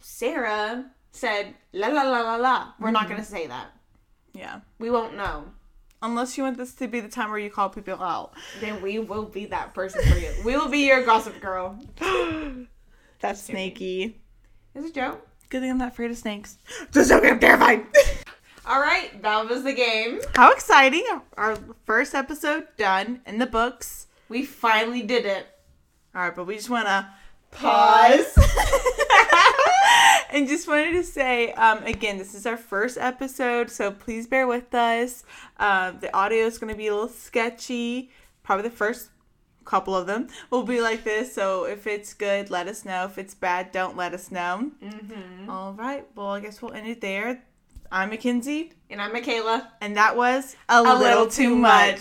Sarah 0.00 0.90
said 1.10 1.54
la 1.72 1.88
la 1.88 2.02
la 2.02 2.20
la 2.20 2.36
la." 2.36 2.72
We're 2.78 2.90
not 2.92 3.08
gonna 3.08 3.24
say 3.24 3.46
that. 3.46 3.72
Yeah, 4.32 4.60
We 4.78 4.90
won't 4.90 5.16
know. 5.16 5.46
Unless 6.02 6.36
you 6.36 6.44
want 6.44 6.56
this 6.56 6.74
to 6.74 6.88
be 6.88 7.00
the 7.00 7.08
time 7.08 7.30
where 7.30 7.38
you 7.38 7.50
call 7.50 7.68
people 7.68 8.02
out. 8.02 8.32
Then 8.60 8.82
we 8.82 8.98
will 8.98 9.24
be 9.24 9.46
that 9.46 9.74
person 9.74 10.02
for 10.02 10.18
you. 10.18 10.32
we 10.44 10.56
will 10.56 10.68
be 10.68 10.86
your 10.86 11.04
gossip 11.04 11.40
girl. 11.40 11.78
That's 13.20 13.42
snaky. 13.42 14.20
It's 14.74 14.90
a 14.90 14.92
joke. 14.92 15.26
Good 15.48 15.62
thing 15.62 15.70
I'm 15.70 15.78
not 15.78 15.88
afraid 15.88 16.10
of 16.10 16.18
snakes. 16.18 16.58
Just 16.92 17.10
okay, 17.10 17.30
I'm 17.30 17.38
terrified. 17.38 17.86
All 18.66 18.80
right, 18.80 19.22
that 19.22 19.48
was 19.48 19.62
the 19.62 19.72
game. 19.72 20.20
How 20.34 20.52
exciting! 20.52 21.06
Our 21.36 21.56
first 21.84 22.16
episode 22.16 22.66
done 22.76 23.20
in 23.24 23.38
the 23.38 23.46
books. 23.46 24.08
We 24.28 24.44
finally 24.44 25.02
did 25.02 25.24
it. 25.24 25.46
All 26.14 26.22
right, 26.22 26.34
but 26.34 26.46
we 26.46 26.56
just 26.56 26.68
want 26.68 26.86
to 26.86 27.08
Pause. 27.52 28.38
and 30.32 30.48
just 30.48 30.66
wanted 30.68 30.92
to 30.92 31.02
say 31.04 31.52
um, 31.52 31.82
again, 31.84 32.18
this 32.18 32.34
is 32.34 32.46
our 32.46 32.56
first 32.56 32.98
episode, 32.98 33.70
so 33.70 33.90
please 33.90 34.26
bear 34.26 34.46
with 34.46 34.74
us. 34.74 35.24
Um, 35.58 35.98
the 36.00 36.14
audio 36.14 36.44
is 36.46 36.58
going 36.58 36.72
to 36.72 36.76
be 36.76 36.86
a 36.88 36.94
little 36.94 37.08
sketchy. 37.08 38.10
Probably 38.42 38.62
the 38.68 38.74
first 38.76 39.08
couple 39.64 39.96
of 39.96 40.06
them 40.06 40.28
will 40.50 40.62
be 40.62 40.80
like 40.80 41.02
this. 41.04 41.34
So 41.34 41.64
if 41.64 41.86
it's 41.86 42.14
good, 42.14 42.50
let 42.50 42.68
us 42.68 42.84
know. 42.84 43.04
If 43.06 43.18
it's 43.18 43.34
bad, 43.34 43.72
don't 43.72 43.96
let 43.96 44.14
us 44.14 44.30
know. 44.30 44.70
Mm-hmm. 44.82 45.50
All 45.50 45.72
right. 45.72 46.06
Well, 46.14 46.28
I 46.28 46.40
guess 46.40 46.62
we'll 46.62 46.72
end 46.72 46.86
it 46.86 47.00
there. 47.00 47.42
I'm 47.90 48.10
Makenzie, 48.10 48.72
And 48.90 49.00
I'm 49.00 49.12
Makayla. 49.14 49.68
and 49.80 49.96
that 49.96 50.16
was 50.16 50.56
a, 50.68 50.80
A 50.80 50.82
little, 50.82 50.98
little 50.98 51.26
too 51.26 51.50
too 51.50 51.56
much. 51.56 51.92
much. 51.94 52.00